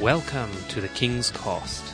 Welcome 0.00 0.50
to 0.70 0.80
the 0.80 0.88
King's 0.88 1.30
Cost, 1.30 1.84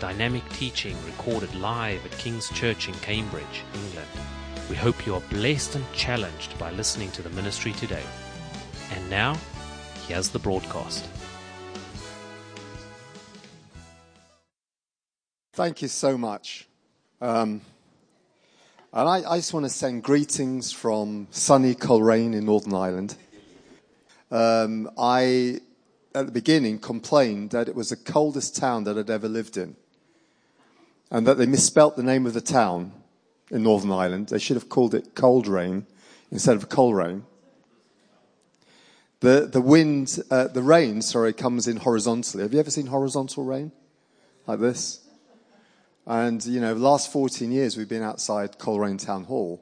dynamic 0.00 0.46
teaching 0.50 0.94
recorded 1.06 1.52
live 1.54 2.04
at 2.04 2.12
King's 2.12 2.50
Church 2.50 2.88
in 2.88 2.94
Cambridge, 2.96 3.64
England. 3.74 4.08
We 4.68 4.76
hope 4.76 5.06
you 5.06 5.14
are 5.14 5.22
blessed 5.22 5.74
and 5.74 5.92
challenged 5.94 6.56
by 6.58 6.70
listening 6.72 7.10
to 7.12 7.22
the 7.22 7.30
ministry 7.30 7.72
today. 7.72 8.02
And 8.94 9.08
now, 9.08 9.36
here's 10.06 10.28
the 10.28 10.38
broadcast. 10.38 11.08
Thank 15.54 15.80
you 15.80 15.88
so 15.88 16.18
much. 16.18 16.68
Um, 17.22 17.62
and 18.92 19.08
I, 19.08 19.28
I, 19.28 19.38
just 19.38 19.54
want 19.54 19.64
to 19.64 19.70
send 19.70 20.04
greetings 20.04 20.70
from 20.70 21.26
sunny 21.30 21.74
Coleraine 21.74 22.34
in 22.34 22.44
Northern 22.44 22.74
Ireland. 22.74 23.16
Um, 24.30 24.90
I, 24.98 25.60
at 26.14 26.26
the 26.26 26.32
beginning, 26.32 26.78
complained 26.78 27.50
that 27.50 27.68
it 27.68 27.74
was 27.74 27.90
the 27.90 27.96
coldest 27.96 28.56
town 28.56 28.84
that 28.84 28.98
I'd 28.98 29.10
ever 29.10 29.28
lived 29.28 29.56
in. 29.56 29.76
And 31.10 31.26
that 31.26 31.38
they 31.38 31.46
misspelt 31.46 31.96
the 31.96 32.02
name 32.02 32.26
of 32.26 32.34
the 32.34 32.40
town 32.40 32.92
in 33.50 33.62
Northern 33.62 33.92
Ireland. 33.92 34.28
They 34.28 34.38
should 34.38 34.56
have 34.56 34.68
called 34.68 34.94
it 34.94 35.14
Coldrain 35.14 35.86
instead 36.30 36.56
of 36.56 36.68
Coleraine. 36.68 37.24
The, 39.20 39.48
the 39.50 39.60
wind, 39.60 40.18
uh, 40.30 40.48
the 40.48 40.62
rain, 40.62 41.02
sorry, 41.02 41.32
comes 41.32 41.66
in 41.66 41.78
horizontally. 41.78 42.42
Have 42.42 42.52
you 42.52 42.60
ever 42.60 42.70
seen 42.70 42.86
horizontal 42.86 43.44
rain? 43.44 43.72
Like 44.46 44.60
this? 44.60 45.00
And, 46.06 46.44
you 46.46 46.60
know, 46.60 46.72
the 46.72 46.80
last 46.80 47.12
14 47.12 47.50
years 47.50 47.76
we've 47.76 47.88
been 47.88 48.02
outside 48.02 48.58
Coleraine 48.58 48.98
Town 48.98 49.24
Hall. 49.24 49.60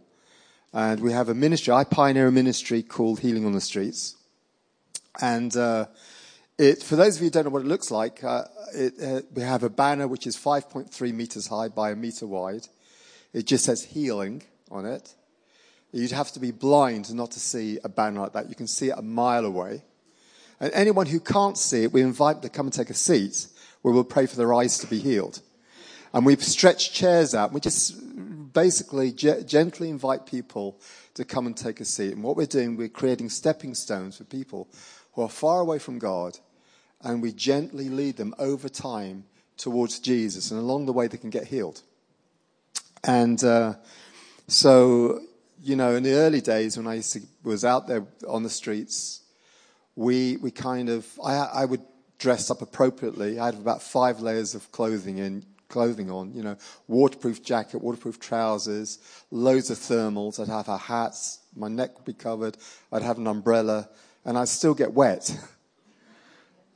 And 0.72 1.00
we 1.00 1.12
have 1.12 1.28
a 1.28 1.34
ministry. 1.34 1.72
I 1.72 1.84
pioneer 1.84 2.28
a 2.28 2.32
ministry 2.32 2.82
called 2.82 3.20
Healing 3.20 3.46
on 3.46 3.52
the 3.52 3.60
Streets. 3.60 4.16
And 5.20 5.56
uh, 5.56 5.86
it, 6.58 6.82
for 6.82 6.96
those 6.96 7.16
of 7.16 7.22
you 7.22 7.26
who 7.26 7.30
don't 7.30 7.44
know 7.44 7.50
what 7.50 7.62
it 7.62 7.68
looks 7.68 7.90
like, 7.90 8.24
uh, 8.24 8.44
it, 8.74 8.94
uh, 9.02 9.22
we 9.34 9.42
have 9.42 9.62
a 9.62 9.70
banner 9.70 10.08
which 10.08 10.26
is 10.26 10.36
5.3 10.36 11.12
meters 11.12 11.46
high 11.48 11.68
by 11.68 11.90
a 11.90 11.96
meter 11.96 12.26
wide. 12.26 12.66
It 13.32 13.46
just 13.46 13.64
says 13.64 13.84
healing 13.84 14.42
on 14.70 14.86
it. 14.86 15.14
You'd 15.92 16.12
have 16.12 16.32
to 16.32 16.40
be 16.40 16.50
blind 16.50 17.14
not 17.14 17.30
to 17.32 17.40
see 17.40 17.78
a 17.84 17.88
banner 17.88 18.20
like 18.20 18.32
that. 18.32 18.48
You 18.48 18.54
can 18.54 18.66
see 18.66 18.88
it 18.88 18.98
a 18.98 19.02
mile 19.02 19.44
away. 19.44 19.82
And 20.58 20.72
anyone 20.72 21.06
who 21.06 21.20
can't 21.20 21.58
see 21.58 21.84
it, 21.84 21.92
we 21.92 22.00
invite 22.00 22.36
them 22.36 22.50
to 22.50 22.56
come 22.56 22.66
and 22.66 22.72
take 22.72 22.90
a 22.90 22.94
seat 22.94 23.46
where 23.82 23.92
we'll 23.92 24.04
pray 24.04 24.26
for 24.26 24.36
their 24.36 24.54
eyes 24.54 24.78
to 24.78 24.86
be 24.86 24.98
healed. 24.98 25.40
And 26.14 26.24
we've 26.24 26.42
stretched 26.42 26.94
chairs 26.94 27.34
out. 27.34 27.52
We 27.52 27.60
just 27.60 27.94
basically 28.54 29.12
gently 29.12 29.90
invite 29.90 30.24
people 30.24 30.80
to 31.14 31.24
come 31.26 31.46
and 31.46 31.56
take 31.56 31.80
a 31.80 31.84
seat. 31.84 32.12
And 32.12 32.22
what 32.22 32.36
we're 32.36 32.46
doing, 32.46 32.76
we're 32.76 32.88
creating 32.88 33.28
stepping 33.28 33.74
stones 33.74 34.16
for 34.16 34.24
people 34.24 34.68
who 35.12 35.22
are 35.22 35.28
far 35.28 35.60
away 35.60 35.78
from 35.78 35.98
God. 35.98 36.38
And 37.06 37.22
we 37.22 37.30
gently 37.30 37.88
lead 37.88 38.16
them 38.16 38.34
over 38.36 38.68
time 38.68 39.26
towards 39.56 40.00
Jesus. 40.00 40.50
And 40.50 40.58
along 40.58 40.86
the 40.86 40.92
way, 40.92 41.06
they 41.06 41.16
can 41.16 41.30
get 41.30 41.46
healed. 41.46 41.82
And 43.04 43.42
uh, 43.44 43.74
so, 44.48 45.20
you 45.62 45.76
know, 45.76 45.94
in 45.94 46.02
the 46.02 46.14
early 46.14 46.40
days 46.40 46.76
when 46.76 46.88
I 46.88 46.98
to, 46.98 47.20
was 47.44 47.64
out 47.64 47.86
there 47.86 48.04
on 48.26 48.42
the 48.42 48.50
streets, 48.50 49.22
we, 49.94 50.36
we 50.38 50.50
kind 50.50 50.88
of, 50.88 51.06
I, 51.24 51.36
I 51.36 51.64
would 51.64 51.82
dress 52.18 52.50
up 52.50 52.60
appropriately. 52.60 53.38
I 53.38 53.46
had 53.46 53.54
about 53.54 53.82
five 53.82 54.18
layers 54.18 54.56
of 54.56 54.72
clothing 54.72 55.18
in 55.18 55.44
clothing 55.68 56.10
on, 56.10 56.32
you 56.34 56.42
know, 56.42 56.56
waterproof 56.88 57.40
jacket, 57.40 57.82
waterproof 57.82 58.18
trousers, 58.18 58.98
loads 59.30 59.70
of 59.70 59.78
thermals. 59.78 60.40
I'd 60.40 60.48
have 60.48 60.68
a 60.68 60.76
hat, 60.76 61.14
my 61.54 61.68
neck 61.68 61.94
would 61.94 62.04
be 62.04 62.12
covered, 62.14 62.56
I'd 62.92 63.02
have 63.02 63.18
an 63.18 63.28
umbrella, 63.28 63.88
and 64.24 64.36
I'd 64.36 64.48
still 64.48 64.74
get 64.74 64.92
wet. 64.92 65.36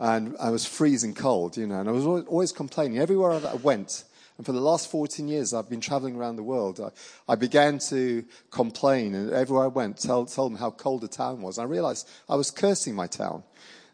and 0.01 0.35
I 0.41 0.51
was 0.51 0.67
freezing 0.67 1.15
cold, 1.15 1.57
you 1.57 1.69
know, 1.69 1.79
and 1.79 1.89
I 1.89 1.93
was 1.93 2.05
always 2.05 2.51
complaining 2.51 2.99
everywhere 2.99 3.33
I 3.33 3.55
went. 3.55 4.05
And 4.37 4.47
for 4.47 4.53
the 4.53 4.61
last 4.61 4.91
14 4.91 5.29
years, 5.29 5.55
I've 5.55 5.69
been 5.69 5.83
traveling 5.83 6.17
around 6.17 6.37
the 6.37 6.43
world. 6.43 6.81
I, 6.81 6.91
I 7.33 7.37
began 7.37 7.79
to 7.91 8.25
complain, 8.51 9.15
and 9.15 9.31
everywhere 9.31 9.65
I 9.65 9.69
went, 9.69 9.99
tell, 9.99 10.25
tell 10.25 10.49
them 10.49 10.59
how 10.59 10.71
cold 10.71 11.03
the 11.03 11.09
town 11.09 11.43
was. 11.43 11.59
I 11.59 11.65
realized 11.65 12.09
I 12.29 12.37
was 12.37 12.51
cursing 12.51 12.95
my 12.95 13.07
town. 13.07 13.45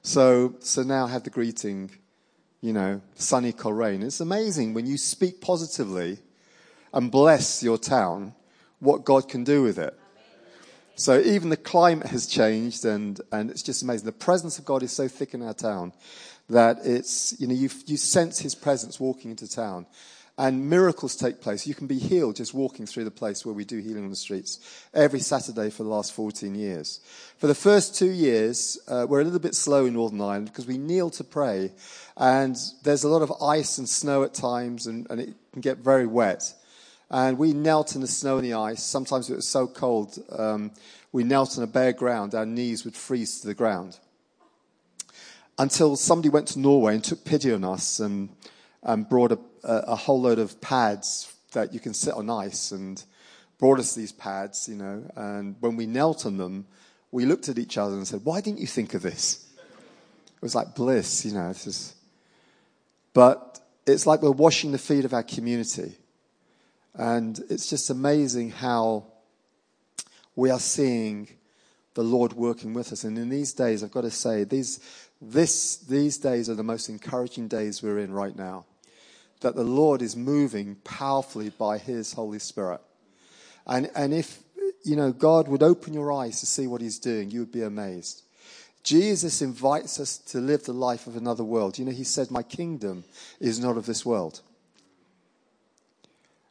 So, 0.03 0.55
so 0.61 0.85
now 0.85 1.07
I 1.07 1.11
have 1.11 1.25
the 1.25 1.31
greeting 1.31 1.91
you 2.61 2.73
know, 2.73 3.01
sunny 3.15 3.53
Coleraine. 3.53 4.03
It's 4.03 4.21
amazing 4.21 4.75
when 4.75 4.87
you 4.87 4.99
speak 4.99 5.41
positively 5.41 6.19
and 6.93 7.11
bless 7.11 7.63
your 7.63 7.79
town, 7.79 8.35
what 8.81 9.05
God 9.05 9.29
can 9.29 9.45
do 9.45 9.63
with 9.63 9.79
it. 9.79 9.99
So 10.99 11.21
even 11.21 11.51
the 11.51 11.59
climate 11.59 12.07
has 12.07 12.27
changed, 12.27 12.87
and, 12.87 13.21
and 13.31 13.51
it's 13.51 13.63
just 13.63 13.83
amazing. 13.83 14.07
The 14.07 14.13
presence 14.13 14.59
of 14.59 14.65
God 14.65 14.83
is 14.83 14.93
so 14.93 15.09
thick 15.09 15.35
in 15.35 15.43
our 15.43 15.53
town 15.53 15.93
that 16.49 16.79
it's, 16.85 17.39
you 17.39 17.47
know, 17.47 17.55
you, 17.55 17.69
you 17.85 17.99
sense 17.99 18.39
his 18.39 18.55
presence 18.55 18.99
walking 18.99 19.31
into 19.31 19.47
town. 19.47 19.85
And 20.39 20.71
miracles 20.71 21.15
take 21.17 21.41
place. 21.43 21.67
You 21.67 21.75
can 21.75 21.87
be 21.87 21.99
healed 21.99 22.37
just 22.37 22.55
walking 22.55 22.87
through 22.87 23.05
the 23.05 23.11
place 23.11 23.45
where 23.45 23.55
we 23.55 23.65
do 23.65 23.79
healing 23.79 24.05
on 24.05 24.11
the 24.11 24.17
streets 24.17 24.87
every 24.93 25.21
Saturday 25.21 25.69
for 25.71 25.83
the 25.83 25.89
last 25.89 26.13
14 26.15 26.55
years. 26.55 27.01
For 27.39 27.47
the 27.47 27.55
first 27.55 27.95
two 27.95 28.11
years, 28.11 28.79
uh, 28.89 29.07
we're 29.09 29.21
a 29.21 29.25
little 29.25 29.39
bit 29.39 29.55
slow 29.55 29.87
in 29.87 29.95
Northern 29.95 30.21
Ireland 30.21 30.47
because 30.47 30.67
we 30.67 30.79
kneel 30.79 31.11
to 31.11 31.25
pray. 31.25 31.73
And 32.17 32.57
there's 32.85 33.05
a 33.05 33.09
lot 33.09 33.23
of 33.23 33.33
ice 33.43 33.77
and 33.77 33.89
snow 33.89 34.25
at 34.25 34.33
times, 34.33 34.87
and, 34.87 35.07
and 35.11 35.21
it 35.21 35.35
can 35.53 35.61
get 35.61 35.79
very 35.79 36.07
wet. 36.07 36.55
And 37.11 37.39
we 37.39 37.53
knelt 37.53 37.95
in 37.95 38.01
the 38.01 38.07
snow 38.07 38.39
and 38.39 38.45
the 38.45 38.55
ice. 38.55 38.83
Sometimes 38.83 39.31
it 39.31 39.37
was 39.37 39.47
so 39.47 39.67
cold, 39.67 40.19
um, 40.37 40.73
we 41.13 41.25
knelt 41.25 41.57
on 41.57 41.65
a 41.65 41.69
bare 41.69 41.93
ground. 41.93 42.35
Our 42.35 42.47
knees 42.47 42.85
would 42.85 42.97
freeze 42.97 43.41
to 43.41 43.47
the 43.47 43.55
ground. 43.55 43.99
Until 45.59 45.97
somebody 45.97 46.29
went 46.29 46.49
to 46.49 46.59
Norway 46.59 46.95
and 46.95 47.05
took 47.05 47.25
pity 47.25 47.53
on 47.53 47.65
us 47.65 48.01
and, 48.01 48.29
and 48.83 49.09
brought 49.09 49.33
a 49.33 49.39
a, 49.67 49.97
whole 49.97 50.21
load 50.21 50.39
of 50.39 50.61
pads 50.61 51.33
that 51.53 51.75
you 51.75 51.81
can 51.81 51.95
sit 51.95 52.15
on 52.15 52.31
ice 52.31 52.73
and 52.73 53.03
brought 53.59 53.79
us 53.79 53.95
these 53.95 54.13
pads, 54.13 54.69
you 54.69 54.77
know, 54.77 55.11
and 55.17 55.57
when 55.61 55.77
we 55.77 55.87
knelt 55.87 56.27
on 56.27 56.37
them, 56.37 56.67
we 57.11 57.25
looked 57.25 57.49
at 57.49 57.59
each 57.59 57.79
other 57.79 57.95
and 57.95 58.07
said, 58.07 58.21
Why 58.25 58.41
didn't 58.41 58.61
you 58.61 58.67
think 58.67 58.95
of 58.95 59.03
this? 59.03 59.47
It 59.57 60.43
was 60.43 60.55
like 60.55 60.75
bliss, 60.75 61.25
you 61.25 61.33
know. 61.33 61.53
But 63.15 63.61
it's 63.87 64.07
like 64.07 64.23
we're 64.23 64.31
washing 64.31 64.73
the 64.73 64.79
feet 64.79 65.05
of 65.05 65.15
our 65.15 65.23
community. 65.23 65.95
And 66.97 67.39
it's 67.51 67.69
just 67.69 67.91
amazing 67.91 68.51
how 68.51 69.05
we 70.35 70.51
are 70.51 70.59
seeing 70.59 71.29
the 71.95 72.03
Lord 72.03 72.33
working 72.33 72.75
with 72.75 72.93
us. 72.93 73.05
And 73.05 73.19
in 73.19 73.29
these 73.29 73.53
days, 73.53 73.85
I've 73.85 73.91
got 73.91 74.03
to 74.03 74.11
say, 74.11 74.45
these, 74.45 74.81
this, 75.21 75.77
these 75.77 76.19
days 76.19 76.49
are 76.49 76.55
the 76.55 76.63
most 76.63 76.89
encouraging 76.89 77.49
days 77.49 77.83
we're 77.83 77.99
in 77.99 78.13
right 78.13 78.37
now 78.37 78.65
that 79.41 79.55
the 79.55 79.65
Lord 79.65 80.03
is 80.03 80.17
moving 80.17 80.77
powerfully 80.77 81.51
by 81.51 81.79
His 81.79 82.15
Holy 82.15 82.39
Spirit. 82.39 82.81
And, 83.67 83.91
and 83.95 84.15
if, 84.15 84.43
you 84.83 84.97
know, 84.97 85.13
God 85.13 85.49
would 85.49 85.63
open 85.63 85.93
your 85.93 86.13
eyes 86.13 86.41
to 86.41 86.47
see 86.47 86.67
what 86.67 86.81
He's 86.81 86.99
doing, 86.99 87.31
you 87.31 87.41
would 87.41 87.53
be 87.53 87.63
amazed. 87.63 88.23
Jesus 88.83 89.43
invites 89.43 89.99
us 89.99 90.17
to 90.19 90.39
live 90.39 90.65
the 90.65 90.73
life 90.73 91.07
of 91.07 91.17
another 91.17 91.45
world. 91.45 91.79
You 91.79 91.85
know, 91.85 91.93
He 91.93 92.05
said, 92.05 92.31
My 92.31 92.43
kingdom 92.43 93.05
is 93.41 93.59
not 93.61 93.77
of 93.77 93.87
this 93.87 94.07
world. 94.07 94.41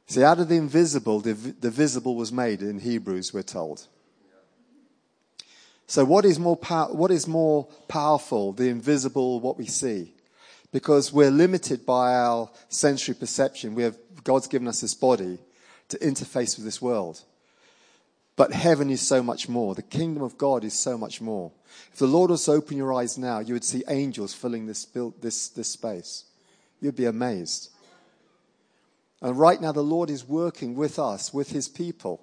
See, 0.07 0.23
out 0.23 0.39
of 0.39 0.49
the 0.49 0.55
invisible, 0.55 1.19
the, 1.19 1.33
the 1.33 1.71
visible 1.71 2.15
was 2.15 2.31
made 2.31 2.61
in 2.61 2.79
Hebrews, 2.79 3.33
we're 3.33 3.41
told. 3.41 3.87
So, 5.87 6.03
what 6.05 6.25
is 6.25 6.39
more, 6.39 6.57
pow- 6.57 6.91
what 6.91 7.11
is 7.11 7.27
more 7.27 7.65
powerful, 7.87 8.53
the 8.53 8.69
invisible, 8.69 9.39
what 9.39 9.57
we 9.57 9.65
see? 9.65 10.15
because 10.75 11.13
we're 11.13 11.31
limited 11.31 11.85
by 11.85 12.13
our 12.15 12.49
sensory 12.67 13.15
perception. 13.15 13.75
We 13.75 13.83
have, 13.83 13.97
God's 14.25 14.49
given 14.49 14.67
us 14.67 14.81
this 14.81 14.93
body 14.93 15.37
to 15.87 15.97
interface 15.99 16.57
with 16.57 16.65
this 16.65 16.81
world. 16.81 17.21
But 18.35 18.51
heaven 18.51 18.89
is 18.89 18.99
so 18.99 19.23
much 19.23 19.47
more. 19.47 19.73
The 19.73 19.81
kingdom 19.81 20.21
of 20.21 20.37
God 20.37 20.65
is 20.65 20.73
so 20.73 20.97
much 20.97 21.21
more. 21.21 21.53
If 21.93 21.99
the 21.99 22.07
Lord 22.07 22.29
was 22.29 22.43
to 22.43 22.51
open 22.51 22.75
your 22.75 22.93
eyes 22.93 23.17
now, 23.17 23.39
you 23.39 23.53
would 23.53 23.63
see 23.63 23.85
angels 23.87 24.33
filling 24.33 24.65
this, 24.65 24.83
this, 25.21 25.47
this 25.47 25.69
space. 25.69 26.25
You'd 26.81 26.97
be 26.97 27.05
amazed. 27.05 27.69
And 29.21 29.39
right 29.39 29.59
now, 29.59 29.71
the 29.71 29.81
Lord 29.81 30.09
is 30.09 30.27
working 30.27 30.75
with 30.75 30.99
us, 30.99 31.33
with 31.33 31.49
his 31.49 31.67
people. 31.67 32.21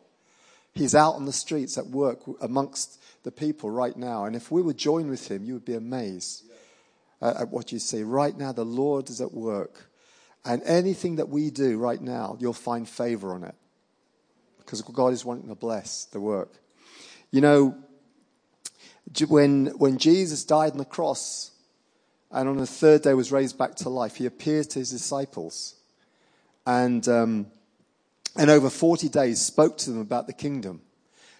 He's 0.73 0.94
out 0.94 1.15
on 1.15 1.27
the 1.27 1.33
streets 1.33 1.77
at 1.77 1.87
work 1.87 2.21
amongst 2.41 3.03
the 3.25 3.33
people 3.33 3.71
right 3.71 3.97
now. 3.97 4.25
And 4.25 4.35
if 4.35 4.50
we 4.50 4.62
would 4.62 4.79
join 4.79 5.09
with 5.09 5.31
him, 5.31 5.44
you 5.44 5.55
would 5.55 5.65
be 5.65 5.75
amazed 5.75 6.44
at 7.21 7.49
what 7.49 7.73
you 7.73 7.79
see. 7.79 8.03
Right 8.03 8.37
now, 8.37 8.53
the 8.53 8.65
Lord 8.65 9.11
is 9.11 9.21
at 9.21 9.33
work. 9.33 9.91
And 10.44 10.62
anything 10.65 11.17
that 11.17 11.29
we 11.29 11.50
do 11.50 11.79
right 11.79 12.00
now, 12.00 12.37
you'll 12.41 12.53
find 12.53 12.89
favor 12.89 13.33
on 13.35 13.44
it. 13.44 13.55
Because 14.59 14.83
God 14.83 15.12
is 15.12 15.25
wanting 15.25 15.49
to 15.49 15.55
bless 15.55 16.06
the 16.06 16.21
work. 16.21 16.53
You 17.31 17.41
know, 17.41 17.77
when, 19.29 19.67
when 19.79 19.99
Jesus 19.99 20.44
died 20.44 20.73
on 20.73 20.79
the 20.79 20.85
cross 20.85 21.50
and 22.31 22.49
on 22.49 22.56
the 22.56 22.67
third 22.67 23.03
day 23.03 23.15
was 23.15 23.31
raised 23.31 23.59
back 23.59 23.75
to 23.77 23.89
life, 23.89 24.17
he 24.17 24.27
appeared 24.27 24.71
to 24.71 24.79
his 24.79 24.91
disciples. 24.91 25.75
And, 26.67 27.06
um, 27.09 27.47
and 28.37 28.50
over 28.50 28.70
40 28.70 29.09
days 29.09 29.41
spoke 29.41 29.79
to 29.79 29.91
them 29.91 30.00
about 30.00 30.26
the 30.26 30.32
kingdom. 30.32 30.81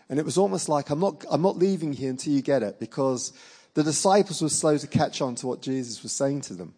And 0.08 0.19
it 0.19 0.24
was 0.24 0.36
almost 0.36 0.69
like, 0.69 0.90
I'm 0.90 1.00
not, 1.00 1.24
I'm 1.30 1.42
not 1.42 1.56
leaving 1.56 1.92
here 1.92 2.10
until 2.10 2.32
you 2.32 2.42
get 2.42 2.62
it 2.62 2.78
because 2.78 3.32
the 3.74 3.82
disciples 3.82 4.42
were 4.42 4.48
slow 4.48 4.76
to 4.76 4.86
catch 4.86 5.22
on 5.22 5.34
to 5.36 5.46
what 5.46 5.62
Jesus 5.62 6.02
was 6.02 6.12
saying 6.12 6.42
to 6.42 6.54
them. 6.54 6.74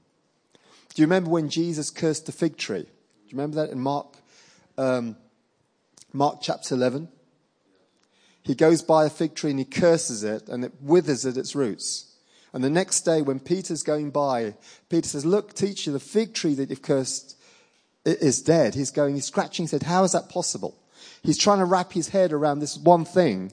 Do 0.95 1.03
you 1.03 1.07
remember 1.07 1.31
when 1.31 1.49
Jesus 1.49 1.91
cursed 1.91 2.27
the 2.27 2.33
fig 2.33 2.57
tree? 2.57 2.83
Do 2.83 2.89
you 3.27 3.33
remember 3.33 3.57
that 3.57 3.71
in 3.71 3.81
Mark, 3.81 4.17
um, 4.79 5.17
Mark 6.13 6.39
chapter 6.41 6.77
11? 6.77 7.09
He 8.43 8.55
goes 8.55 8.83
by 8.83 9.07
a 9.07 9.11
fig 9.11 9.35
tree 9.35 9.51
and 9.51 9.59
he 9.59 9.65
curses 9.65 10.23
it 10.23 10.49
and 10.49 10.65
it 10.65 10.73
withers 10.81 11.27
at 11.27 11.37
its 11.37 11.57
roots. 11.57 12.13
And 12.53 12.63
the 12.63 12.71
next 12.71 13.01
day, 13.01 13.21
when 13.21 13.41
Peter's 13.41 13.83
going 13.83 14.11
by, 14.11 14.55
Peter 14.89 15.09
says, 15.09 15.27
Look, 15.27 15.55
teacher, 15.55 15.91
the 15.91 15.99
fig 15.99 16.35
tree 16.35 16.55
that 16.55 16.71
you've 16.71 16.83
cursed 16.83 17.37
is 18.05 18.43
dead. 18.43 18.75
He's 18.75 18.91
going, 18.91 19.15
he's 19.15 19.27
scratching 19.27 19.65
his 19.65 19.73
head. 19.73 19.83
How 19.83 20.05
is 20.05 20.13
that 20.13 20.29
possible? 20.29 20.77
He's 21.23 21.39
trying 21.39 21.59
to 21.59 21.65
wrap 21.65 21.93
his 21.93 22.09
head 22.09 22.33
around 22.33 22.59
this 22.59 22.77
one 22.77 23.05
thing. 23.05 23.53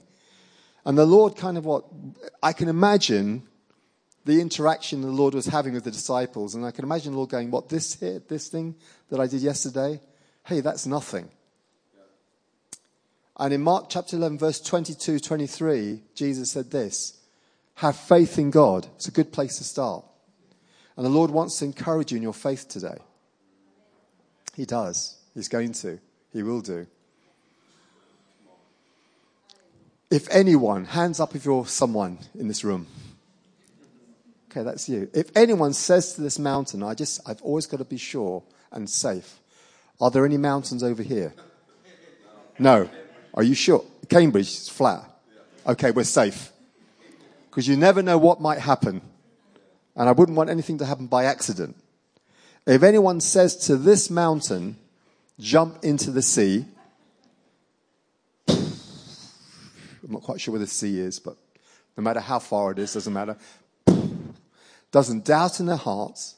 And 0.85 0.97
the 0.97 1.05
Lord 1.05 1.35
kind 1.35 1.57
of 1.57 1.65
what, 1.65 1.85
I 2.43 2.53
can 2.53 2.67
imagine 2.67 3.43
the 4.25 4.41
interaction 4.41 5.01
the 5.01 5.07
Lord 5.07 5.33
was 5.33 5.45
having 5.45 5.73
with 5.73 5.83
the 5.83 5.91
disciples. 5.91 6.55
And 6.55 6.65
I 6.65 6.71
can 6.71 6.85
imagine 6.85 7.13
the 7.13 7.17
Lord 7.17 7.29
going, 7.29 7.51
What, 7.51 7.69
this 7.69 7.99
here, 7.99 8.21
this 8.27 8.49
thing 8.49 8.75
that 9.09 9.19
I 9.19 9.27
did 9.27 9.41
yesterday? 9.41 9.99
Hey, 10.43 10.59
that's 10.59 10.85
nothing. 10.85 11.29
And 13.37 13.53
in 13.53 13.61
Mark 13.61 13.85
chapter 13.89 14.17
11, 14.17 14.37
verse 14.37 14.59
22, 14.59 15.19
23, 15.19 16.03
Jesus 16.13 16.51
said 16.51 16.69
this 16.71 17.19
Have 17.75 17.95
faith 17.95 18.37
in 18.37 18.51
God. 18.51 18.87
It's 18.95 19.07
a 19.07 19.11
good 19.11 19.31
place 19.31 19.57
to 19.57 19.63
start. 19.63 20.05
And 20.97 21.05
the 21.05 21.09
Lord 21.09 21.31
wants 21.31 21.57
to 21.59 21.65
encourage 21.65 22.11
you 22.11 22.17
in 22.17 22.23
your 22.23 22.33
faith 22.33 22.67
today. 22.67 22.97
He 24.61 24.65
does. 24.65 25.15
He's 25.33 25.47
going 25.47 25.71
to. 25.71 25.97
He 26.31 26.43
will 26.43 26.61
do. 26.61 26.85
If 30.11 30.29
anyone, 30.29 30.85
hands 30.85 31.19
up 31.19 31.33
if 31.33 31.45
you're 31.45 31.65
someone 31.65 32.19
in 32.37 32.47
this 32.47 32.63
room. 32.63 32.85
Okay, 34.51 34.61
that's 34.61 34.87
you. 34.87 35.09
If 35.15 35.35
anyone 35.35 35.73
says 35.73 36.13
to 36.13 36.21
this 36.21 36.37
mountain, 36.37 36.83
I 36.83 36.93
just, 36.93 37.27
I've 37.27 37.41
always 37.41 37.65
got 37.65 37.77
to 37.77 37.85
be 37.85 37.97
sure 37.97 38.43
and 38.71 38.87
safe. 38.87 39.39
Are 39.99 40.11
there 40.11 40.27
any 40.27 40.37
mountains 40.37 40.83
over 40.83 41.01
here? 41.01 41.33
No. 42.59 42.87
Are 43.33 43.41
you 43.41 43.55
sure? 43.55 43.83
Cambridge 44.09 44.45
is 44.45 44.69
flat. 44.69 45.03
Okay, 45.65 45.89
we're 45.89 46.03
safe. 46.03 46.51
Because 47.49 47.67
you 47.67 47.77
never 47.77 48.03
know 48.03 48.19
what 48.19 48.39
might 48.39 48.59
happen. 48.59 49.01
And 49.95 50.07
I 50.07 50.11
wouldn't 50.11 50.37
want 50.37 50.51
anything 50.51 50.77
to 50.77 50.85
happen 50.85 51.07
by 51.07 51.25
accident. 51.25 51.80
If 52.65 52.83
anyone 52.83 53.21
says 53.21 53.55
to 53.67 53.75
this 53.75 54.09
mountain, 54.09 54.77
jump 55.39 55.83
into 55.83 56.11
the 56.11 56.21
sea, 56.21 56.65
I'm 58.47 60.15
not 60.15 60.21
quite 60.23 60.41
sure 60.41 60.51
where 60.51 60.59
the 60.59 60.67
sea 60.67 60.99
is, 60.99 61.19
but 61.19 61.37
no 61.97 62.03
matter 62.03 62.19
how 62.19 62.39
far 62.39 62.71
it 62.71 62.79
is, 62.79 62.93
doesn't 62.93 63.13
matter. 63.13 63.37
Doesn't 64.91 65.25
doubt 65.25 65.59
in 65.59 65.65
their 65.65 65.75
hearts, 65.75 66.35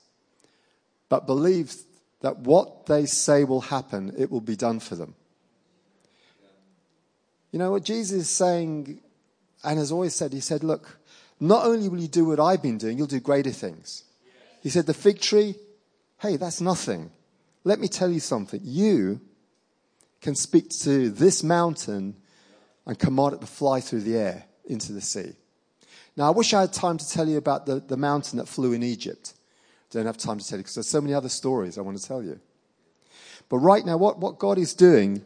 but 1.10 1.26
believes 1.26 1.84
that 2.22 2.40
what 2.40 2.86
they 2.86 3.06
say 3.06 3.44
will 3.44 3.62
happen, 3.62 4.14
it 4.18 4.32
will 4.32 4.42
be 4.42 4.56
done 4.56 4.80
for 4.80 4.96
them. 4.96 5.16
You 7.52 7.60
know 7.60 7.72
what 7.72 7.84
Jesus 7.84 8.22
is 8.22 8.30
saying, 8.30 9.00
and 9.64 9.78
has 9.78 9.92
always 9.92 10.16
said, 10.16 10.34
He 10.34 10.40
said, 10.40 10.64
Look, 10.64 11.00
not 11.40 11.66
only 11.66 11.90
will 11.90 12.00
you 12.00 12.08
do 12.08 12.26
what 12.26 12.40
I've 12.40 12.62
been 12.62 12.78
doing, 12.78 12.98
you'll 12.98 13.08
do 13.08 13.20
greater 13.20 13.52
things. 13.52 14.04
He 14.62 14.70
said, 14.70 14.86
The 14.86 14.94
fig 14.94 15.20
tree, 15.20 15.56
hey, 16.24 16.38
that's 16.38 16.62
nothing. 16.62 17.12
Let 17.66 17.80
me 17.80 17.90
tell 17.90 18.10
you 18.10 18.22
something. 18.22 18.62
You 18.64 19.20
can 20.22 20.36
speak 20.36 20.70
to 20.70 21.10
this 21.10 21.44
mountain 21.44 22.16
and 22.86 22.98
command 22.98 23.34
it 23.34 23.42
to 23.42 23.48
fly 23.48 23.82
through 23.82 24.02
the 24.02 24.16
air 24.16 24.46
into 24.66 24.94
the 24.94 25.02
sea. 25.02 25.34
Now, 26.16 26.28
I 26.28 26.30
wish 26.30 26.54
I 26.54 26.62
had 26.62 26.72
time 26.72 26.98
to 26.98 27.10
tell 27.10 27.28
you 27.28 27.38
about 27.38 27.66
the, 27.66 27.82
the 27.82 27.98
mountain 27.98 28.40
that 28.40 28.48
flew 28.48 28.72
in 28.72 28.84
Egypt. 28.84 29.34
Don't 29.92 30.06
have 30.06 30.18
time 30.18 30.40
to 30.40 30.48
tell 30.48 30.58
you 30.58 30.64
because 30.64 30.76
there's 30.76 30.88
so 30.88 31.02
many 31.02 31.14
other 31.14 31.28
stories 31.28 31.78
I 31.78 31.82
want 31.82 31.98
to 31.98 32.08
tell 32.08 32.24
you. 32.24 32.40
But 33.50 33.58
right 33.58 33.86
now, 33.86 33.98
what, 33.98 34.20
what 34.20 34.40
God 34.40 34.58
is 34.58 34.74
doing 34.74 35.26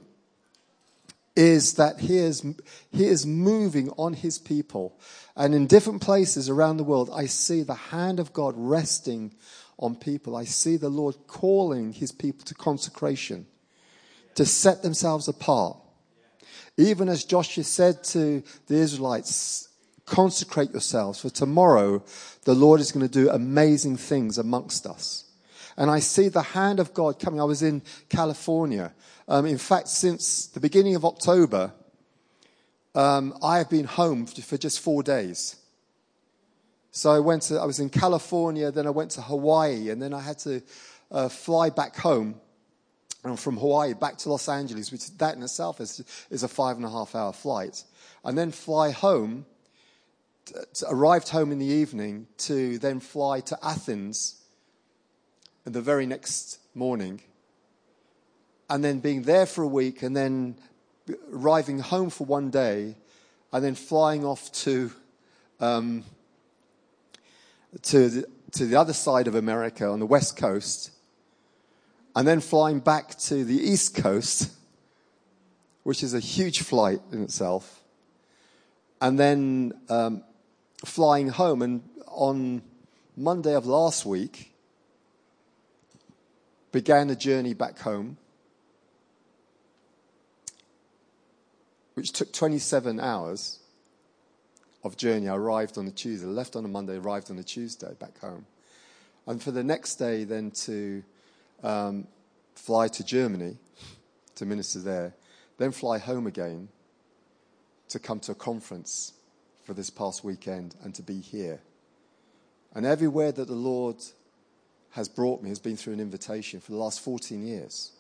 is 1.36 1.76
that 1.76 2.00
he 2.00 2.18
is, 2.18 2.44
he 2.92 3.06
is 3.06 3.24
moving 3.24 3.92
on 3.92 4.14
his 4.14 4.40
people. 4.40 5.00
And 5.36 5.54
in 5.54 5.68
different 5.68 6.02
places 6.02 6.50
around 6.50 6.78
the 6.78 6.84
world, 6.84 7.12
I 7.14 7.28
see 7.28 7.62
the 7.62 7.76
hand 7.76 8.20
of 8.20 8.34
God 8.34 8.56
resting 8.58 9.36
on 9.80 9.96
people. 9.96 10.36
I 10.36 10.46
see 10.46 10.78
the 10.78 10.90
Lord 10.90 11.16
calling 11.28 11.94
his 11.94 12.12
people 12.12 12.46
to 12.46 12.54
consecration, 12.54 13.46
to 14.36 14.46
set 14.46 14.82
themselves 14.84 15.28
apart. 15.28 15.78
Even 16.78 17.10
as 17.10 17.24
Joshua 17.24 17.64
said 17.64 18.04
to 18.06 18.44
the 18.68 18.76
Israelites, 18.76 19.70
consecrate 20.06 20.72
yourselves, 20.72 21.20
for 21.20 21.30
tomorrow 21.30 22.04
the 22.46 22.56
Lord 22.56 22.80
is 22.80 22.92
going 22.92 23.08
to 23.08 23.12
do 23.12 23.30
amazing 23.30 23.98
things 23.98 24.38
amongst 24.38 24.86
us. 24.86 25.26
And 25.76 25.92
I 25.92 26.00
see 26.00 26.28
the 26.28 26.42
hand 26.42 26.80
of 26.80 26.94
God 26.94 27.20
coming. 27.20 27.40
I 27.40 27.44
was 27.44 27.62
in 27.62 27.82
California 28.10 28.94
um, 29.28 29.46
in 29.46 29.58
fact, 29.58 29.90
since 29.90 30.48
the 30.48 30.62
beginning 30.62 30.96
of 30.96 31.04
October, 31.04 31.74
um, 32.96 33.38
I 33.44 33.58
have 33.58 33.70
been 33.70 33.86
home 33.86 34.26
for 34.26 34.58
just 34.58 34.80
four 34.80 35.04
days. 35.04 35.58
So 36.98 37.12
I 37.12 37.20
went 37.20 37.44
to, 37.44 37.60
I 37.60 37.66
was 37.66 37.80
in 37.80 37.92
California, 37.92 38.72
then 38.72 38.88
I 38.88 38.90
went 38.90 39.12
to 39.12 39.22
Hawaii, 39.22 39.92
and 39.92 40.02
then 40.02 40.16
I 40.16 40.20
had 40.20 40.40
to 40.40 40.64
uh, 41.12 41.30
fly 41.30 41.70
back 41.70 41.96
home. 41.96 42.42
And 43.24 43.40
from 43.40 43.56
Hawaii 43.58 43.94
back 43.94 44.18
to 44.20 44.30
Los 44.30 44.50
Angeles, 44.50 44.92
which 44.92 45.16
that 45.20 45.36
in 45.36 45.44
itself 45.44 45.80
is, 45.80 46.04
is 46.32 46.42
a 46.42 46.48
five 46.48 46.76
and 46.76 46.84
a 46.84 46.90
half 46.90 47.14
hour 47.14 47.34
flight. 47.34 47.84
And 48.24 48.36
then 48.36 48.52
fly 48.52 48.90
home, 48.90 49.46
arrived 50.90 51.30
home 51.30 51.52
in 51.52 51.60
the 51.60 51.68
evening 51.68 52.26
to 52.40 52.80
then 52.80 53.00
fly 53.00 53.42
to 53.42 53.60
Athens 53.64 54.42
the 55.66 55.82
very 55.82 56.08
next 56.08 56.58
morning 56.74 57.22
and 58.72 58.84
then 58.84 59.02
being 59.02 59.22
there 59.22 59.46
for 59.46 59.64
a 59.64 59.68
week 59.68 60.02
and 60.02 60.18
then 60.18 60.56
arriving 61.32 61.78
home 61.78 62.10
for 62.10 62.26
one 62.26 62.50
day 62.50 62.96
and 63.54 63.64
then 63.64 63.76
flying 63.76 64.26
off 64.26 64.52
to, 64.54 64.92
um, 65.60 66.04
to, 67.84 68.10
the, 68.10 68.28
to 68.52 68.66
the 68.66 68.76
other 68.76 68.94
side 68.94 69.28
of 69.28 69.36
America 69.36 69.88
on 69.88 70.00
the 70.00 70.06
west 70.06 70.38
coast 70.38 70.92
and 72.16 72.28
then 72.28 72.40
flying 72.40 72.80
back 72.80 73.18
to 73.18 73.44
the 73.44 73.56
east 73.56 73.96
coast, 73.96 74.52
which 75.84 76.02
is 76.02 76.14
a 76.14 76.20
huge 76.20 76.64
flight 76.64 77.00
in 77.12 77.22
itself, 77.24 77.84
and 79.00 79.20
then 79.20 79.74
um, 79.90 80.24
flying 80.84 81.30
home. 81.30 81.62
And 81.62 81.84
on 82.08 82.64
Monday 83.16 83.54
of 83.54 83.68
last 83.68 84.06
week, 84.06 84.54
began 86.72 87.10
a 87.10 87.16
journey 87.16 87.54
back 87.54 87.80
home 87.80 88.18
which 91.98 92.12
took 92.12 92.32
27 92.32 93.00
hours 93.00 93.58
of 94.88 94.98
journey. 94.98 95.28
I 95.28 95.36
arrived 95.36 95.78
on 95.78 95.86
the 95.86 95.92
Tuesday, 95.92 96.26
left 96.26 96.56
on 96.56 96.66
a 96.66 96.68
Monday, 96.68 96.96
arrived 96.96 97.30
on 97.30 97.38
a 97.38 97.44
Tuesday 97.44 97.94
back 98.00 98.18
home. 98.20 98.46
And 99.28 99.44
for 99.44 99.52
the 99.52 99.64
next 99.64 99.96
day, 99.96 100.24
then 100.24 100.52
to 100.52 101.04
um, 101.62 102.08
fly 102.56 102.88
to 102.88 103.04
Germany 103.04 103.58
to 104.36 104.46
minister 104.46 104.80
there, 104.80 105.14
then 105.58 105.72
fly 105.72 105.98
home 105.98 106.26
again 106.26 106.70
to 107.90 108.00
come 108.00 108.20
to 108.22 108.32
a 108.32 108.36
conference 108.36 109.14
for 109.64 109.74
this 109.74 109.90
past 109.90 110.24
weekend 110.24 110.76
and 110.84 110.96
to 110.96 111.04
be 111.04 111.20
here. 111.20 111.60
And 112.74 112.86
everywhere 112.86 113.32
that 113.32 113.48
the 113.48 113.54
Lord 113.54 113.98
has 114.92 115.08
brought 115.08 115.44
me 115.44 115.50
has 115.50 115.60
been 115.60 115.78
through 115.78 115.94
an 115.94 116.00
invitation 116.00 116.60
for 116.60 116.72
the 116.72 116.78
last 116.78 117.02
14 117.02 117.46
years. 117.46 117.92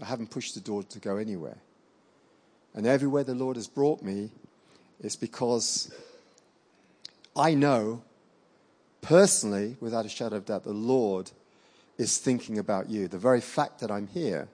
I 0.00 0.06
haven't 0.06 0.30
pushed 0.30 0.54
the 0.54 0.60
door 0.60 0.82
to 0.82 0.98
go 0.98 1.16
anywhere. 1.16 1.58
And 2.74 2.86
everywhere 2.86 3.24
the 3.24 3.34
Lord 3.34 3.56
has 3.56 3.68
brought 3.68 4.02
me 4.02 4.30
is 5.00 5.16
because 5.16 5.92
I 7.36 7.54
know 7.54 8.02
personally, 9.02 9.76
without 9.80 10.06
a 10.06 10.08
shadow 10.08 10.36
of 10.36 10.46
doubt, 10.46 10.64
the 10.64 10.72
Lord 10.72 11.30
is 11.98 12.18
thinking 12.18 12.58
about 12.58 12.90
you. 12.90 13.08
The 13.08 13.18
very 13.18 13.40
fact 13.40 13.80
that 13.80 13.90
I'm 13.90 14.08
here, 14.08 14.48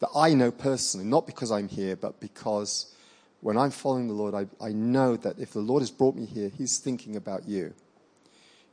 that 0.00 0.10
I 0.14 0.34
know 0.34 0.50
personally, 0.50 1.06
not 1.06 1.26
because 1.26 1.50
I'm 1.50 1.68
here, 1.68 1.96
but 1.96 2.20
because 2.20 2.94
when 3.40 3.56
I'm 3.56 3.70
following 3.70 4.08
the 4.08 4.14
Lord, 4.14 4.34
I, 4.34 4.46
I 4.64 4.72
know 4.72 5.16
that 5.16 5.38
if 5.38 5.52
the 5.52 5.60
Lord 5.60 5.82
has 5.82 5.90
brought 5.90 6.14
me 6.14 6.26
here, 6.26 6.48
He's 6.48 6.78
thinking 6.78 7.16
about 7.16 7.48
you. 7.48 7.74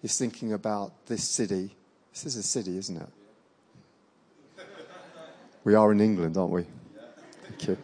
He's 0.01 0.18
thinking 0.18 0.53
about 0.53 1.06
this 1.08 1.24
city. 1.24 1.75
This 2.12 2.25
is 2.25 2.36
a 2.36 2.44
city, 2.44 2.77
isn't 2.77 2.98
it? 2.98 3.10
We 5.63 5.75
are 5.75 5.92
in 5.92 6.01
England, 6.01 6.38
aren't 6.38 6.51
we? 6.51 6.65
Thank 7.48 7.68
you. 7.68 7.77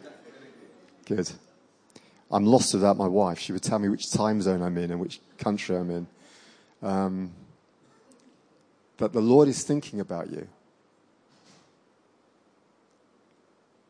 Good. 1.06 1.30
I'm 2.30 2.44
lost 2.46 2.74
without 2.74 2.96
my 2.96 3.08
wife. 3.08 3.38
She 3.38 3.52
would 3.52 3.62
tell 3.62 3.78
me 3.78 3.88
which 3.88 4.10
time 4.10 4.40
zone 4.40 4.62
I'm 4.62 4.78
in 4.78 4.90
and 4.90 5.00
which 5.00 5.20
country 5.38 5.76
I'm 5.76 5.90
in. 5.90 6.06
Um, 6.82 7.32
but 8.96 9.12
the 9.12 9.20
Lord 9.20 9.48
is 9.48 9.64
thinking 9.64 10.00
about 10.00 10.30
you. 10.30 10.46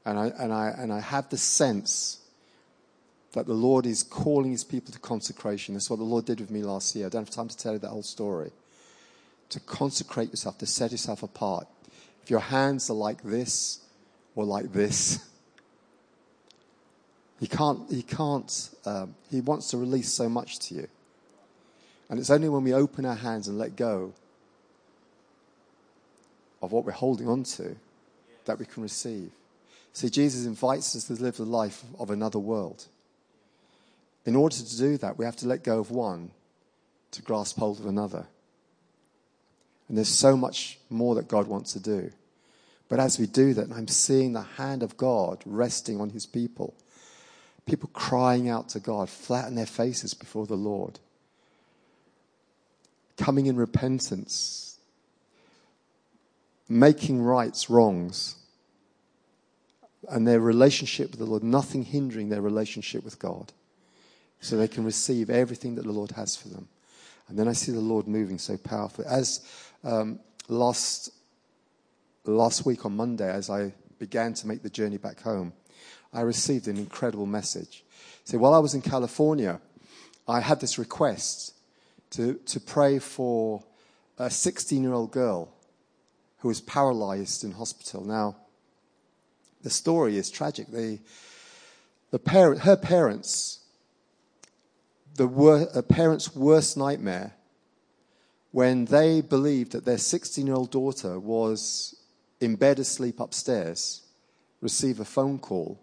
And 0.04 0.18
I, 0.18 0.32
and, 0.38 0.52
I, 0.52 0.75
and 0.76 0.92
I 0.92 1.00
have 1.00 1.28
the 1.28 1.37
sense 1.37 2.18
that 3.32 3.47
the 3.47 3.54
Lord 3.54 3.87
is 3.87 4.02
calling 4.02 4.50
his 4.50 4.64
people 4.64 4.92
to 4.92 4.99
consecration. 4.99 5.75
That's 5.75 5.90
what 5.90 5.99
the 5.99 6.04
Lord 6.04 6.25
did 6.25 6.40
with 6.40 6.50
me 6.50 6.62
last 6.62 6.97
year. 6.97 7.06
I 7.06 7.09
don't 7.11 7.25
have 7.25 7.35
time 7.35 7.49
to 7.49 7.56
tell 7.56 7.75
you 7.75 7.78
that 7.80 7.88
whole 7.88 8.02
story. 8.02 8.50
to 9.50 9.61
consecrate 9.61 10.30
yourself, 10.30 10.59
to 10.59 10.66
set 10.66 10.92
yourself 10.92 11.23
apart. 11.23 11.66
If 12.23 12.30
your 12.30 12.40
hands 12.40 12.88
are 12.88 12.94
like 12.94 13.23
this 13.23 13.80
or 14.35 14.44
like 14.44 14.73
this, 14.73 15.18
he 17.40 17.49
can't, 17.49 17.90
he 17.90 18.02
can't, 18.02 18.70
um, 18.85 19.14
he 19.30 19.40
wants 19.40 19.70
to 19.70 19.78
release 19.78 20.12
so 20.12 20.28
much 20.28 20.59
to 20.61 20.75
you. 20.75 20.88
And 22.11 22.20
it's 22.20 22.28
only 22.28 22.50
when 22.50 22.64
we 22.64 22.75
open 22.75 23.06
our 23.06 23.14
hands 23.14 23.49
and 23.49 23.59
let 23.59 23.76
go 23.76 24.12
of 26.61 26.70
what 26.70 26.85
we're 26.85 26.92
holding 26.92 27.28
on 27.28 27.44
to 27.44 27.76
that 28.44 28.59
we 28.59 28.66
can 28.66 28.82
receive. 28.82 29.30
See, 29.94 30.11
Jesus 30.11 30.44
invites 30.44 30.94
us 30.94 31.04
to 31.04 31.14
live 31.14 31.38
the 31.38 31.44
life 31.44 31.82
of 31.99 32.11
another 32.11 32.38
world. 32.38 32.87
In 34.26 34.37
order 34.37 34.56
to 34.56 34.76
do 34.76 34.99
that, 34.99 35.18
we 35.18 35.25
have 35.25 35.37
to 35.37 35.49
let 35.49 35.64
go 35.64 35.78
of 35.78 35.90
one 35.90 36.30
to 37.12 37.23
grasp 37.23 37.59
hold 37.59 37.80
of 37.80 37.87
another. 37.87 38.26
And 39.88 39.97
there's 39.97 40.09
so 40.09 40.37
much 40.37 40.78
more 40.90 41.14
that 41.14 41.26
God 41.26 41.49
wants 41.49 41.73
to 41.73 41.80
do. 41.80 42.12
But 42.88 43.00
as 43.00 43.18
we 43.18 43.26
do 43.26 43.54
that, 43.54 43.73
I'm 43.73 43.88
seeing 43.88 44.32
the 44.32 44.42
hand 44.42 44.82
of 44.82 44.97
God 44.97 45.42
resting 45.47 46.00
on 46.00 46.11
his 46.11 46.26
people. 46.26 46.75
People 47.71 47.91
crying 47.93 48.49
out 48.49 48.69
to 48.71 48.81
God, 48.81 49.09
flat 49.09 49.55
their 49.55 49.65
faces 49.65 50.12
before 50.12 50.45
the 50.45 50.57
Lord, 50.57 50.99
coming 53.17 53.47
in 53.47 53.55
repentance, 53.55 54.77
making 56.69 57.23
rights 57.23 57.71
wrongs, 57.71 58.35
and 60.09 60.27
their 60.27 60.41
relationship 60.41 61.12
with 61.12 61.21
the 61.21 61.25
Lord, 61.27 61.45
nothing 61.45 61.85
hindering 61.85 62.29
their 62.29 62.43
relationship 62.43 63.05
with 63.05 63.21
God, 63.21 63.53
so 64.41 64.57
they 64.57 64.67
can 64.67 64.83
receive 64.83 65.31
everything 65.31 65.77
that 65.77 65.85
the 65.85 65.93
Lord 65.93 66.11
has 66.11 66.35
for 66.35 66.49
them. 66.49 66.67
And 67.29 67.39
then 67.39 67.47
I 67.47 67.53
see 67.53 67.71
the 67.71 67.79
Lord 67.79 68.09
moving 68.09 68.39
so 68.39 68.57
powerfully. 68.57 69.07
As 69.07 69.43
um, 69.85 70.19
last 70.49 71.12
last 72.25 72.67
week 72.67 72.85
on 72.85 72.97
Monday, 72.97 73.31
as 73.31 73.49
I 73.49 73.73
began 74.00 74.35
to 74.35 74.49
make 74.49 74.65
the 74.65 74.71
journey 74.71 74.97
back 74.97 75.21
home, 75.21 75.53
I 76.12 76.23
received 76.23 76.67
an 76.67 76.76
incredible 76.76 77.26
message. 77.26 77.85
So 78.25 78.38
while 78.38 78.55
I 78.55 78.59
was 78.59 78.75
in 78.75 78.83
California, 78.83 79.61
I 80.26 80.40
had 80.40 80.61
this 80.61 80.79
request 80.79 81.55
to, 82.11 82.35
to 82.35 82.61
pray 82.61 82.99
for 82.99 83.62
a 84.19 84.31
16 84.31 84.83
year 84.83 84.93
old 84.93 85.12
girl 85.12 85.52
who 86.38 86.49
was 86.49 86.61
paralyzed 86.61 87.45
in 87.45 87.52
hospital. 87.52 88.05
Now, 88.05 88.37
the 89.62 89.71
story 89.71 90.17
is 90.17 90.31
tragic. 90.31 90.69
The, 90.69 90.99
the 92.11 92.19
parent, 92.19 92.62
her 92.62 92.76
parents, 92.76 93.61
the 95.14 95.29
wor- 95.29 95.67
parents' 95.83 96.35
worst 96.35 96.76
nightmare 96.76 97.35
when 98.52 98.87
they 98.87 99.21
believed 99.21 99.73
that 99.73 99.85
their 99.85 99.99
16 99.99 100.45
year 100.45 100.57
old 100.57 100.73
daughter 100.73 101.21
was 101.21 101.95
in 102.40 102.57
bed 102.57 102.81
asleep 102.81 103.21
upstairs, 103.21 104.02
receive 104.61 104.99
a 104.99 105.05
phone 105.05 105.38
call 105.38 105.79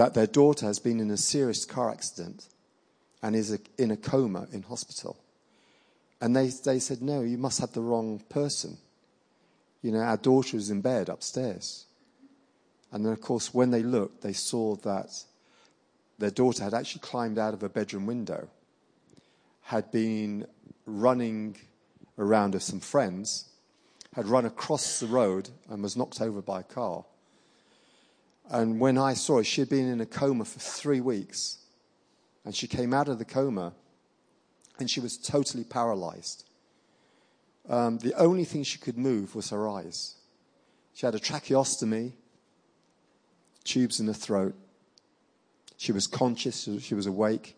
that 0.00 0.14
their 0.14 0.26
daughter 0.26 0.64
has 0.64 0.78
been 0.78 0.98
in 0.98 1.10
a 1.10 1.16
serious 1.18 1.66
car 1.66 1.90
accident 1.90 2.48
and 3.22 3.36
is 3.36 3.58
in 3.76 3.90
a 3.90 3.96
coma 3.98 4.48
in 4.50 4.62
hospital. 4.62 5.14
And 6.22 6.34
they, 6.34 6.46
they 6.46 6.78
said, 6.78 7.02
No, 7.02 7.20
you 7.20 7.36
must 7.36 7.60
have 7.60 7.72
the 7.72 7.82
wrong 7.82 8.22
person. 8.30 8.78
You 9.82 9.92
know, 9.92 9.98
our 9.98 10.16
daughter 10.16 10.56
is 10.56 10.70
in 10.70 10.80
bed 10.80 11.10
upstairs. 11.10 11.84
And 12.90 13.04
then, 13.04 13.12
of 13.12 13.20
course, 13.20 13.52
when 13.52 13.72
they 13.72 13.82
looked, 13.82 14.22
they 14.22 14.32
saw 14.32 14.74
that 14.76 15.22
their 16.18 16.30
daughter 16.30 16.64
had 16.64 16.72
actually 16.72 17.02
climbed 17.02 17.38
out 17.38 17.52
of 17.52 17.62
a 17.62 17.68
bedroom 17.68 18.06
window, 18.06 18.48
had 19.64 19.92
been 19.92 20.46
running 20.86 21.56
around 22.16 22.54
with 22.54 22.62
some 22.62 22.80
friends, 22.80 23.50
had 24.14 24.28
run 24.28 24.46
across 24.46 24.98
the 25.00 25.08
road 25.08 25.50
and 25.68 25.82
was 25.82 25.94
knocked 25.94 26.22
over 26.22 26.40
by 26.40 26.60
a 26.60 26.62
car. 26.62 27.04
And 28.50 28.80
when 28.80 28.98
I 28.98 29.14
saw 29.14 29.36
her, 29.36 29.44
she 29.44 29.60
had 29.60 29.70
been 29.70 29.88
in 29.88 30.00
a 30.00 30.06
coma 30.06 30.44
for 30.44 30.58
three 30.58 31.00
weeks. 31.00 31.58
And 32.44 32.54
she 32.54 32.66
came 32.66 32.92
out 32.92 33.08
of 33.08 33.18
the 33.18 33.24
coma 33.24 33.74
and 34.78 34.90
she 34.90 34.98
was 34.98 35.16
totally 35.16 35.62
paralyzed. 35.62 36.44
Um, 37.68 37.98
the 37.98 38.14
only 38.14 38.44
thing 38.44 38.64
she 38.64 38.78
could 38.78 38.98
move 38.98 39.34
was 39.34 39.50
her 39.50 39.68
eyes. 39.68 40.16
She 40.94 41.06
had 41.06 41.14
a 41.14 41.20
tracheostomy, 41.20 42.12
tubes 43.62 44.00
in 44.00 44.06
her 44.06 44.12
throat. 44.12 44.54
She 45.76 45.92
was 45.92 46.06
conscious, 46.06 46.68
she 46.80 46.94
was 46.94 47.06
awake. 47.06 47.56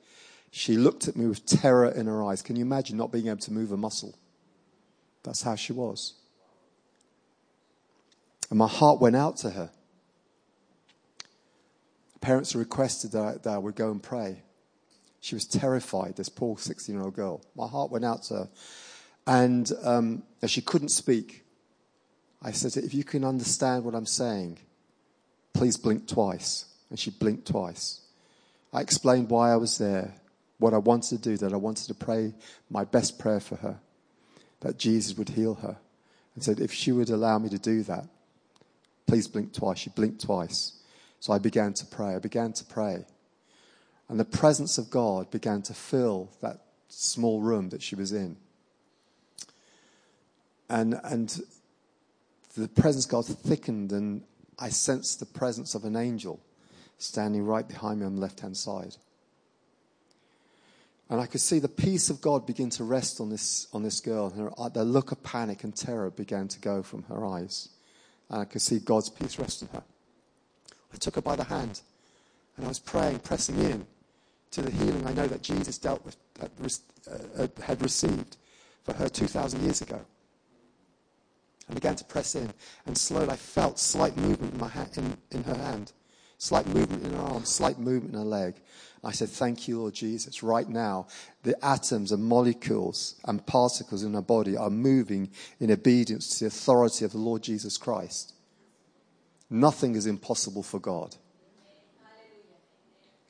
She 0.50 0.76
looked 0.76 1.08
at 1.08 1.16
me 1.16 1.26
with 1.26 1.46
terror 1.46 1.88
in 1.88 2.06
her 2.06 2.22
eyes. 2.22 2.42
Can 2.42 2.56
you 2.56 2.62
imagine 2.62 2.98
not 2.98 3.10
being 3.10 3.28
able 3.28 3.38
to 3.38 3.52
move 3.52 3.72
a 3.72 3.76
muscle? 3.76 4.14
That's 5.22 5.42
how 5.42 5.54
she 5.54 5.72
was. 5.72 6.14
And 8.50 8.58
my 8.58 8.68
heart 8.68 9.00
went 9.00 9.16
out 9.16 9.38
to 9.38 9.50
her. 9.50 9.70
Parents 12.22 12.54
requested 12.54 13.12
that 13.12 13.22
I, 13.22 13.32
that 13.32 13.50
I 13.50 13.58
would 13.58 13.74
go 13.74 13.90
and 13.90 14.02
pray. 14.02 14.42
She 15.20 15.34
was 15.34 15.44
terrified, 15.44 16.16
this 16.16 16.30
poor 16.30 16.56
16 16.56 16.94
year 16.94 17.04
old 17.04 17.14
girl. 17.14 17.42
My 17.54 17.66
heart 17.66 17.90
went 17.90 18.04
out 18.04 18.22
to 18.24 18.34
her. 18.34 18.48
And 19.26 19.70
um, 19.84 20.22
as 20.40 20.50
she 20.50 20.62
couldn't 20.62 20.88
speak, 20.88 21.44
I 22.40 22.52
said, 22.52 22.82
If 22.82 22.94
you 22.94 23.04
can 23.04 23.24
understand 23.24 23.84
what 23.84 23.94
I'm 23.94 24.06
saying, 24.06 24.58
please 25.52 25.76
blink 25.76 26.08
twice. 26.08 26.66
And 26.90 26.98
she 26.98 27.10
blinked 27.10 27.46
twice. 27.46 28.00
I 28.72 28.80
explained 28.80 29.28
why 29.30 29.52
I 29.52 29.56
was 29.56 29.78
there, 29.78 30.14
what 30.58 30.74
I 30.74 30.78
wanted 30.78 31.22
to 31.22 31.30
do, 31.30 31.36
that 31.38 31.52
I 31.52 31.56
wanted 31.56 31.86
to 31.88 31.94
pray 31.94 32.34
my 32.70 32.84
best 32.84 33.18
prayer 33.18 33.40
for 33.40 33.56
her, 33.56 33.78
that 34.60 34.78
Jesus 34.78 35.16
would 35.16 35.30
heal 35.30 35.54
her. 35.56 35.76
And 36.34 36.42
said, 36.42 36.60
if 36.60 36.72
she 36.72 36.92
would 36.92 37.10
allow 37.10 37.38
me 37.38 37.48
to 37.50 37.58
do 37.58 37.82
that, 37.84 38.06
please 39.06 39.28
blink 39.28 39.52
twice. 39.52 39.78
She 39.78 39.90
blinked 39.90 40.22
twice. 40.22 40.72
So 41.22 41.32
I 41.32 41.38
began 41.38 41.72
to 41.74 41.86
pray. 41.86 42.16
I 42.16 42.18
began 42.18 42.52
to 42.54 42.64
pray. 42.64 43.04
And 44.08 44.18
the 44.18 44.24
presence 44.24 44.76
of 44.76 44.90
God 44.90 45.30
began 45.30 45.62
to 45.62 45.72
fill 45.72 46.28
that 46.40 46.64
small 46.88 47.40
room 47.40 47.68
that 47.68 47.80
she 47.80 47.94
was 47.94 48.12
in. 48.12 48.36
And, 50.68 50.98
and 51.04 51.40
the 52.56 52.66
presence 52.66 53.04
of 53.04 53.12
God 53.12 53.26
thickened, 53.26 53.92
and 53.92 54.24
I 54.58 54.70
sensed 54.70 55.20
the 55.20 55.26
presence 55.26 55.76
of 55.76 55.84
an 55.84 55.94
angel 55.94 56.40
standing 56.98 57.46
right 57.46 57.68
behind 57.68 58.00
me 58.00 58.06
on 58.06 58.16
the 58.16 58.20
left 58.20 58.40
hand 58.40 58.56
side. 58.56 58.96
And 61.08 61.20
I 61.20 61.26
could 61.26 61.40
see 61.40 61.60
the 61.60 61.68
peace 61.68 62.10
of 62.10 62.20
God 62.20 62.46
begin 62.46 62.70
to 62.70 62.82
rest 62.82 63.20
on 63.20 63.30
this, 63.30 63.68
on 63.72 63.84
this 63.84 64.00
girl. 64.00 64.30
Her, 64.30 64.50
uh, 64.58 64.70
the 64.70 64.84
look 64.84 65.12
of 65.12 65.22
panic 65.22 65.62
and 65.62 65.76
terror 65.76 66.10
began 66.10 66.48
to 66.48 66.58
go 66.58 66.82
from 66.82 67.04
her 67.04 67.24
eyes. 67.24 67.68
And 68.28 68.40
I 68.40 68.44
could 68.44 68.60
see 68.60 68.80
God's 68.80 69.08
peace 69.08 69.38
rest 69.38 69.62
on 69.62 69.68
her. 69.72 69.84
I 70.92 70.96
took 70.96 71.14
her 71.16 71.22
by 71.22 71.36
the 71.36 71.44
hand 71.44 71.80
and 72.56 72.66
I 72.66 72.68
was 72.68 72.78
praying, 72.78 73.20
pressing 73.20 73.58
in 73.58 73.86
to 74.52 74.62
the 74.62 74.70
healing 74.70 75.06
I 75.06 75.12
know 75.12 75.26
that 75.26 75.42
Jesus 75.42 75.78
dealt 75.78 76.04
with, 76.04 76.16
uh, 76.40 77.48
had 77.62 77.82
received 77.82 78.36
for 78.84 78.92
her 78.94 79.08
2,000 79.08 79.62
years 79.62 79.80
ago. 79.80 80.00
I 81.70 81.74
began 81.74 81.96
to 81.96 82.04
press 82.04 82.34
in, 82.34 82.52
and 82.86 82.96
slowly 82.96 83.30
I 83.30 83.36
felt 83.36 83.78
slight 83.78 84.16
movement 84.16 84.54
in, 84.54 84.60
my 84.60 84.68
ha- 84.68 84.88
in, 84.96 85.16
in 85.30 85.44
her 85.44 85.54
hand, 85.54 85.92
slight 86.38 86.66
movement 86.66 87.04
in 87.04 87.14
her 87.14 87.22
arm, 87.22 87.44
slight 87.44 87.78
movement 87.78 88.14
in 88.14 88.20
her 88.20 88.26
leg. 88.26 88.56
I 89.04 89.12
said, 89.12 89.30
Thank 89.30 89.66
you, 89.66 89.80
Lord 89.80 89.94
Jesus. 89.94 90.42
Right 90.42 90.68
now, 90.68 91.06
the 91.44 91.56
atoms 91.64 92.12
and 92.12 92.22
molecules 92.22 93.14
and 93.24 93.44
particles 93.46 94.02
in 94.02 94.14
our 94.14 94.22
body 94.22 94.56
are 94.56 94.70
moving 94.70 95.30
in 95.60 95.70
obedience 95.70 96.38
to 96.38 96.44
the 96.44 96.48
authority 96.48 97.04
of 97.04 97.12
the 97.12 97.18
Lord 97.18 97.42
Jesus 97.42 97.78
Christ. 97.78 98.34
Nothing 99.52 99.96
is 99.96 100.06
impossible 100.06 100.62
for 100.62 100.80
God. 100.80 101.14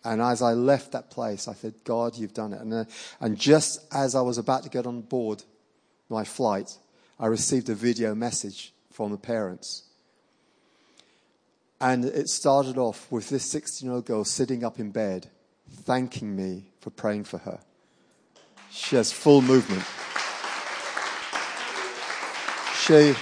And 0.04 0.22
as 0.22 0.40
I 0.40 0.52
left 0.52 0.92
that 0.92 1.10
place, 1.10 1.48
I 1.48 1.54
said, 1.54 1.74
God, 1.82 2.16
you've 2.16 2.32
done 2.32 2.52
it. 2.52 2.60
And, 2.60 2.72
uh, 2.72 2.84
and 3.20 3.36
just 3.36 3.80
as 3.92 4.14
I 4.14 4.20
was 4.20 4.38
about 4.38 4.62
to 4.62 4.68
get 4.68 4.86
on 4.86 5.00
board 5.00 5.42
my 6.08 6.22
flight, 6.22 6.76
I 7.18 7.26
received 7.26 7.68
a 7.70 7.74
video 7.74 8.14
message 8.14 8.72
from 8.92 9.10
the 9.10 9.18
parents. 9.18 9.82
And 11.80 12.04
it 12.04 12.28
started 12.28 12.78
off 12.78 13.10
with 13.10 13.28
this 13.28 13.44
16 13.50 13.86
year 13.86 13.96
old 13.96 14.06
girl 14.06 14.24
sitting 14.24 14.62
up 14.62 14.78
in 14.78 14.92
bed 14.92 15.28
thanking 15.68 16.36
me 16.36 16.66
for 16.80 16.90
praying 16.90 17.24
for 17.24 17.38
her. 17.38 17.58
She 18.70 18.94
has 18.94 19.10
full 19.10 19.42
movement. 19.42 19.84
She, 22.78 23.14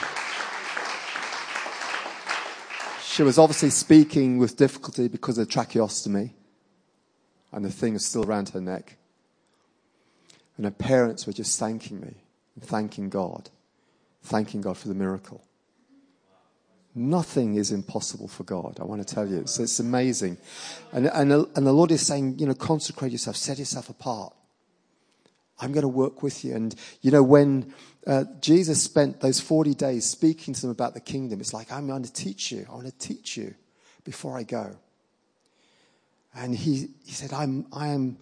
she 3.21 3.25
was 3.25 3.39
obviously 3.39 3.69
speaking 3.69 4.39
with 4.39 4.57
difficulty 4.57 5.07
because 5.07 5.37
of 5.37 5.47
tracheostomy, 5.47 6.31
and 7.53 7.63
the 7.63 7.71
thing 7.71 7.95
is 7.95 8.03
still 8.03 8.25
around 8.25 8.49
her 8.49 8.63
neck. 8.63 8.97
And 10.57 10.65
her 10.65 10.71
parents 10.71 11.27
were 11.27 11.35
just 11.35 11.61
thanking 11.61 12.01
me 12.01 12.15
and 12.55 12.65
thanking 12.65 13.11
God, 13.11 13.51
thanking 14.23 14.63
God 14.63 14.79
for 14.79 14.89
the 14.89 14.95
miracle. 14.95 15.45
Nothing 16.95 17.57
is 17.57 17.73
impossible 17.73 18.27
for 18.27 18.45
God. 18.45 18.79
I 18.81 18.85
want 18.85 19.07
to 19.07 19.15
tell 19.15 19.29
you. 19.29 19.41
It's, 19.41 19.59
it's 19.59 19.81
amazing. 19.81 20.39
And, 20.91 21.09
and, 21.09 21.31
and 21.31 21.67
the 21.67 21.73
Lord 21.73 21.91
is 21.91 22.07
saying, 22.07 22.39
you 22.39 22.47
know, 22.47 22.55
consecrate 22.55 23.13
yourself, 23.13 23.37
set 23.37 23.59
yourself 23.59 23.91
apart. 23.91 24.33
I'm 25.61 25.73
going 25.73 25.83
to 25.83 25.89
work 25.89 26.23
with 26.23 26.45
you. 26.45 26.55
And, 26.55 26.75
you 27.03 27.11
know, 27.11 27.23
when 27.23 27.75
uh, 28.07 28.25
Jesus 28.41 28.83
spent 28.83 29.21
those 29.21 29.41
40 29.41 29.75
days 29.75 30.05
speaking 30.07 30.55
to 30.55 30.61
them 30.61 30.71
about 30.71 30.95
the 30.95 31.01
kingdom, 31.01 31.41
it's 31.41 31.53
like, 31.53 31.71
I'm 31.71 31.87
going 31.87 32.03
to 32.03 32.13
teach 32.13 32.51
you. 32.51 32.67
I 32.69 32.75
want 32.75 32.87
to 32.87 32.99
teach 32.99 33.37
you 33.37 33.55
before 34.05 34.37
I 34.37 34.43
go. 34.43 34.77
And 36.35 36.55
he, 36.55 36.89
he 37.05 37.13
said, 37.13 37.33
I'm, 37.33 37.67
I 37.73 37.89
am 37.89 38.19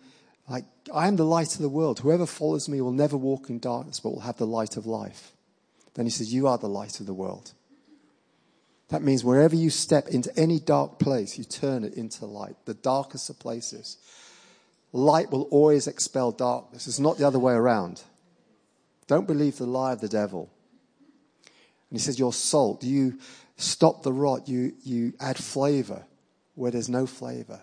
like, 0.49 0.65
I 0.93 1.09
am 1.09 1.17
the 1.17 1.25
light 1.25 1.55
of 1.55 1.61
the 1.61 1.69
world. 1.69 2.01
Whoever 2.01 2.27
follows 2.27 2.69
me 2.69 2.81
will 2.81 2.93
never 2.93 3.17
walk 3.17 3.51
in 3.51 3.59
darkness, 3.59 4.01
but 4.01 4.11
will 4.11 4.21
have 4.21 4.39
the 4.39 4.47
light 4.47 4.77
of 4.77 4.87
life. 4.87 5.33
Then 5.95 6.07
he 6.07 6.11
says, 6.11 6.33
You 6.33 6.49
are 6.49 6.59
the 6.59 6.69
light 6.69 7.01
of 7.01 7.07
the 7.07 7.15
world. 7.15 7.53
That 8.89 9.03
means 9.03 9.23
wherever 9.23 9.55
you 9.55 9.69
step 9.69 10.09
into 10.09 10.35
any 10.39 10.59
dark 10.59 10.99
place, 10.99 11.37
you 11.37 11.45
turn 11.45 11.85
it 11.85 11.95
into 11.95 12.25
light, 12.25 12.57
the 12.65 12.75
darkest 12.75 13.29
of 13.29 13.39
places. 13.39 13.99
Light 14.93 15.31
will 15.31 15.43
always 15.43 15.87
expel 15.87 16.33
darkness. 16.33 16.87
It's 16.87 16.99
not 16.99 17.19
the 17.19 17.27
other 17.27 17.39
way 17.39 17.55
around. 17.55 18.03
Don't 19.07 19.27
believe 19.27 19.59
the 19.59 19.67
lie 19.67 19.93
of 19.93 20.01
the 20.01 20.09
devil. 20.09 20.51
And 21.91 21.99
he 21.99 22.03
says, 22.03 22.19
Your 22.19 22.33
salt, 22.33 22.83
you 22.83 23.19
stop 23.57 24.03
the 24.03 24.13
rot, 24.13 24.49
you, 24.49 24.73
you 24.83 25.13
add 25.21 25.37
flavor 25.37 26.05
where 26.55 26.71
there's 26.71 26.89
no 26.89 27.07
flavor. 27.07 27.61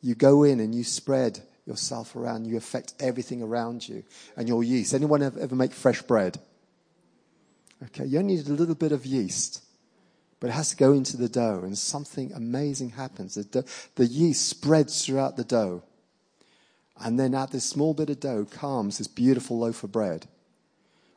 You 0.00 0.14
go 0.14 0.44
in 0.44 0.60
and 0.60 0.74
you 0.74 0.84
spread 0.84 1.40
yourself 1.66 2.16
around, 2.16 2.46
you 2.46 2.56
affect 2.56 2.94
everything 3.00 3.42
around 3.42 3.88
you 3.88 4.04
and 4.36 4.48
your 4.48 4.62
yeast. 4.62 4.94
Anyone 4.94 5.22
ever, 5.22 5.38
ever 5.40 5.54
make 5.54 5.72
fresh 5.72 6.02
bread? 6.02 6.38
Okay, 7.84 8.06
you 8.06 8.18
only 8.18 8.36
need 8.36 8.48
a 8.48 8.52
little 8.52 8.74
bit 8.74 8.92
of 8.92 9.04
yeast 9.04 9.62
but 10.40 10.50
it 10.50 10.52
has 10.52 10.70
to 10.70 10.76
go 10.76 10.92
into 10.92 11.16
the 11.16 11.28
dough, 11.28 11.62
and 11.64 11.76
something 11.76 12.32
amazing 12.32 12.90
happens. 12.90 13.34
The, 13.34 13.64
the 13.96 14.06
yeast 14.06 14.48
spreads 14.48 15.04
throughout 15.04 15.36
the 15.36 15.44
dough. 15.44 15.82
And 17.00 17.18
then 17.18 17.34
out 17.34 17.52
this 17.52 17.64
small 17.64 17.94
bit 17.94 18.10
of 18.10 18.20
dough 18.20 18.44
comes 18.44 18.98
this 18.98 19.06
beautiful 19.06 19.58
loaf 19.58 19.84
of 19.84 19.92
bread, 19.92 20.26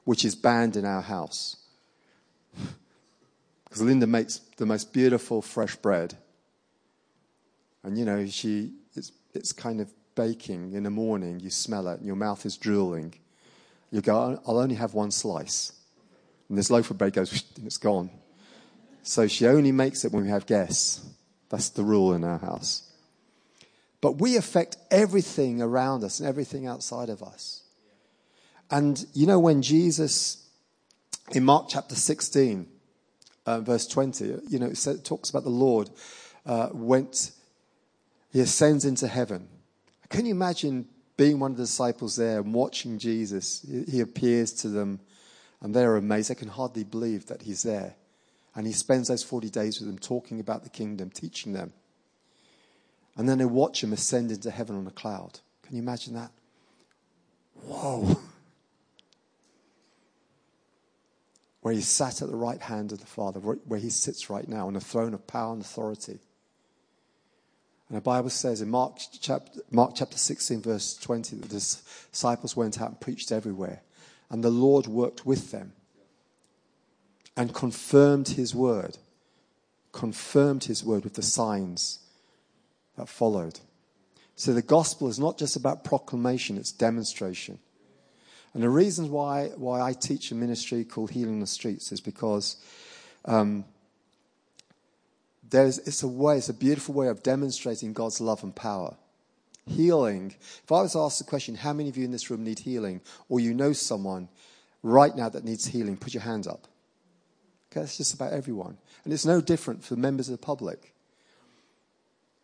which 0.03 0.23
is 0.23 0.35
banned 0.35 0.75
in 0.75 0.85
our 0.85 1.01
house. 1.01 1.57
Because 3.63 3.83
Linda 3.83 4.05
makes 4.05 4.39
the 4.57 4.65
most 4.65 4.91
beautiful 4.91 5.41
fresh 5.41 5.77
bread. 5.77 6.17
And 7.83 7.97
you 7.97 8.03
know, 8.03 8.25
she, 8.27 8.73
it's, 8.95 9.13
it's 9.33 9.53
kind 9.53 9.79
of 9.79 9.89
baking 10.13 10.73
in 10.73 10.83
the 10.83 10.89
morning. 10.89 11.39
You 11.39 11.49
smell 11.49 11.87
it, 11.87 11.99
and 11.99 12.05
your 12.05 12.17
mouth 12.17 12.45
is 12.45 12.57
drooling. 12.57 13.13
You 13.89 14.01
go, 14.01 14.41
I'll 14.45 14.59
only 14.59 14.75
have 14.75 14.93
one 14.93 15.09
slice. 15.09 15.71
And 16.49 16.57
this 16.57 16.69
loaf 16.69 16.91
of 16.91 16.97
bread 16.97 17.13
goes, 17.13 17.45
and 17.55 17.65
it's 17.65 17.77
gone. 17.77 18.09
So 19.03 19.25
she 19.27 19.47
only 19.47 19.71
makes 19.71 20.03
it 20.03 20.11
when 20.11 20.23
we 20.23 20.29
have 20.29 20.45
guests. 20.45 21.05
That's 21.47 21.69
the 21.69 21.83
rule 21.83 22.13
in 22.13 22.25
our 22.25 22.39
house. 22.39 22.90
But 24.01 24.19
we 24.19 24.35
affect 24.35 24.77
everything 24.89 25.61
around 25.61 26.03
us 26.03 26.19
and 26.19 26.27
everything 26.27 26.65
outside 26.65 27.09
of 27.09 27.21
us. 27.21 27.61
And 28.69 29.05
you 29.13 29.27
know, 29.27 29.39
when 29.39 29.61
Jesus, 29.61 30.47
in 31.31 31.45
Mark 31.45 31.67
chapter 31.69 31.95
16, 31.95 32.67
uh, 33.45 33.59
verse 33.61 33.87
20, 33.87 34.25
you 34.49 34.59
know, 34.59 34.67
it, 34.67 34.87
it 34.87 35.05
talks 35.05 35.29
about 35.29 35.43
the 35.43 35.49
Lord 35.49 35.89
uh, 36.45 36.69
went, 36.73 37.31
he 38.31 38.39
ascends 38.39 38.85
into 38.85 39.07
heaven. 39.07 39.47
Can 40.09 40.25
you 40.25 40.31
imagine 40.31 40.87
being 41.17 41.39
one 41.39 41.51
of 41.51 41.57
the 41.57 41.63
disciples 41.63 42.15
there 42.15 42.39
and 42.39 42.53
watching 42.53 42.97
Jesus? 42.97 43.65
He 43.89 43.99
appears 43.99 44.51
to 44.53 44.69
them 44.69 44.99
and 45.61 45.75
they're 45.75 45.95
amazed. 45.95 46.29
They 46.29 46.35
can 46.35 46.47
hardly 46.47 46.83
believe 46.83 47.27
that 47.27 47.43
he's 47.43 47.63
there. 47.63 47.95
And 48.55 48.65
he 48.65 48.73
spends 48.73 49.07
those 49.07 49.23
40 49.23 49.49
days 49.49 49.79
with 49.79 49.87
them 49.87 49.99
talking 49.99 50.39
about 50.39 50.63
the 50.63 50.69
kingdom, 50.69 51.09
teaching 51.09 51.53
them. 51.53 51.71
And 53.17 53.27
then 53.27 53.37
they 53.37 53.45
watch 53.45 53.83
him 53.83 53.93
ascend 53.93 54.31
into 54.31 54.51
heaven 54.51 54.75
on 54.75 54.87
a 54.87 54.91
cloud. 54.91 55.39
Can 55.63 55.75
you 55.75 55.81
imagine 55.81 56.13
that? 56.15 56.31
Whoa. 57.65 58.17
Where 61.61 61.73
he 61.73 61.81
sat 61.81 62.21
at 62.21 62.29
the 62.29 62.35
right 62.35 62.61
hand 62.61 62.91
of 62.91 62.99
the 62.99 63.05
Father, 63.05 63.39
where 63.39 63.79
he 63.79 63.89
sits 63.89 64.29
right 64.31 64.47
now 64.47 64.67
on 64.67 64.75
a 64.75 64.81
throne 64.81 65.13
of 65.13 65.27
power 65.27 65.53
and 65.53 65.61
authority. 65.61 66.19
And 67.87 67.97
the 67.97 68.01
Bible 68.01 68.31
says 68.31 68.61
in 68.61 68.69
Mark 68.71 68.97
chapter, 69.19 69.59
Mark 69.69 69.91
chapter 69.95 70.17
16, 70.17 70.61
verse 70.61 70.95
20, 70.95 71.35
that 71.35 71.49
the 71.49 71.55
disciples 71.55 72.55
went 72.55 72.81
out 72.81 72.87
and 72.87 72.99
preached 72.99 73.31
everywhere. 73.31 73.81
And 74.31 74.43
the 74.43 74.49
Lord 74.49 74.87
worked 74.87 75.25
with 75.25 75.51
them 75.51 75.73
and 77.37 77.53
confirmed 77.53 78.29
his 78.29 78.55
word. 78.55 78.97
Confirmed 79.91 80.63
his 80.63 80.83
word 80.83 81.03
with 81.03 81.13
the 81.13 81.21
signs 81.21 81.99
that 83.01 83.09
followed. 83.09 83.59
So 84.35 84.53
the 84.53 84.61
gospel 84.61 85.07
is 85.09 85.19
not 85.19 85.37
just 85.37 85.55
about 85.55 85.83
proclamation, 85.83 86.55
it's 86.55 86.71
demonstration. 86.71 87.57
And 88.53 88.61
the 88.61 88.69
reason 88.69 89.09
why, 89.09 89.47
why 89.55 89.81
I 89.81 89.93
teach 89.93 90.31
a 90.31 90.35
ministry 90.35 90.83
called 90.83 91.11
Healing 91.11 91.39
the 91.39 91.47
Streets 91.47 91.91
is 91.91 91.99
because 91.99 92.57
um, 93.25 93.65
there's, 95.49 95.79
it's 95.79 96.03
a 96.03 96.07
way, 96.07 96.37
it's 96.37 96.49
a 96.49 96.53
beautiful 96.53 96.93
way 96.93 97.07
of 97.07 97.23
demonstrating 97.23 97.93
God's 97.93 98.21
love 98.21 98.43
and 98.43 98.55
power. 98.55 98.95
Healing. 99.65 100.35
If 100.63 100.71
I 100.71 100.81
was 100.81 100.95
asked 100.95 101.19
the 101.19 101.25
question, 101.25 101.55
how 101.55 101.73
many 101.73 101.89
of 101.89 101.97
you 101.97 102.05
in 102.05 102.11
this 102.11 102.29
room 102.29 102.43
need 102.43 102.59
healing, 102.59 103.01
or 103.29 103.39
you 103.39 103.53
know 103.53 103.73
someone 103.73 104.27
right 104.83 105.15
now 105.15 105.29
that 105.29 105.43
needs 105.43 105.65
healing, 105.65 105.97
put 105.97 106.13
your 106.13 106.23
hand 106.23 106.45
up. 106.45 106.67
Okay, 107.71 107.81
it's 107.81 107.97
just 107.97 108.13
about 108.13 108.33
everyone. 108.33 108.77
And 109.05 109.13
it's 109.13 109.25
no 109.25 109.41
different 109.41 109.83
for 109.83 109.95
members 109.95 110.29
of 110.29 110.33
the 110.33 110.45
public. 110.45 110.93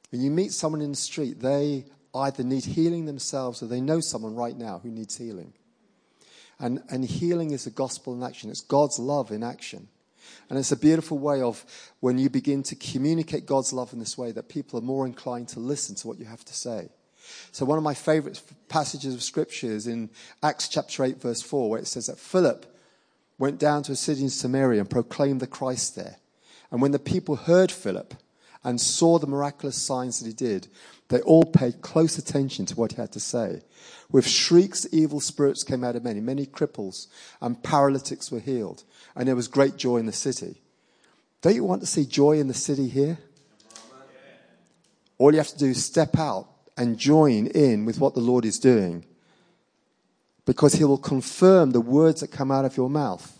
When 0.10 0.22
you 0.22 0.32
meet 0.32 0.54
someone 0.54 0.82
in 0.82 0.91
the 0.91 0.98
street, 0.98 1.41
they 1.41 1.86
either 2.13 2.43
need 2.43 2.65
healing 2.65 3.06
themselves 3.06 3.62
or 3.62 3.67
they 3.67 3.82
know 3.82 4.00
someone 4.00 4.36
right 4.36 4.58
now 4.58 4.80
who 4.80 4.89
needs 4.89 5.17
healing. 5.17 5.54
And, 6.60 6.82
and 6.89 7.06
healing 7.06 7.52
is 7.52 7.65
the 7.65 7.72
gospel 7.72 8.13
in 8.13 8.24
action. 8.24 8.50
It's 8.50 8.62
God's 8.62 8.98
love 8.98 9.32
in 9.32 9.43
action. 9.43 9.89
And 10.50 10.58
it's 10.58 10.72
a 10.72 10.78
beautiful 10.78 11.17
way 11.17 11.41
of 11.41 11.63
when 12.00 12.17
you 12.17 12.30
begin 12.30 12.63
to 12.63 12.76
communicate 12.76 13.46
God's 13.46 13.74
love 13.74 13.93
in 13.93 14.00
this 14.00 14.17
way 14.17 14.32
that 14.32 14.50
people 14.50 14.80
are 14.80 14.84
more 14.84 15.06
inclined 15.06 15.50
to 15.50 15.60
listen 15.60 15.96
to 15.96 16.08
what 16.08 16.20
you 16.20 16.26
have 16.26 16.43
to 16.46 16.54
say. 16.54 16.89
So 17.52 17.65
one 17.65 17.78
of 17.78 17.84
my 17.84 17.93
favorite 17.93 18.41
passages 18.70 19.13
of 19.13 19.22
scripture 19.22 19.67
is 19.67 19.88
in 19.88 20.10
Acts 20.41 20.70
chapter 20.70 21.04
8 21.04 21.22
verse 21.22 21.41
4 21.41 21.70
where 21.70 21.80
it 21.80 21.88
says 21.88 22.08
that 22.08 22.17
Philip 22.17 22.65
went 23.38 23.60
down 23.60 23.84
to 23.84 23.91
a 23.91 23.96
city 23.96 24.24
in 24.24 24.30
Samaria 24.30 24.80
and 24.80 24.89
proclaimed 24.89 25.41
the 25.41 25.48
Christ 25.48 25.96
there. 25.96 26.17
And 26.72 26.82
when 26.82 26.91
the 26.91 27.00
people 27.00 27.36
heard 27.36 27.72
Philip 27.72 28.13
and 28.63 28.80
saw 28.80 29.20
the 29.20 29.28
miraculous 29.28 29.76
signs 29.76 30.20
that 30.20 30.28
he 30.28 30.34
did, 30.34 30.67
they 31.10 31.22
all 31.22 31.43
paid 31.43 31.82
close 31.82 32.17
attention 32.17 32.65
to 32.65 32.76
what 32.76 32.91
he 32.91 32.98
had 32.98 33.12
to 33.13 33.20
say. 33.20 33.62
With 34.12 34.28
shrieks, 34.28 34.86
evil 34.91 35.20
spirits 35.20 35.63
came 35.63 35.84
out 35.84 35.96
of 35.96 36.04
many. 36.04 36.20
Many 36.20 36.46
cripples 36.46 37.08
and 37.41 37.62
paralytics 37.63 38.32
were 38.32 38.39
healed. 38.39 38.84
And 39.15 39.28
there 39.28 39.36
was 39.36 39.48
great 39.48 39.78
joy 39.78 39.98
in 39.98 40.06
the 40.06 40.12
city. 40.12 40.62
Don't 41.41 41.56
you 41.56 41.63
want 41.63 41.82
to 41.82 41.88
see 41.88 42.06
joy 42.06 42.39
in 42.39 42.48
the 42.48 42.54
city 42.54 42.88
here? 42.88 43.17
All 45.17 45.32
you 45.32 45.38
have 45.38 45.48
to 45.48 45.58
do 45.58 45.67
is 45.67 45.84
step 45.84 46.17
out 46.17 46.48
and 46.78 46.98
join 46.98 47.48
in 47.48 47.86
with 47.86 48.00
what 48.00 48.13
the 48.13 48.20
Lord 48.20 48.46
is 48.46 48.60
doing 48.60 49.06
because 50.46 50.74
he 50.74 50.84
will 50.86 50.98
confirm 50.98 51.72
the 51.72 51.82
words 51.82 52.22
that 52.22 52.32
come 52.32 52.52
out 52.52 52.65
of 52.65 52.78
your 52.78 52.89
mouth 52.89 53.39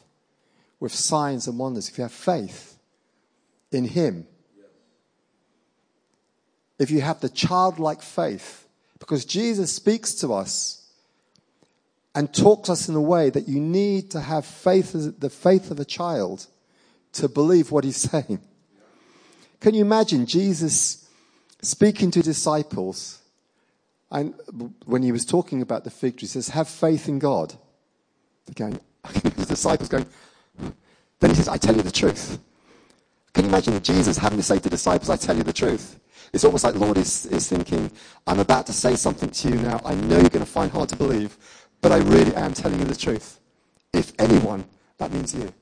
with 0.80 0.94
signs 0.94 1.48
and 1.48 1.58
wonders 1.58 1.88
if 1.90 1.98
you 1.98 2.04
have 2.04 2.12
faith 2.12 2.78
in 3.72 3.86
him. 3.86 4.28
If 6.80 6.92
you 6.92 7.02
have 7.02 7.20
the 7.20 7.30
childlike 7.30 8.02
faith, 8.02 8.68
because 9.00 9.26
Jesus 9.26 9.72
speaks 9.72 10.14
to 10.16 10.34
us 10.34 10.90
and 12.14 12.34
talks 12.34 12.70
us 12.70 12.90
in 12.90 12.96
a 12.96 13.02
way 13.02 13.30
that 13.30 13.48
you 13.48 13.60
need 13.60 14.12
to 14.12 14.22
have 14.22 14.46
faith, 14.46 14.94
the 15.20 15.30
faith 15.30 15.72
of 15.72 15.80
a 15.80 15.86
child, 15.86 16.48
to 17.14 17.28
believe 17.28 17.72
what 17.72 17.84
he's 17.84 17.98
saying. 18.12 18.40
Can 19.60 19.74
you 19.74 19.82
imagine 19.82 20.26
Jesus 20.26 21.10
speaking 21.62 22.12
to 22.12 22.22
disciples 22.22 23.22
and 24.12 24.34
when 24.86 25.04
he 25.04 25.12
was 25.12 25.26
talking 25.26 25.62
about 25.62 25.84
the 25.84 25.90
fig 25.90 26.18
tree, 26.18 26.22
he 26.22 26.28
says, 26.28 26.50
Have 26.50 26.70
faith 26.70 27.08
in 27.10 27.20
God. 27.20 27.54
Again, 28.48 28.80
the 29.04 29.46
disciples 29.48 29.90
going, 29.90 30.06
Then 31.20 31.32
he 31.32 31.36
says, 31.36 31.50
I 31.50 31.58
tell 31.58 31.76
you 31.76 31.82
the 31.82 31.92
truth. 31.92 32.40
Can 33.34 33.44
you 33.46 33.50
imagine 33.50 33.82
Jesus 33.84 34.18
having 34.18 34.38
to 34.38 34.44
say 34.44 34.60
to 34.60 34.70
disciples, 34.70 35.10
I 35.10 35.18
tell 35.18 35.36
you 35.36 35.44
the 35.44 35.54
truth? 35.54 36.00
It's 36.34 36.44
almost 36.44 36.64
like 36.64 36.74
the 36.74 36.80
Lord 36.80 36.98
is, 36.98 37.26
is 37.28 37.48
thinking, 37.48 37.92
I'm 38.26 38.40
about 38.40 38.66
to 38.68 38.74
say 38.74 38.96
something 38.96 39.30
to 39.30 39.50
you 39.50 39.56
now. 39.56 39.82
I 39.86 39.96
know 39.96 40.20
you're 40.20 40.30
going 40.30 40.46
to 40.46 40.52
find 40.52 40.72
hard 40.72 40.90
to 40.90 40.96
believe, 40.96 41.38
but 41.82 41.92
I 41.92 41.98
really 41.98 42.36
am 42.36 42.54
telling 42.54 42.80
you 42.80 42.86
the 42.86 42.96
truth. 42.96 43.40
If 43.94 44.14
anyone, 44.20 44.66
that 44.98 45.12
means 45.12 45.34
you. 45.34 45.54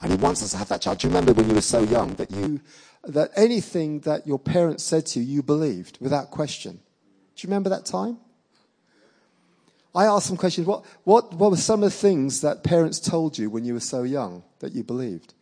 And 0.00 0.10
he 0.12 0.16
wants 0.16 0.42
us 0.42 0.50
to 0.52 0.56
have 0.56 0.68
that 0.68 0.82
child. 0.82 0.98
Do 0.98 1.06
you 1.06 1.14
remember 1.14 1.32
when 1.32 1.48
you 1.48 1.54
were 1.54 1.60
so 1.60 1.82
young 1.82 2.14
that 2.14 2.30
you 2.30 2.60
that 3.04 3.30
anything 3.36 4.00
that 4.00 4.26
your 4.26 4.38
parents 4.38 4.84
said 4.84 5.06
to 5.06 5.20
you, 5.20 5.36
you 5.36 5.42
believed 5.42 5.98
without 6.00 6.30
question. 6.30 6.74
Do 7.36 7.46
you 7.46 7.48
remember 7.48 7.70
that 7.70 7.84
time? 7.84 8.18
I 9.94 10.06
asked 10.06 10.26
some 10.26 10.36
questions. 10.36 10.66
What, 10.66 10.84
what, 11.04 11.34
what 11.34 11.50
were 11.50 11.56
some 11.56 11.82
of 11.82 11.90
the 11.90 11.96
things 11.96 12.40
that 12.40 12.62
parents 12.62 12.98
told 12.98 13.36
you 13.36 13.50
when 13.50 13.64
you 13.64 13.74
were 13.74 13.80
so 13.80 14.04
young 14.04 14.42
that 14.60 14.72
you 14.72 14.82
believed? 14.82 15.34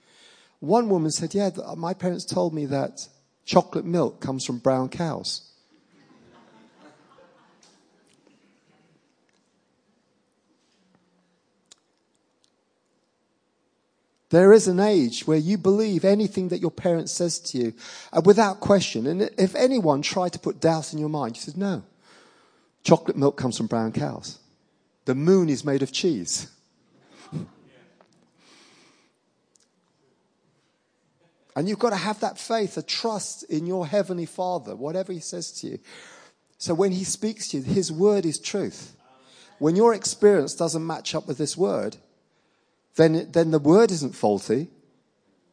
One 0.61 0.89
woman 0.89 1.11
said, 1.11 1.35
Yeah, 1.35 1.51
my 1.77 1.95
parents 1.95 2.25
told 2.25 2.55
me 2.55 2.67
that 2.67 3.09
chocolate 3.45 3.87
milk 3.87 4.21
comes 4.21 4.45
from 4.45 4.59
brown 4.59 4.89
cows. 4.91 5.51
There 14.29 14.53
is 14.53 14.69
an 14.69 14.79
age 14.79 15.27
where 15.27 15.39
you 15.39 15.59
believe 15.59 16.05
anything 16.05 16.49
that 16.49 16.61
your 16.61 16.71
parent 16.71 17.11
says 17.11 17.41
to 17.41 17.59
you 17.59 17.73
uh, 18.13 18.23
without 18.25 18.61
question. 18.61 19.09
And 19.09 19.23
if 19.37 19.57
anyone 19.57 20.03
tried 20.03 20.33
to 20.35 20.39
put 20.39 20.61
doubt 20.61 20.93
in 20.93 21.01
your 21.01 21.09
mind, 21.09 21.37
you 21.37 21.43
said, 21.43 21.57
no. 21.57 21.83
Chocolate 22.85 23.17
milk 23.17 23.37
comes 23.37 23.57
from 23.57 23.67
brown 23.67 23.91
cows. 23.91 24.39
The 25.05 25.17
moon 25.17 25.49
is 25.49 25.65
made 25.65 25.83
of 25.83 25.91
cheese. 25.91 26.49
And 31.61 31.69
you've 31.69 31.79
got 31.79 31.91
to 31.91 31.97
have 31.97 32.21
that 32.21 32.39
faith, 32.39 32.79
a 32.79 32.83
trust 32.83 33.43
in 33.43 33.67
your 33.67 33.87
heavenly 33.87 34.25
Father, 34.25 34.75
whatever 34.75 35.13
He 35.13 35.21
says 35.21 35.53
to 35.61 35.67
you. 35.67 35.79
So 36.57 36.73
when 36.73 36.91
He 36.91 37.05
speaks 37.05 37.49
to 37.49 37.59
you, 37.59 37.63
His 37.63 37.93
word 37.93 38.25
is 38.25 38.39
truth. 38.39 38.97
When 39.59 39.77
your 39.77 39.93
experience 39.93 40.55
doesn't 40.55 40.87
match 40.87 41.15
up 41.15 41.29
with 41.29 41.37
this 41.37 41.59
word, 41.59 41.99
then, 42.97 43.31
then 43.33 43.51
the 43.51 43.59
word 43.59 43.91
isn't 43.91 44.15
faulty. 44.15 44.69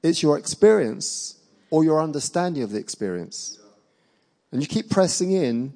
It's 0.02 0.24
your 0.24 0.38
experience 0.38 1.42
or 1.72 1.84
your 1.84 2.02
understanding 2.02 2.64
of 2.64 2.72
the 2.72 2.80
experience. 2.80 3.60
And 4.54 4.62
you 4.62 4.68
keep 4.70 4.90
pressing 4.90 5.34
in 5.34 5.74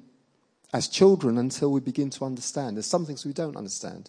as 0.72 0.88
children 0.88 1.36
until 1.36 1.70
we 1.70 1.80
begin 1.80 2.08
to 2.08 2.24
understand. 2.24 2.78
There's 2.78 2.86
some 2.86 3.04
things 3.04 3.26
we 3.26 3.34
don't 3.34 3.54
understand. 3.54 4.08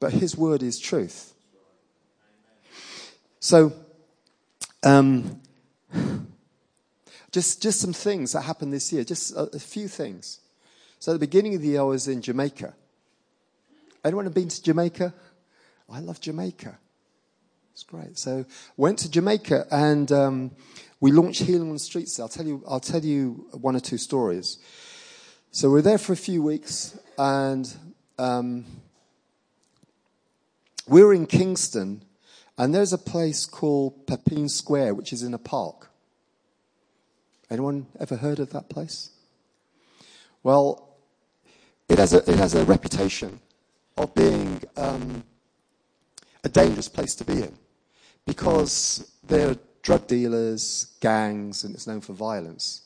But 0.00 0.14
His 0.14 0.38
word 0.38 0.62
is 0.62 0.78
truth. 0.78 1.34
So, 3.40 3.74
um, 4.82 5.40
just, 7.32 7.62
just 7.62 7.80
some 7.80 7.92
things 7.92 8.32
that 8.32 8.42
happened 8.42 8.72
this 8.72 8.92
year, 8.92 9.04
just 9.04 9.34
a, 9.34 9.42
a 9.54 9.58
few 9.58 9.88
things. 9.88 10.40
So, 10.98 11.12
at 11.12 11.14
the 11.14 11.26
beginning 11.26 11.54
of 11.54 11.62
the 11.62 11.68
year, 11.68 11.80
I 11.80 11.84
was 11.84 12.08
in 12.08 12.22
Jamaica. 12.22 12.74
Anyone 14.04 14.24
have 14.24 14.34
been 14.34 14.48
to 14.48 14.62
Jamaica? 14.62 15.14
I 15.90 16.00
love 16.00 16.20
Jamaica. 16.20 16.78
It's 17.72 17.84
great. 17.84 18.18
So 18.18 18.44
went 18.76 18.98
to 19.00 19.10
Jamaica 19.10 19.66
and 19.70 20.10
um, 20.12 20.50
we 21.00 21.10
launched 21.10 21.42
Healing 21.42 21.68
on 21.68 21.72
the 21.72 21.78
Streets. 21.78 22.20
I'll 22.20 22.28
tell 22.28 22.46
you. 22.46 22.62
I'll 22.68 22.80
tell 22.80 23.02
you 23.02 23.46
one 23.52 23.76
or 23.76 23.80
two 23.80 23.98
stories. 23.98 24.58
So 25.52 25.70
we 25.70 25.78
are 25.78 25.82
there 25.82 25.98
for 25.98 26.12
a 26.12 26.16
few 26.16 26.42
weeks 26.42 26.98
and 27.16 27.72
um, 28.18 28.64
we 30.86 31.02
were 31.02 31.14
in 31.14 31.26
Kingston 31.26 32.02
and 32.62 32.72
there's 32.72 32.92
a 32.92 32.98
place 32.98 33.44
called 33.44 34.06
Papine 34.06 34.48
Square, 34.48 34.94
which 34.94 35.12
is 35.12 35.24
in 35.24 35.34
a 35.34 35.38
park. 35.38 35.90
Anyone 37.50 37.88
ever 37.98 38.14
heard 38.14 38.38
of 38.38 38.50
that 38.50 38.68
place? 38.68 39.10
Well, 40.44 40.94
it 41.88 41.98
has 41.98 42.14
a, 42.14 42.18
it 42.18 42.36
has 42.38 42.54
a 42.54 42.64
reputation 42.64 43.40
of 43.96 44.14
being 44.14 44.62
um, 44.76 45.24
a 46.44 46.48
dangerous 46.48 46.88
place 46.88 47.16
to 47.16 47.24
be 47.24 47.42
in 47.42 47.58
because 48.26 49.10
there 49.26 49.50
are 49.50 49.56
drug 49.82 50.06
dealers, 50.06 50.86
gangs, 51.00 51.64
and 51.64 51.74
it's 51.74 51.88
known 51.88 52.00
for 52.00 52.12
violence. 52.12 52.82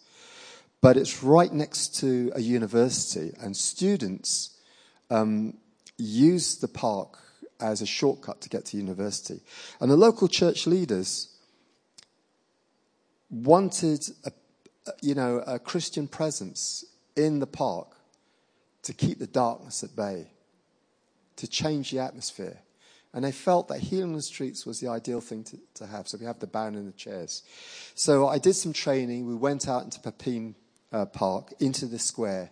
But 0.80 0.96
it's 0.96 1.22
right 1.22 1.52
next 1.52 1.96
to 1.96 2.32
a 2.34 2.40
university, 2.40 3.34
and 3.42 3.54
students 3.54 4.56
um, 5.10 5.58
use 5.98 6.56
the 6.56 6.68
park 6.68 7.25
as 7.60 7.82
a 7.82 7.86
shortcut 7.86 8.40
to 8.42 8.48
get 8.48 8.66
to 8.66 8.76
university. 8.76 9.40
And 9.80 9.90
the 9.90 9.96
local 9.96 10.28
church 10.28 10.66
leaders 10.66 11.28
wanted 13.30 14.04
a, 14.24 14.32
you 15.02 15.14
know, 15.14 15.42
a 15.46 15.58
Christian 15.58 16.08
presence 16.08 16.84
in 17.16 17.40
the 17.40 17.46
park 17.46 17.96
to 18.82 18.92
keep 18.92 19.18
the 19.18 19.26
darkness 19.26 19.82
at 19.82 19.96
bay, 19.96 20.30
to 21.36 21.48
change 21.48 21.90
the 21.90 21.98
atmosphere. 21.98 22.58
And 23.12 23.24
they 23.24 23.32
felt 23.32 23.68
that 23.68 23.80
healing 23.80 24.14
the 24.14 24.22
streets 24.22 24.66
was 24.66 24.78
the 24.78 24.88
ideal 24.88 25.20
thing 25.20 25.42
to, 25.44 25.58
to 25.74 25.86
have. 25.86 26.06
So 26.06 26.18
we 26.18 26.26
have 26.26 26.38
the 26.38 26.46
banner 26.46 26.78
and 26.78 26.88
the 26.88 26.96
chairs. 26.96 27.42
So 27.94 28.28
I 28.28 28.38
did 28.38 28.54
some 28.54 28.74
training. 28.74 29.26
We 29.26 29.34
went 29.34 29.66
out 29.68 29.84
into 29.84 30.00
Papine 30.00 30.54
uh, 30.92 31.06
Park, 31.06 31.54
into 31.58 31.86
the 31.86 31.98
square. 31.98 32.50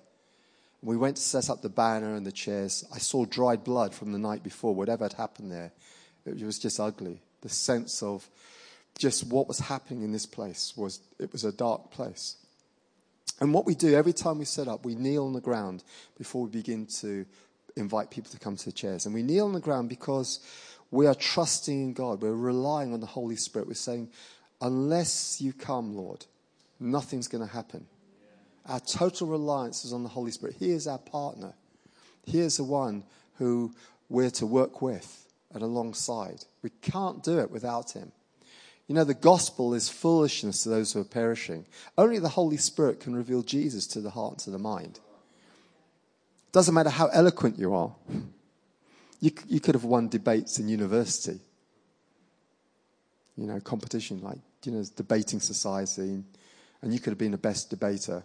We 0.84 0.98
went 0.98 1.16
to 1.16 1.22
set 1.22 1.48
up 1.48 1.62
the 1.62 1.70
banner 1.70 2.14
and 2.14 2.26
the 2.26 2.32
chairs. 2.32 2.84
I 2.94 2.98
saw 2.98 3.24
dried 3.24 3.64
blood 3.64 3.94
from 3.94 4.12
the 4.12 4.18
night 4.18 4.42
before, 4.42 4.74
whatever 4.74 5.04
had 5.04 5.14
happened 5.14 5.50
there. 5.50 5.72
It 6.26 6.42
was 6.42 6.58
just 6.58 6.78
ugly. 6.78 7.22
The 7.40 7.48
sense 7.48 8.02
of 8.02 8.28
just 8.98 9.26
what 9.26 9.48
was 9.48 9.58
happening 9.58 10.02
in 10.02 10.12
this 10.12 10.26
place 10.26 10.74
was 10.76 11.00
it 11.18 11.32
was 11.32 11.44
a 11.44 11.52
dark 11.52 11.90
place. 11.90 12.36
And 13.40 13.54
what 13.54 13.64
we 13.64 13.74
do 13.74 13.94
every 13.94 14.12
time 14.12 14.38
we 14.38 14.44
set 14.44 14.68
up, 14.68 14.84
we 14.84 14.94
kneel 14.94 15.24
on 15.24 15.32
the 15.32 15.40
ground 15.40 15.82
before 16.18 16.44
we 16.44 16.50
begin 16.50 16.86
to 17.00 17.24
invite 17.76 18.10
people 18.10 18.30
to 18.30 18.38
come 18.38 18.56
to 18.56 18.64
the 18.66 18.72
chairs. 18.72 19.06
And 19.06 19.14
we 19.14 19.22
kneel 19.22 19.46
on 19.46 19.54
the 19.54 19.60
ground 19.60 19.88
because 19.88 20.40
we 20.90 21.06
are 21.06 21.14
trusting 21.14 21.80
in 21.80 21.92
God. 21.94 22.22
We're 22.22 22.34
relying 22.34 22.92
on 22.92 23.00
the 23.00 23.06
Holy 23.06 23.36
Spirit. 23.36 23.66
We're 23.68 23.74
saying, 23.74 24.10
unless 24.60 25.40
you 25.40 25.52
come, 25.52 25.96
Lord, 25.96 26.26
nothing's 26.78 27.26
going 27.26 27.46
to 27.46 27.52
happen. 27.52 27.86
Our 28.66 28.80
total 28.80 29.26
reliance 29.26 29.84
is 29.84 29.92
on 29.92 30.02
the 30.02 30.08
Holy 30.08 30.30
Spirit. 30.30 30.56
He 30.58 30.70
is 30.70 30.86
our 30.86 30.98
partner. 30.98 31.52
He 32.24 32.40
is 32.40 32.56
the 32.56 32.64
one 32.64 33.04
who 33.36 33.74
we're 34.08 34.30
to 34.30 34.46
work 34.46 34.80
with 34.80 35.26
and 35.52 35.62
alongside. 35.62 36.44
We 36.62 36.70
can't 36.82 37.22
do 37.22 37.38
it 37.38 37.50
without 37.50 37.92
Him. 37.92 38.12
You 38.86 38.94
know, 38.94 39.04
the 39.04 39.14
gospel 39.14 39.72
is 39.72 39.88
foolishness 39.88 40.62
to 40.62 40.68
those 40.68 40.92
who 40.92 41.00
are 41.00 41.04
perishing. 41.04 41.64
Only 41.96 42.18
the 42.18 42.28
Holy 42.28 42.58
Spirit 42.58 43.00
can 43.00 43.16
reveal 43.16 43.42
Jesus 43.42 43.86
to 43.88 44.00
the 44.00 44.10
heart 44.10 44.32
and 44.32 44.40
to 44.40 44.50
the 44.50 44.58
mind. 44.58 45.00
It 46.48 46.52
Doesn't 46.52 46.74
matter 46.74 46.90
how 46.90 47.06
eloquent 47.06 47.58
you 47.58 47.74
are. 47.74 47.94
You, 49.20 49.30
you 49.48 49.60
could 49.60 49.74
have 49.74 49.84
won 49.84 50.08
debates 50.08 50.58
in 50.58 50.68
university. 50.68 51.40
You 53.36 53.46
know, 53.46 53.58
competition 53.60 54.20
like, 54.20 54.38
you 54.64 54.72
know, 54.72 54.84
debating 54.96 55.40
society, 55.40 56.22
and 56.82 56.92
you 56.92 57.00
could 57.00 57.10
have 57.10 57.18
been 57.18 57.32
the 57.32 57.38
best 57.38 57.70
debater. 57.70 58.22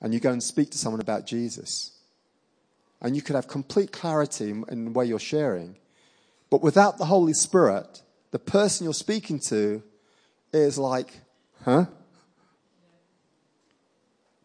And 0.00 0.12
you 0.12 0.20
go 0.20 0.30
and 0.30 0.42
speak 0.42 0.70
to 0.70 0.78
someone 0.78 1.00
about 1.00 1.26
Jesus. 1.26 1.92
And 3.00 3.16
you 3.16 3.22
could 3.22 3.36
have 3.36 3.48
complete 3.48 3.92
clarity 3.92 4.50
in, 4.50 4.84
the 4.86 4.90
way 4.90 5.06
you're 5.06 5.18
sharing. 5.18 5.76
But 6.50 6.62
without 6.62 6.98
the 6.98 7.06
Holy 7.06 7.32
Spirit, 7.32 8.02
the 8.30 8.38
person 8.38 8.84
you're 8.84 8.94
speaking 8.94 9.38
to 9.40 9.82
is 10.52 10.78
like, 10.78 11.20
huh? 11.64 11.86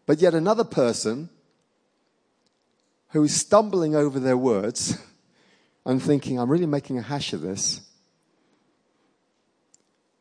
But 0.05 0.19
yet 0.19 0.33
another 0.33 0.63
person 0.63 1.29
who 3.09 3.23
is 3.23 3.35
stumbling 3.35 3.95
over 3.95 4.19
their 4.19 4.37
words 4.37 4.97
and 5.85 6.01
thinking, 6.01 6.39
I'm 6.39 6.49
really 6.49 6.65
making 6.65 6.97
a 6.97 7.01
hash 7.01 7.33
of 7.33 7.41
this. 7.41 7.81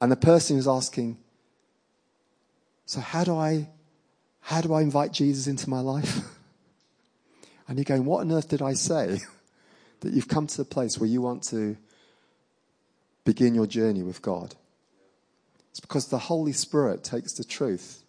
And 0.00 0.10
the 0.10 0.16
person 0.16 0.56
is 0.56 0.66
asking, 0.66 1.18
So 2.86 3.00
how 3.00 3.24
do 3.24 3.36
I 3.36 3.68
how 4.40 4.60
do 4.60 4.72
I 4.72 4.82
invite 4.82 5.12
Jesus 5.12 5.46
into 5.46 5.68
my 5.70 5.80
life? 5.80 6.20
And 7.68 7.78
you're 7.78 7.84
going, 7.84 8.04
What 8.04 8.22
on 8.22 8.32
earth 8.32 8.48
did 8.48 8.62
I 8.62 8.72
say? 8.72 9.20
that 10.00 10.12
you've 10.12 10.26
come 10.26 10.48
to 10.48 10.56
the 10.56 10.64
place 10.64 10.98
where 10.98 11.08
you 11.08 11.22
want 11.22 11.44
to 11.44 11.76
begin 13.24 13.54
your 13.54 13.68
journey 13.68 14.02
with 14.02 14.22
God. 14.22 14.56
It's 15.70 15.78
because 15.78 16.08
the 16.08 16.18
Holy 16.18 16.52
Spirit 16.52 17.04
takes 17.04 17.34
the 17.34 17.44
truth 17.44 18.02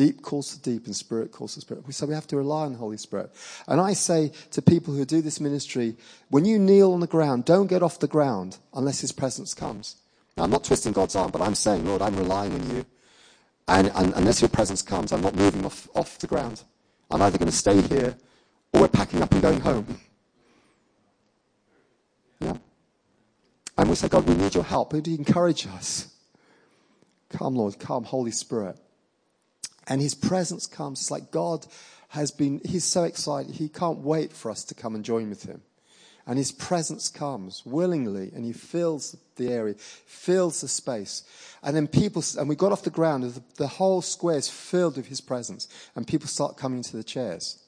Deep 0.00 0.22
calls 0.22 0.56
to 0.56 0.62
deep 0.62 0.86
and 0.86 0.94
spirit 0.94 1.32
calls 1.32 1.54
to 1.54 1.60
spirit. 1.60 1.84
So 1.92 2.06
we 2.06 2.14
have 2.14 2.26
to 2.28 2.36
rely 2.36 2.64
on 2.64 2.72
the 2.72 2.78
Holy 2.78 2.96
Spirit. 2.96 3.30
And 3.66 3.80
I 3.80 3.92
say 3.92 4.32
to 4.52 4.62
people 4.62 4.94
who 4.94 5.04
do 5.04 5.20
this 5.20 5.40
ministry, 5.40 5.96
when 6.28 6.44
you 6.44 6.58
kneel 6.58 6.92
on 6.92 7.00
the 7.00 7.06
ground, 7.06 7.44
don't 7.44 7.66
get 7.66 7.82
off 7.82 7.98
the 7.98 8.06
ground 8.06 8.56
unless 8.72 9.00
His 9.00 9.12
presence 9.12 9.52
comes. 9.52 9.96
Now, 10.36 10.44
I'm 10.44 10.50
not 10.50 10.64
twisting 10.64 10.92
God's 10.92 11.16
arm, 11.16 11.30
but 11.30 11.42
I'm 11.42 11.56
saying, 11.56 11.84
Lord, 11.84 12.02
I'm 12.02 12.16
relying 12.16 12.54
on 12.54 12.70
you. 12.70 12.86
And, 13.70 13.92
and 13.94 14.12
unless 14.14 14.42
your 14.42 14.48
presence 14.48 14.82
comes, 14.82 15.12
I'm 15.12 15.20
not 15.20 15.36
moving 15.36 15.64
off, 15.64 15.88
off 15.94 16.18
the 16.18 16.26
ground. 16.26 16.64
I'm 17.08 17.22
either 17.22 17.38
going 17.38 17.50
to 17.50 17.56
stay 17.56 17.80
here 17.80 18.16
or 18.72 18.80
we're 18.80 18.88
packing 18.88 19.22
up 19.22 19.30
and 19.30 19.40
going 19.40 19.60
home. 19.60 20.00
Yeah? 22.40 22.56
And 23.78 23.88
we 23.88 23.94
say, 23.94 24.08
God, 24.08 24.26
we 24.28 24.34
need 24.34 24.56
your 24.56 24.64
help. 24.64 24.92
Would 24.92 25.06
you 25.06 25.16
encourage 25.16 25.68
us? 25.68 26.12
Come, 27.28 27.54
Lord, 27.54 27.78
come, 27.78 28.02
Holy 28.02 28.32
Spirit. 28.32 28.76
And 29.86 30.00
his 30.00 30.16
presence 30.16 30.66
comes. 30.66 31.02
It's 31.02 31.10
like 31.12 31.30
God 31.30 31.64
has 32.08 32.32
been, 32.32 32.60
he's 32.64 32.84
so 32.84 33.04
excited. 33.04 33.54
He 33.54 33.68
can't 33.68 33.98
wait 33.98 34.32
for 34.32 34.50
us 34.50 34.64
to 34.64 34.74
come 34.74 34.96
and 34.96 35.04
join 35.04 35.28
with 35.28 35.44
him. 35.44 35.62
And 36.30 36.38
his 36.38 36.52
presence 36.52 37.08
comes 37.08 37.66
willingly 37.66 38.30
and 38.32 38.44
he 38.44 38.52
fills 38.52 39.16
the 39.34 39.48
area, 39.48 39.74
fills 39.74 40.60
the 40.60 40.68
space. 40.68 41.24
And 41.60 41.74
then 41.74 41.88
people, 41.88 42.22
and 42.38 42.48
we 42.48 42.54
got 42.54 42.70
off 42.70 42.84
the 42.84 42.90
ground, 42.90 43.24
the, 43.24 43.42
the 43.56 43.66
whole 43.66 44.00
square 44.00 44.36
is 44.36 44.48
filled 44.48 44.96
with 44.96 45.08
his 45.08 45.20
presence. 45.20 45.66
And 45.96 46.06
people 46.06 46.28
start 46.28 46.56
coming 46.56 46.82
to 46.82 46.96
the 46.96 47.02
chairs. 47.02 47.58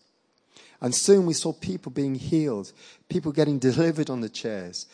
And 0.80 0.94
soon 0.94 1.26
we 1.26 1.34
saw 1.34 1.52
people 1.52 1.90
being 1.90 2.14
healed, 2.14 2.70
people 3.08 3.32
getting 3.32 3.58
delivered 3.70 4.08
on 4.08 4.20
the 4.20 4.28
chairs, 4.28 4.86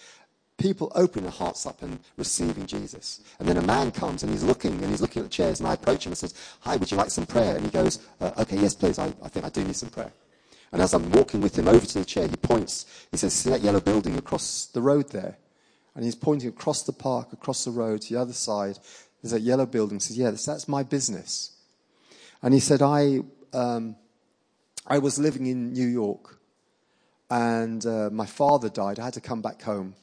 people 0.56 0.90
opening 0.94 1.24
their 1.24 1.32
hearts 1.32 1.66
up 1.66 1.82
and 1.82 1.98
receiving 2.16 2.64
Jesus. 2.64 3.20
And 3.38 3.46
then 3.46 3.58
a 3.58 3.62
man 3.62 3.90
comes 3.90 4.22
and 4.22 4.32
he's 4.32 4.44
looking 4.44 4.82
and 4.82 4.90
he's 4.90 5.02
looking 5.02 5.20
at 5.20 5.26
the 5.26 5.36
chairs 5.36 5.60
and 5.60 5.68
I 5.68 5.74
approach 5.74 6.06
him 6.06 6.12
and 6.12 6.18
says, 6.18 6.32
hi, 6.60 6.76
would 6.76 6.90
you 6.90 6.96
like 6.96 7.10
some 7.10 7.26
prayer? 7.26 7.56
And 7.56 7.66
he 7.66 7.70
goes, 7.70 7.98
uh, 8.18 8.30
okay, 8.38 8.56
yes, 8.56 8.74
please. 8.74 8.98
I, 8.98 9.12
I 9.22 9.28
think 9.28 9.44
I 9.44 9.50
do 9.50 9.62
need 9.62 9.76
some 9.76 9.90
prayer. 9.90 10.10
And 10.72 10.82
as 10.82 10.92
I'm 10.92 11.10
walking 11.12 11.40
with 11.40 11.58
him 11.58 11.68
over 11.68 11.84
to 11.84 11.98
the 11.98 12.04
chair, 12.04 12.28
he 12.28 12.36
points, 12.36 13.06
he 13.10 13.16
says, 13.16 13.32
see 13.32 13.50
that 13.50 13.62
yellow 13.62 13.80
building 13.80 14.16
across 14.18 14.66
the 14.66 14.82
road 14.82 15.10
there? 15.10 15.38
And 15.94 16.04
he's 16.04 16.14
pointing 16.14 16.48
across 16.48 16.84
the 16.84 16.92
park, 16.92 17.32
across 17.32 17.64
the 17.64 17.70
road 17.70 18.02
to 18.02 18.14
the 18.14 18.20
other 18.20 18.32
side. 18.32 18.78
There's 19.20 19.32
that 19.32 19.40
yellow 19.40 19.66
building. 19.66 19.96
He 19.96 20.00
says, 20.00 20.16
Yeah, 20.16 20.30
that's, 20.30 20.68
my 20.68 20.84
business. 20.84 21.56
And 22.40 22.54
he 22.54 22.60
said, 22.60 22.82
I, 22.82 23.20
um, 23.52 23.96
I 24.86 24.98
was 24.98 25.18
living 25.18 25.46
in 25.46 25.72
New 25.72 25.88
York 25.88 26.38
and 27.30 27.84
uh, 27.84 28.10
my 28.12 28.26
father 28.26 28.68
died. 28.68 29.00
I 29.00 29.06
had 29.06 29.14
to 29.14 29.20
come 29.20 29.42
back 29.42 29.60
home 29.62 29.94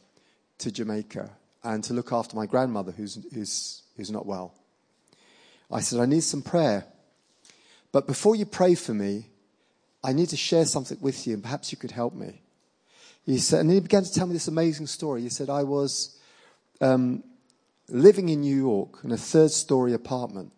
to 0.58 0.72
Jamaica 0.72 1.30
and 1.64 1.84
to 1.86 1.94
look 1.94 2.12
after 2.12 2.36
my 2.36 2.46
grandmother 2.46 2.92
who's, 2.92 3.18
who's, 3.34 3.84
who's 3.96 4.12
not 4.12 4.26
well. 4.26 4.54
I 5.72 5.80
said, 5.80 6.00
I 6.00 6.06
need 6.06 6.24
some 6.24 6.42
prayer. 6.42 6.86
But 7.92 8.06
before 8.06 8.36
you 8.36 8.46
pray 8.46 8.76
for 8.76 8.94
me, 8.94 9.30
I 10.06 10.14
need 10.14 10.30
to 10.30 10.38
share 10.38 10.66
something 10.66 10.98
with 11.02 11.26
you, 11.26 11.34
and 11.34 11.44
perhaps 11.44 11.72
you 11.72 11.78
could 11.78 11.92
help 11.92 12.14
me. 12.14 12.42
He 13.26 13.40
said, 13.40 13.62
and 13.62 13.72
he 13.72 13.80
began 13.80 14.04
to 14.04 14.14
tell 14.14 14.28
me 14.28 14.34
this 14.34 14.48
amazing 14.48 14.86
story. 14.86 15.22
He 15.22 15.30
said, 15.30 15.50
I 15.50 15.64
was 15.64 16.20
um, 16.80 17.24
living 17.90 18.30
in 18.30 18.42
New 18.42 18.56
York 18.56 19.00
in 19.04 19.12
a 19.12 19.18
third 19.18 19.50
story 19.50 19.94
apartment 19.94 20.52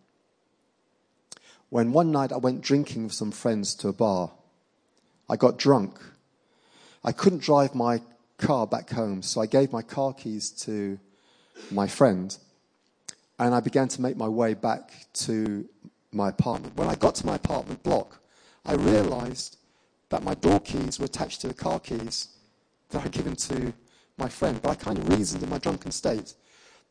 when 1.70 1.94
one 1.94 2.12
night 2.12 2.34
I 2.34 2.38
went 2.38 2.62
drinking 2.62 3.06
with 3.06 3.14
some 3.14 3.32
friends 3.32 3.74
to 3.76 3.88
a 3.88 3.94
bar. 3.94 4.32
I 5.30 5.38
got 5.38 5.58
drunk. 5.58 5.98
I 7.04 7.14
couldn't 7.14 7.42
drive 7.42 7.74
my 7.74 8.02
car 8.38 8.68
back 8.68 8.90
home, 8.90 9.22
so 9.22 9.40
I 9.40 9.46
gave 9.46 9.72
my 9.72 9.82
car 9.82 10.14
keys 10.14 10.50
to 10.66 11.00
my 11.72 11.88
friend 11.88 12.38
and 13.40 13.54
I 13.54 13.60
began 13.60 13.88
to 13.90 14.02
make 14.02 14.18
my 14.18 14.28
way 14.28 14.54
back 14.54 14.92
to 15.14 15.68
my 16.12 16.30
apartment. 16.30 16.76
When 16.76 16.88
I 16.88 16.96
got 16.96 17.16
to 17.16 17.26
my 17.26 17.36
apartment 17.36 17.84
block, 17.84 18.20
I 18.68 18.74
realized 18.74 19.58
that 20.10 20.24
my 20.24 20.34
door 20.36 20.60
keys 20.60 21.00
were 21.00 21.06
attached 21.06 21.42
to 21.42 21.48
the 21.48 21.54
car 21.54 21.80
keys 21.80 22.28
that 22.90 23.04
I'd 23.04 23.12
given 23.12 23.36
to 23.36 23.74
my 24.18 24.28
friend. 24.28 24.62
But 24.62 24.70
I 24.70 24.76
kind 24.76 24.98
of 24.98 25.10
reasoned 25.10 25.42
in 25.42 25.50
my 25.50 25.58
drunken 25.58 25.92
state 25.92 26.34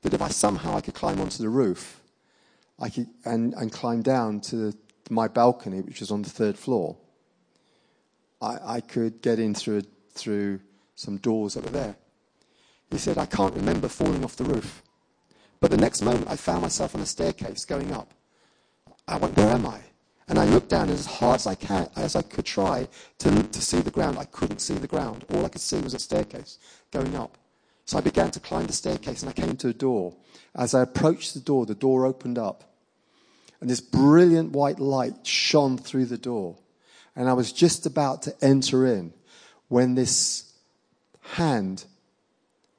that 0.03 0.15
if 0.15 0.23
I 0.23 0.29
somehow 0.29 0.77
I 0.77 0.81
could 0.81 0.95
climb 0.95 1.21
onto 1.21 1.43
the 1.43 1.49
roof 1.49 2.01
I 2.79 2.89
could, 2.91 3.09
and, 3.25 3.55
and 3.55 3.73
climb 3.73 4.03
down 4.03 4.41
to 4.43 4.73
my 5.11 5.29
balcony, 5.29 5.81
which 5.81 6.01
was 6.01 6.11
on 6.11 6.23
the 6.23 6.31
third 6.31 6.59
floor, 6.59 6.97
I, 8.41 8.59
I 8.65 8.81
could 8.81 9.23
get 9.23 9.39
in 9.39 9.55
through, 9.55 9.83
through 10.12 10.61
some 10.95 11.17
doors 11.19 11.55
that 11.55 11.65
were 11.65 11.71
there. 11.71 11.97
He 12.91 12.99
said, 12.99 13.19
I 13.19 13.27
can't 13.27 13.55
remember 13.55 13.89
falling 13.89 14.25
off 14.25 14.37
the 14.37 14.45
roof. 14.45 14.83
But 15.61 15.71
the 15.71 15.77
next 15.77 16.03
moment, 16.03 16.29
I 16.29 16.37
found 16.37 16.62
myself 16.62 16.95
on 16.95 17.01
a 17.01 17.07
staircase 17.07 17.65
going 17.65 17.93
up. 17.93 18.12
I 19.09 19.17
went, 19.17 19.37
Where 19.37 19.51
am 19.51 19.67
I? 19.67 19.81
And 20.29 20.39
I 20.39 20.45
looked 20.45 20.71
down 20.71 20.91
as 20.91 21.07
hard 21.07 21.37
as 21.37 21.47
I, 21.47 21.55
can, 21.55 21.89
as 21.95 22.17
I 22.17 22.23
could 22.23 22.45
try 22.45 22.89
to, 23.19 23.43
to 23.43 23.61
see 23.62 23.81
the 23.81 23.93
ground. 23.93 24.19
I 24.19 24.25
couldn't 24.25 24.59
see 24.59 24.75
the 24.75 24.89
ground. 24.89 25.25
All 25.33 25.45
I 25.45 25.49
could 25.49 25.61
see 25.61 25.79
was 25.79 25.95
a 25.95 26.01
staircase 26.01 26.59
going 26.91 27.15
up. 27.15 27.39
So 27.85 27.97
I 27.97 28.01
began 28.01 28.33
to 28.33 28.41
climb 28.41 28.67
the 28.67 28.73
staircase 28.73 29.23
and 29.23 29.31
I 29.31 29.33
came 29.33 29.57
to 29.59 29.69
a 29.69 29.73
door. 29.73 30.15
As 30.57 30.75
I 30.75 30.83
approached 30.83 31.35
the 31.35 31.41
door, 31.41 31.65
the 31.65 31.77
door 31.77 32.05
opened 32.05 32.39
up. 32.39 32.65
And 33.61 33.71
this 33.71 33.81
brilliant 33.81 34.51
white 34.53 34.81
light 34.81 35.25
shone 35.25 35.79
through 35.79 36.07
the 36.07 36.19
door. 36.19 36.57
And 37.15 37.29
I 37.29 37.33
was 37.33 37.53
just 37.53 37.87
about 37.87 38.23
to 38.23 38.35
enter 38.43 38.85
in 38.85 39.12
when 39.69 39.95
this 39.95 40.53
hand 41.23 41.85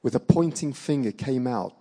with 0.04 0.16
a 0.16 0.20
pointing 0.20 0.74
finger 0.74 1.12
came 1.12 1.48
out 1.48 1.74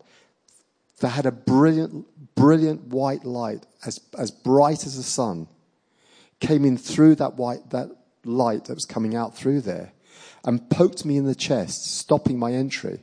that 1.01 1.11
had 1.11 1.27
a 1.27 1.33
brilliant, 1.33 2.07
brilliant 2.35 2.87
white 2.87 3.25
light, 3.25 3.67
as, 3.85 4.01
as 4.19 4.31
bright 4.31 4.87
as 4.87 4.97
the 4.97 5.03
sun, 5.03 5.47
came 6.41 6.65
in 6.65 6.77
through 6.77 7.17
that 7.17 7.35
white, 7.35 7.71
that 7.71 7.91
light 8.25 8.67
that 8.67 8.75
was 8.75 8.85
coming 8.85 9.15
out 9.15 9.37
through 9.37 9.61
there 9.63 9.93
and 10.45 10.71
poked 10.71 11.05
me 11.05 11.17
in 11.17 11.25
the 11.25 11.35
chest, 11.35 11.97
stopping 11.99 12.39
my 12.39 12.53
entry. 12.53 13.01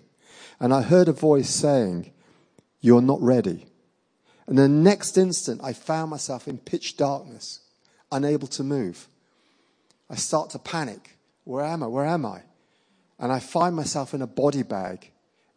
And 0.59 0.73
I 0.73 0.81
heard 0.81 1.07
a 1.07 1.13
voice 1.13 1.49
saying, 1.49 2.11
You're 2.79 3.01
not 3.01 3.21
ready. 3.21 3.67
And 4.47 4.57
the 4.57 4.67
next 4.67 5.17
instant, 5.17 5.61
I 5.63 5.73
found 5.73 6.11
myself 6.11 6.47
in 6.47 6.57
pitch 6.57 6.97
darkness, 6.97 7.61
unable 8.11 8.47
to 8.49 8.63
move. 8.63 9.07
I 10.09 10.15
start 10.15 10.51
to 10.51 10.59
panic. 10.59 11.17
Where 11.43 11.63
am 11.63 11.83
I? 11.83 11.87
Where 11.87 12.05
am 12.05 12.25
I? 12.25 12.41
And 13.19 13.31
I 13.31 13.39
find 13.39 13.75
myself 13.75 14.13
in 14.13 14.21
a 14.21 14.27
body 14.27 14.63
bag 14.63 15.11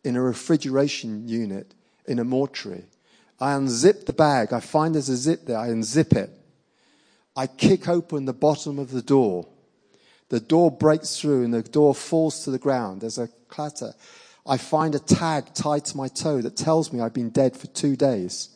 in 0.05 0.17
a 0.17 0.23
refrigeration 0.23 1.29
unit 1.29 1.75
in 2.07 2.19
a 2.19 2.25
mortuary. 2.25 2.85
I 3.41 3.53
unzip 3.53 4.07
the 4.07 4.12
bag. 4.12 4.53
I 4.53 4.61
find 4.61 4.95
there's 4.95 5.09
a 5.09 5.17
zip 5.17 5.47
there. 5.47 5.59
I 5.59 5.69
unzip 5.69 6.17
it. 6.17 6.31
I 7.37 7.46
kick 7.46 7.88
open 7.88 8.25
the 8.25 8.33
bottom 8.33 8.79
of 8.79 8.90
the 8.90 9.03
door. 9.03 9.46
The 10.31 10.40
door 10.40 10.70
breaks 10.70 11.18
through 11.18 11.44
and 11.44 11.53
the 11.53 11.62
door 11.62 11.94
falls 11.94 12.44
to 12.44 12.51
the 12.51 12.59
ground. 12.59 13.03
There's 13.03 13.18
a 13.18 13.29
clatter. 13.49 13.94
I 14.46 14.57
find 14.57 14.94
a 14.94 14.99
tag 14.99 15.53
tied 15.55 15.85
to 15.87 15.96
my 15.96 16.09
toe 16.09 16.40
that 16.40 16.57
tells 16.57 16.92
me 16.92 17.01
I've 17.01 17.12
been 17.12 17.31
dead 17.31 17.57
for 17.57 17.66
two 17.68 17.94
days 17.94 18.49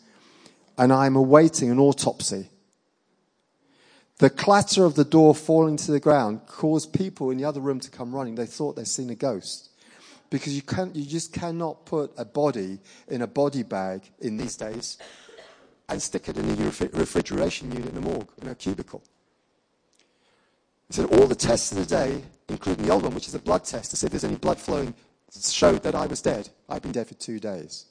and 0.78 0.92
I'm 0.92 1.14
awaiting 1.14 1.70
an 1.70 1.78
autopsy. 1.78 2.48
The 4.18 4.30
clatter 4.30 4.84
of 4.84 4.94
the 4.94 5.04
door 5.04 5.34
falling 5.34 5.76
to 5.78 5.92
the 5.92 6.00
ground 6.00 6.46
caused 6.46 6.92
people 6.92 7.30
in 7.30 7.38
the 7.38 7.44
other 7.44 7.60
room 7.60 7.80
to 7.80 7.90
come 7.90 8.14
running. 8.14 8.34
They 8.34 8.46
thought 8.46 8.76
they'd 8.76 8.86
seen 8.86 9.10
a 9.10 9.14
ghost 9.14 9.70
because 10.30 10.54
you, 10.54 10.62
can't, 10.62 10.94
you 10.94 11.04
just 11.04 11.32
cannot 11.32 11.86
put 11.86 12.12
a 12.16 12.24
body 12.24 12.78
in 13.08 13.22
a 13.22 13.26
body 13.26 13.62
bag 13.62 14.02
in 14.20 14.36
these 14.36 14.56
days 14.56 14.98
and 15.90 16.00
stick 16.00 16.28
it 16.28 16.36
in 16.36 16.48
a 16.48 16.54
refrigeration 16.92 17.72
unit 17.72 17.90
in 17.90 17.96
a 17.96 18.00
morgue, 18.00 18.30
in 18.40 18.48
a 18.48 18.54
cubicle. 18.54 19.02
He 20.88 20.94
said 20.94 21.06
all 21.06 21.26
the 21.26 21.34
tests 21.34 21.72
of 21.72 21.78
the 21.78 21.86
day, 21.86 22.22
including 22.48 22.86
the 22.86 22.92
old 22.92 23.02
one, 23.02 23.14
which 23.14 23.28
is 23.28 23.34
a 23.34 23.38
blood 23.38 23.64
test, 23.64 23.90
to 23.90 23.96
see 23.96 24.06
if 24.06 24.12
there's 24.12 24.24
any 24.24 24.36
blood 24.36 24.58
flowing, 24.58 24.94
showed 25.32 25.82
that 25.82 25.94
I 25.94 26.06
was 26.06 26.20
dead. 26.20 26.48
I'd 26.68 26.82
been 26.82 26.92
dead 26.92 27.08
for 27.08 27.14
two 27.14 27.38
days. 27.38 27.86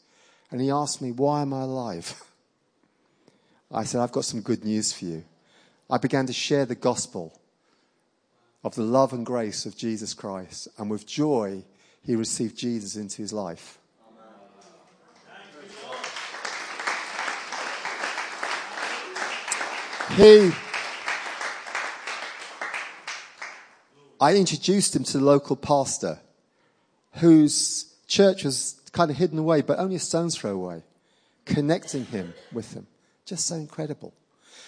And 0.51 0.59
he 0.59 0.69
asked 0.69 1.01
me, 1.01 1.11
why 1.11 1.41
am 1.41 1.53
I 1.53 1.61
alive? 1.61 2.21
I 3.71 3.83
said, 3.83 4.01
I've 4.01 4.11
got 4.11 4.25
some 4.25 4.41
good 4.41 4.65
news 4.65 4.91
for 4.91 5.05
you. 5.05 5.23
I 5.89 5.97
began 5.97 6.25
to 6.25 6.33
share 6.33 6.65
the 6.65 6.75
gospel 6.75 7.39
of 8.63 8.75
the 8.75 8.83
love 8.83 9.13
and 9.13 9.25
grace 9.25 9.65
of 9.65 9.77
Jesus 9.77 10.13
Christ, 10.13 10.67
and 10.77 10.89
with 10.89 11.07
joy, 11.07 11.63
he 12.03 12.15
received 12.15 12.57
Jesus 12.57 12.95
into 12.95 13.21
his 13.21 13.31
life. 13.31 13.78
He, 20.15 20.51
I 24.19 24.35
introduced 24.35 24.95
him 24.95 25.03
to 25.05 25.17
the 25.17 25.23
local 25.23 25.55
pastor 25.55 26.19
whose 27.13 27.93
church 28.07 28.43
was 28.43 28.79
kind 28.91 29.11
of 29.11 29.17
hidden 29.17 29.37
away, 29.39 29.61
but 29.61 29.79
only 29.79 29.95
a 29.95 29.99
stone's 29.99 30.35
throw 30.35 30.51
away, 30.51 30.83
connecting 31.45 32.05
him 32.05 32.33
with 32.51 32.73
them. 32.73 32.87
Just 33.25 33.47
so 33.47 33.55
incredible. 33.55 34.13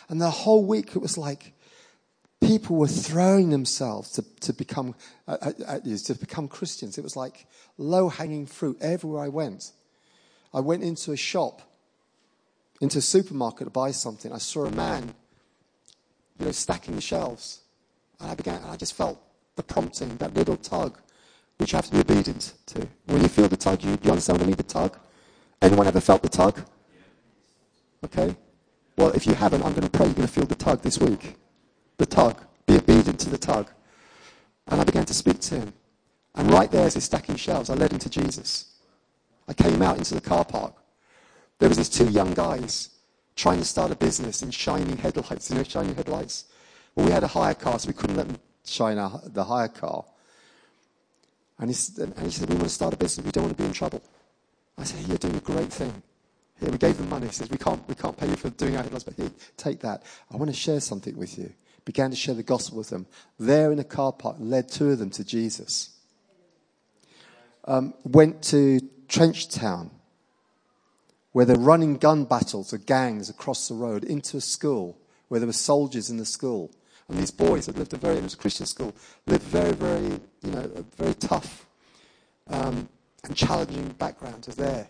And 0.10 0.22
the 0.22 0.30
whole 0.30 0.64
week 0.64 0.96
it 0.96 1.00
was 1.00 1.18
like 1.18 1.54
people 2.40 2.76
were 2.76 2.88
throwing 2.88 3.50
themselves 3.50 4.12
to, 4.14 4.24
to, 4.42 4.54
become, 4.54 4.96
uh, 5.28 5.38
uh, 5.42 5.52
uh 5.68 5.80
to 5.80 6.16
become 6.16 6.48
Christians. 6.48 6.98
It 6.98 7.04
was 7.04 7.16
like 7.16 7.46
low 7.78 8.10
hanging 8.10 8.46
fruit 8.46 8.78
everywhere 8.82 9.24
I 9.24 9.30
went. 9.30 9.72
I 10.54 10.60
went 10.60 10.84
into 10.84 11.12
a 11.12 11.18
shop, 11.18 11.62
into 12.82 13.00
a 13.00 13.02
supermarket 13.02 13.68
to 13.68 13.72
buy 13.72 13.92
something. 13.92 14.32
I 14.34 14.38
saw 14.38 14.66
a 14.66 14.72
man, 14.72 15.14
you 16.42 16.48
know, 16.48 16.52
stacking 16.52 16.96
the 16.96 17.02
shelves. 17.02 17.62
And 18.20 18.32
I 18.32 18.36
began, 18.36 18.62
and 18.62 18.72
I 18.72 18.76
just 18.76 18.94
felt 18.94 19.22
the 19.56 19.64
prompting, 19.64 20.18
that 20.18 20.34
little 20.34 20.58
tug, 20.58 21.00
which 21.58 21.72
you 21.72 21.78
have 21.78 21.86
to 21.86 21.92
be 21.92 22.00
obedient 22.00 22.54
to. 22.68 22.88
When 23.06 23.22
you 23.22 23.28
feel 23.28 23.48
the 23.48 23.58
tug, 23.58 23.84
you, 23.84 23.92
you 24.02 24.10
understand 24.10 24.40
what 24.40 24.46
I 24.46 24.48
mean, 24.48 24.56
the 24.56 24.64
tug? 24.64 24.98
Anyone 25.62 25.88
ever 25.88 26.02
felt 26.02 26.24
the 26.24 26.30
tug? 26.30 26.60
Okay? 28.04 28.36
Well, 28.98 29.12
if 29.12 29.28
you 29.28 29.36
haven't, 29.36 29.64
I'm 29.64 29.74
going 29.74 29.84
to 29.84 29.90
pray 29.90 30.08
you're 30.08 30.16
going 30.16 30.28
to 30.28 30.34
feel 30.34 30.46
the 30.46 30.56
tug 30.56 30.82
this 30.82 30.98
week 30.98 31.38
the 31.98 32.06
tug. 32.08 32.42
Be 32.66 32.78
obedient 32.78 33.20
to 33.20 33.30
the 33.30 33.38
tug. 33.38 33.70
And 34.68 34.82
I 34.82 34.84
began 34.84 35.06
to 35.06 35.14
speak 35.14 35.40
to 35.42 35.56
him. 35.60 35.74
And 36.34 36.52
right 36.52 36.72
there, 36.72 36.88
as 36.88 36.96
he's 36.96 37.04
stacking 37.04 37.36
shelves, 37.36 37.70
I 37.70 37.76
led 37.76 37.92
him 37.92 38.00
to 38.00 38.10
Jesus. 38.10 38.74
I 39.48 39.54
came 39.54 39.84
out 39.84 40.00
into 40.00 40.16
the 40.16 40.22
car 40.22 40.44
park. 40.44 40.74
There 41.60 41.70
was 41.70 41.78
these 41.78 41.90
two 41.90 42.10
young 42.10 42.34
guys 42.34 42.91
trying 43.36 43.60
to 43.60 43.66
start 43.66 43.92
a 43.92 43.96
business 43.96 44.42
in 44.42 44.52
shining 44.52 44.98
headlights, 44.98 45.50
you 45.50 45.58
know, 45.58 45.64
shining 45.64 45.96
headlights. 45.96 46.46
Well, 46.96 47.06
we 47.06 47.12
had 47.12 47.24
a 47.24 47.28
hire 47.28 47.54
car, 47.54 47.80
so 47.80 47.88
we 47.88 47.94
couldn't 47.94 48.18
let 48.18 48.28
them 48.28 48.40
shine 48.66 48.98
our, 48.98 49.22
the 49.26 49.44
hire 49.44 49.68
car. 49.68 50.06
And 51.60 51.70
he, 51.70 51.76
and 52.02 52.20
he 52.20 52.32
said, 52.32 52.50
we 52.50 52.56
want 52.56 52.68
to 52.68 52.74
start 52.74 52.94
a 52.94 52.98
business. 52.98 53.26
We 53.26 53.32
don't 53.32 53.46
want 53.46 53.58
to 53.58 53.64
be 53.64 53.68
in 53.68 53.74
trouble. 53.74 54.02
I 54.78 54.84
said, 54.84 55.08
you're 55.08 55.18
doing 55.18 55.36
a 55.36 55.40
great 55.40 55.72
thing. 55.72 56.02
Here, 56.60 56.70
we 56.70 56.78
gave 56.78 56.98
them 56.98 57.10
money. 57.10 57.28
He 57.28 57.34
says, 57.34 57.50
we 57.50 57.58
can't, 57.58 57.88
we 57.88 57.96
can't 57.96 58.18
pay 58.18 58.28
you 58.28 58.36
for 58.36 58.50
doing 58.50 58.76
our 58.76 58.84
headlights, 58.84 59.04
but 59.04 59.14
here, 59.16 59.32
take 59.58 59.80
that. 59.82 60.04
I 60.32 60.38
want 60.38 60.50
to 60.50 60.58
share 60.58 60.80
something 60.80 61.16
with 61.18 61.38
you 61.38 61.54
began 61.86 62.10
to 62.10 62.16
share 62.16 62.36
the 62.36 62.44
gospel 62.44 62.78
with 62.78 62.90
them. 62.90 63.06
There 63.40 63.72
in 63.72 63.80
a 63.80 63.84
car 63.84 64.14
park, 64.14 64.38
led 64.40 64.70
two 64.70 64.92
of 64.92 65.00
them 65.00 65.10
to 65.12 65.24
Jesus. 65.24 65.90
Um, 67.66 67.94
went 68.04 68.42
to 68.44 68.80
Trenchtown, 69.08 69.90
where 71.32 71.46
they're 71.46 71.56
running 71.56 71.98
gun 71.98 72.26
battles 72.26 72.74
of 72.74 72.86
gangs 72.86 73.30
across 73.30 73.68
the 73.68 73.74
road 73.74 74.04
into 74.04 74.38
a 74.38 74.42
school 74.42 74.98
where 75.28 75.40
there 75.40 75.48
were 75.48 75.54
soldiers 75.54 76.10
in 76.10 76.18
the 76.18 76.26
school. 76.26 76.72
And 77.08 77.18
these 77.18 77.32
boys 77.32 77.66
that 77.66 77.78
lived 77.78 77.94
a 77.94 77.98
very, 77.98 78.18
it 78.18 78.24
was 78.24 78.34
a 78.34 78.38
Christian 78.38 78.66
school, 78.66 78.94
lived 79.28 79.44
very, 79.44 79.74
very, 79.74 80.20
you 80.44 80.52
know, 80.52 80.70
a 80.76 80.82
very 81.02 81.14
tough, 81.14 81.66
um, 82.48 82.90
and 83.24 83.36
challenging 83.36 83.90
backgrounds 84.00 84.48
are 84.48 84.54
there, 84.54 84.90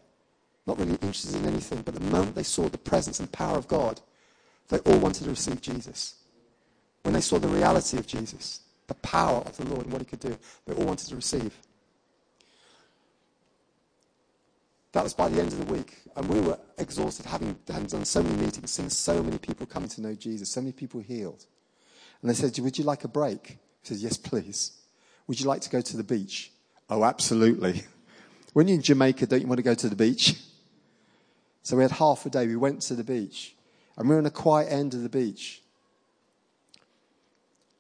not 0.66 0.80
really 0.80 0.94
interested 0.94 1.36
in 1.36 1.46
anything. 1.46 1.82
But 1.82 1.96
the 1.96 2.00
moment 2.00 2.36
they 2.36 2.44
saw 2.44 2.70
the 2.70 2.78
presence 2.78 3.20
and 3.20 3.32
power 3.32 3.58
of 3.58 3.68
God, 3.68 4.02
they 4.70 4.80
all 4.80 5.00
wanted 5.00 5.26
to 5.26 5.30
receive 5.30 5.62
Jesus. 5.62 6.16
When 7.04 7.14
they 7.14 7.22
saw 7.22 7.40
the 7.40 7.48
reality 7.48 7.98
of 7.98 8.08
Jesus, 8.08 8.62
the 8.88 8.94
power 8.96 9.42
of 9.42 9.58
the 9.58 9.66
Lord 9.66 9.84
and 9.84 9.92
what 9.92 10.02
he 10.02 10.06
could 10.06 10.20
do, 10.20 10.38
they 10.66 10.74
all 10.74 10.86
wanted 10.86 11.08
to 11.10 11.16
receive. 11.16 11.56
That 14.92 15.04
was 15.04 15.14
by 15.14 15.30
the 15.30 15.40
end 15.40 15.54
of 15.54 15.66
the 15.66 15.74
week. 15.74 15.98
And 16.16 16.28
we 16.28 16.42
were 16.42 16.60
exhausted, 16.78 17.26
having, 17.26 17.58
having 17.68 17.88
done 17.88 18.06
so 18.06 18.22
many 18.22 18.36
meetings, 18.36 18.72
seeing 18.72 18.90
so 18.90 19.24
many 19.24 19.38
people 19.38 19.66
coming 19.66 19.90
to 19.90 20.02
know 20.02 20.14
Jesus, 20.16 20.50
so 20.50 20.62
many 20.62 20.74
people 20.74 21.00
healed. 21.00 21.46
And 22.22 22.30
they 22.30 22.34
said, 22.34 22.58
Would 22.60 22.78
you 22.78 22.84
like 22.84 23.04
a 23.04 23.08
break? 23.08 23.48
He 23.48 23.58
said, 23.84 23.98
Yes, 23.98 24.18
please. 24.18 24.74
Would 25.28 25.40
you 25.40 25.48
like 25.48 25.62
to 25.62 25.70
go 25.70 25.82
to 25.82 25.98
the 25.98 26.04
beach? 26.04 26.52
Oh, 26.90 27.04
absolutely. 27.04 27.84
When 28.54 28.68
you're 28.68 28.76
in 28.76 28.82
Jamaica, 28.82 29.28
don't 29.28 29.40
you 29.40 29.48
want 29.48 29.60
to 29.60 29.64
go 29.64 29.76
to 29.76 29.90
the 29.90 29.96
beach? 29.96 30.36
So 31.64 31.78
we 31.78 31.84
had 31.84 31.92
half 31.92 32.26
a 32.26 32.30
day. 32.32 32.48
We 32.48 32.56
went 32.56 32.82
to 32.82 32.96
the 32.96 33.04
beach. 33.04 33.56
And 33.96 34.10
we 34.10 34.16
were 34.16 34.18
on 34.18 34.24
the 34.24 34.32
quiet 34.32 34.72
end 34.72 34.96
of 34.96 35.04
the 35.04 35.10
beach. 35.10 35.62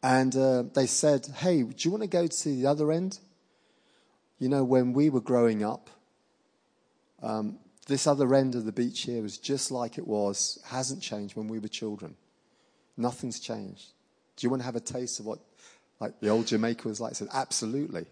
And 0.03 0.35
uh, 0.35 0.65
they 0.75 0.85
said, 0.85 1.25
Hey, 1.37 1.63
do 1.63 1.75
you 1.79 1.89
want 1.89 2.03
to 2.03 2.07
go 2.07 2.27
to 2.27 2.49
the 2.49 2.67
other 2.67 2.91
end? 2.91 3.17
You 4.37 4.49
know, 4.49 4.63
when 4.63 4.93
we 4.93 5.09
were 5.09 5.19
growing 5.19 5.63
up, 5.63 5.89
um, 7.21 7.57
this 7.87 8.07
other 8.07 8.33
end 8.33 8.55
of 8.55 8.65
the 8.65 8.71
beach 8.71 9.01
here 9.01 9.21
was 9.21 9.37
just 9.37 9.71
like 9.71 9.97
it 9.97 10.07
was, 10.07 10.59
hasn't 10.65 11.01
changed 11.01 11.35
when 11.35 11.47
we 11.47 11.59
were 11.59 11.67
children. 11.67 12.15
Nothing's 12.97 13.39
changed. 13.39 13.87
Do 14.35 14.45
you 14.45 14.49
want 14.49 14.61
to 14.61 14.65
have 14.65 14.75
a 14.75 14.81
taste 14.81 15.19
of 15.19 15.25
what 15.25 15.39
like 15.99 16.19
the 16.19 16.29
old 16.29 16.47
Jamaica 16.47 16.87
was 16.87 16.99
like? 16.99 17.11
I 17.11 17.13
said, 17.13 17.29
absolutely. 17.33 18.05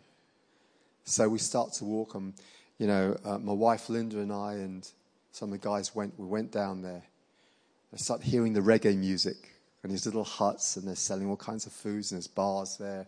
So 1.06 1.28
we 1.28 1.40
start 1.40 1.74
to 1.74 1.86
walk 1.86 2.16
on, 2.16 2.34
you 2.78 2.88
know, 2.88 3.18
uh, 3.26 3.40
my 3.40 3.54
wife 3.54 3.90
Linda 3.90 4.20
and 4.20 4.32
I 4.32 4.54
and 4.54 4.88
some 5.32 5.52
of 5.52 5.60
the 5.60 5.68
guys 5.68 5.96
went, 5.96 6.14
we 6.20 6.28
went 6.28 6.52
down 6.52 6.82
there. 6.82 7.04
I 7.94 7.98
started 7.98 8.26
hearing 8.26 8.54
the 8.54 8.60
reggae 8.60 8.96
music 8.96 9.38
and 9.82 9.92
these 9.92 10.06
little 10.06 10.24
huts 10.24 10.76
and 10.76 10.88
they're 10.88 10.96
selling 10.96 11.28
all 11.28 11.38
kinds 11.38 11.66
of 11.66 11.72
foods 11.72 12.12
and 12.12 12.18
there's 12.18 12.28
bars 12.28 12.78
there. 12.78 13.08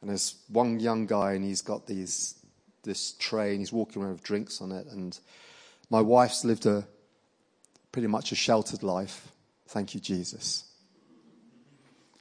And 0.00 0.10
there's 0.10 0.36
one 0.48 0.80
young 0.80 1.06
guy 1.06 1.32
and 1.32 1.44
he's 1.44 1.62
got 1.62 1.86
these, 1.86 2.34
this 2.82 3.12
tray 3.12 3.50
and 3.50 3.60
he's 3.60 3.72
walking 3.72 4.02
around 4.02 4.12
with 4.12 4.22
drinks 4.22 4.60
on 4.60 4.72
it. 4.72 4.86
And 4.86 5.18
my 5.90 6.00
wife's 6.00 6.44
lived 6.44 6.66
a 6.66 6.86
pretty 7.92 8.08
much 8.08 8.32
a 8.32 8.34
sheltered 8.34 8.82
life. 8.82 9.28
Thank 9.66 9.94
you, 9.94 10.00
Jesus. 10.00 10.64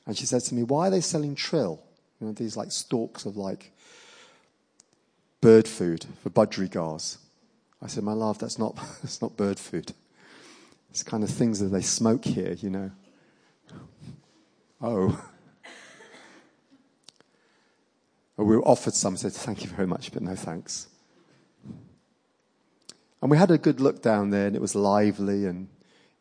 And 0.05 0.17
she 0.17 0.25
said 0.25 0.41
to 0.43 0.55
me, 0.55 0.63
Why 0.63 0.87
are 0.87 0.91
they 0.91 1.01
selling 1.01 1.35
trill? 1.35 1.81
You 2.19 2.27
know, 2.27 2.33
these 2.33 2.57
like 2.57 2.71
stalks 2.71 3.25
of 3.25 3.37
like 3.37 3.71
bird 5.41 5.67
food 5.67 6.05
for 6.23 6.29
budgerigars. 6.29 7.17
I 7.81 7.87
said, 7.87 8.03
My 8.03 8.13
love, 8.13 8.39
that's 8.39 8.57
not, 8.57 8.75
that's 9.01 9.21
not 9.21 9.37
bird 9.37 9.59
food. 9.59 9.93
It's 10.89 11.03
kind 11.03 11.23
of 11.23 11.29
things 11.29 11.59
that 11.59 11.67
they 11.67 11.81
smoke 11.81 12.25
here, 12.25 12.53
you 12.53 12.69
know. 12.69 12.91
Oh. 14.79 15.19
We 18.45 18.55
were 18.55 18.67
offered 18.67 18.93
some, 18.93 19.17
said, 19.17 19.33
Thank 19.33 19.63
you 19.63 19.69
very 19.69 19.87
much, 19.87 20.11
but 20.11 20.21
no 20.21 20.35
thanks. 20.35 20.87
And 23.21 23.31
we 23.31 23.37
had 23.37 23.49
a 23.49 23.57
good 23.57 23.79
look 23.79 24.01
down 24.01 24.29
there, 24.29 24.47
and 24.47 24.55
it 24.55 24.61
was 24.61 24.75
lively, 24.75 25.45
and, 25.45 25.67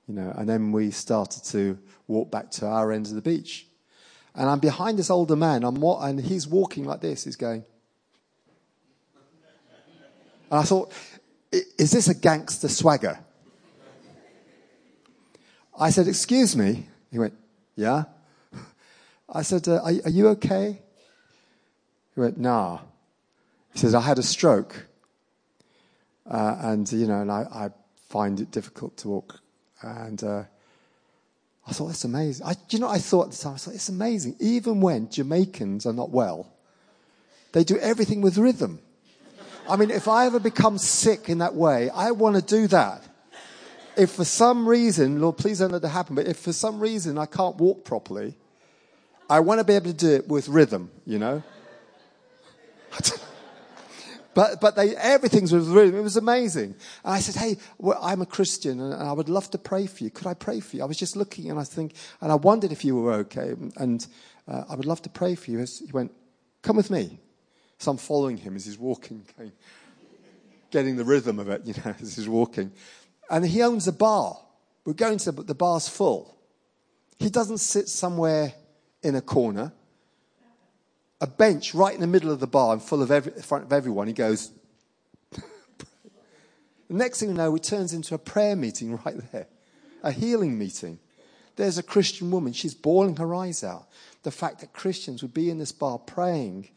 you 0.08 0.14
know, 0.14 0.32
and 0.36 0.48
then 0.48 0.72
we 0.72 0.90
started 0.90 1.44
to 1.44 1.78
walk 2.08 2.30
back 2.30 2.50
to 2.52 2.66
our 2.66 2.90
end 2.90 3.06
of 3.06 3.14
the 3.14 3.20
beach. 3.20 3.66
And 4.34 4.48
I'm 4.48 4.60
behind 4.60 4.98
this 4.98 5.10
older 5.10 5.36
man, 5.36 5.64
I'm, 5.64 5.82
and 5.82 6.20
he's 6.20 6.46
walking 6.46 6.84
like 6.84 7.00
this. 7.00 7.24
He's 7.24 7.36
going. 7.36 7.64
And 10.50 10.60
I 10.60 10.62
thought, 10.62 10.92
is 11.50 11.90
this 11.90 12.08
a 12.08 12.14
gangster 12.14 12.68
swagger? 12.68 13.18
I 15.78 15.90
said, 15.90 16.08
excuse 16.08 16.56
me. 16.56 16.86
He 17.10 17.18
went, 17.18 17.34
yeah. 17.74 18.04
I 19.28 19.42
said, 19.42 19.68
uh, 19.68 19.82
are, 19.82 19.92
are, 20.04 20.10
you 20.10 20.28
okay? 20.28 20.80
He 22.16 22.20
went, 22.22 22.38
nah. 22.38 22.78
He 23.72 23.78
says, 23.78 23.94
I 23.94 24.00
had 24.00 24.18
a 24.18 24.22
stroke. 24.22 24.86
Uh, 26.28 26.56
and, 26.60 26.90
you 26.90 27.06
know, 27.06 27.20
and 27.20 27.30
I, 27.30 27.46
I, 27.52 27.70
find 28.08 28.38
it 28.38 28.52
difficult 28.52 28.96
to 28.96 29.08
walk. 29.08 29.40
And 29.82 30.22
uh, 30.22 30.44
I 31.66 31.72
thought, 31.72 31.88
that's 31.88 32.04
amazing. 32.04 32.46
I, 32.46 32.54
you 32.70 32.78
know, 32.78 32.88
I 32.88 32.98
thought 32.98 33.26
at 33.26 33.32
the 33.32 33.36
time, 33.36 33.54
I 33.54 33.56
thought, 33.58 33.74
it's 33.74 33.88
amazing. 33.88 34.36
Even 34.38 34.80
when 34.80 35.10
Jamaicans 35.10 35.86
are 35.86 35.92
not 35.92 36.10
well, 36.10 36.46
they 37.52 37.64
do 37.64 37.76
everything 37.78 38.22
with 38.22 38.38
rhythm. 38.38 38.78
I 39.68 39.76
mean, 39.76 39.90
if 39.90 40.06
I 40.06 40.26
ever 40.26 40.38
become 40.38 40.78
sick 40.78 41.28
in 41.28 41.38
that 41.38 41.54
way, 41.54 41.90
I 41.90 42.12
want 42.12 42.36
to 42.36 42.42
do 42.42 42.68
that. 42.68 43.02
If 43.96 44.12
for 44.12 44.24
some 44.24 44.68
reason, 44.68 45.20
Lord, 45.20 45.36
please 45.36 45.58
don't 45.58 45.72
let 45.72 45.82
that 45.82 45.88
happen, 45.88 46.14
but 46.14 46.26
if 46.26 46.38
for 46.38 46.52
some 46.52 46.78
reason 46.78 47.18
I 47.18 47.26
can't 47.26 47.56
walk 47.56 47.84
properly, 47.84 48.34
I 49.28 49.40
want 49.40 49.58
to 49.58 49.64
be 49.64 49.74
able 49.74 49.86
to 49.86 49.92
do 49.92 50.10
it 50.12 50.28
with 50.28 50.48
rhythm, 50.48 50.90
you 51.04 51.18
know? 51.18 51.42
But, 54.36 54.60
but 54.60 54.76
they, 54.76 54.94
everything's 54.94 55.50
with 55.50 55.66
rhythm. 55.66 55.96
It 55.96 56.02
was 56.02 56.18
amazing. 56.18 56.74
And 57.04 57.14
I 57.14 57.20
said, 57.20 57.36
Hey, 57.36 57.56
well, 57.78 57.98
I'm 58.02 58.20
a 58.20 58.26
Christian 58.26 58.80
and 58.80 58.92
I 58.92 59.10
would 59.12 59.30
love 59.30 59.50
to 59.52 59.58
pray 59.58 59.86
for 59.86 60.04
you. 60.04 60.10
Could 60.10 60.26
I 60.26 60.34
pray 60.34 60.60
for 60.60 60.76
you? 60.76 60.82
I 60.82 60.84
was 60.84 60.98
just 60.98 61.16
looking 61.16 61.50
and 61.50 61.58
I 61.58 61.64
think, 61.64 61.94
and 62.20 62.30
I 62.30 62.34
wondered 62.34 62.70
if 62.70 62.84
you 62.84 62.96
were 62.96 63.14
okay. 63.14 63.54
And 63.78 64.06
uh, 64.46 64.64
I 64.68 64.74
would 64.74 64.84
love 64.84 65.00
to 65.02 65.08
pray 65.08 65.36
for 65.36 65.50
you. 65.50 65.60
He 65.60 65.90
went, 65.90 66.12
Come 66.60 66.76
with 66.76 66.90
me. 66.90 67.18
So 67.78 67.90
I'm 67.90 67.96
following 67.96 68.36
him 68.36 68.56
as 68.56 68.66
he's 68.66 68.76
walking, 68.76 69.24
going, 69.38 69.52
getting 70.70 70.96
the 70.96 71.04
rhythm 71.06 71.38
of 71.38 71.48
it, 71.48 71.62
you 71.64 71.72
know, 71.72 71.94
as 72.02 72.16
he's 72.16 72.28
walking. 72.28 72.72
And 73.30 73.42
he 73.42 73.62
owns 73.62 73.88
a 73.88 73.92
bar. 73.92 74.36
We're 74.84 74.92
going 74.92 75.16
to, 75.20 75.32
but 75.32 75.46
the 75.46 75.54
bar's 75.54 75.88
full. 75.88 76.36
He 77.18 77.30
doesn't 77.30 77.58
sit 77.58 77.88
somewhere 77.88 78.52
in 79.02 79.14
a 79.14 79.22
corner 79.22 79.72
a 81.20 81.26
bench 81.26 81.74
right 81.74 81.94
in 81.94 82.00
the 82.00 82.06
middle 82.06 82.30
of 82.30 82.40
the 82.40 82.46
bar 82.46 82.72
and 82.72 82.82
full 82.82 83.02
of 83.02 83.10
every, 83.10 83.32
in 83.32 83.42
front 83.42 83.64
of 83.64 83.72
everyone. 83.72 84.06
He 84.06 84.12
goes, 84.12 84.50
the 85.30 85.42
next 86.90 87.20
thing 87.20 87.30
you 87.30 87.34
know, 87.34 87.54
it 87.56 87.62
turns 87.62 87.92
into 87.92 88.14
a 88.14 88.18
prayer 88.18 88.56
meeting 88.56 88.98
right 89.04 89.16
there, 89.32 89.46
a 90.02 90.12
healing 90.12 90.58
meeting. 90.58 90.98
There's 91.56 91.78
a 91.78 91.82
Christian 91.82 92.30
woman, 92.30 92.52
she's 92.52 92.74
bawling 92.74 93.16
her 93.16 93.34
eyes 93.34 93.64
out. 93.64 93.86
The 94.22 94.30
fact 94.30 94.60
that 94.60 94.74
Christians 94.74 95.22
would 95.22 95.32
be 95.32 95.48
in 95.48 95.58
this 95.58 95.72
bar 95.72 95.98
praying 95.98 96.68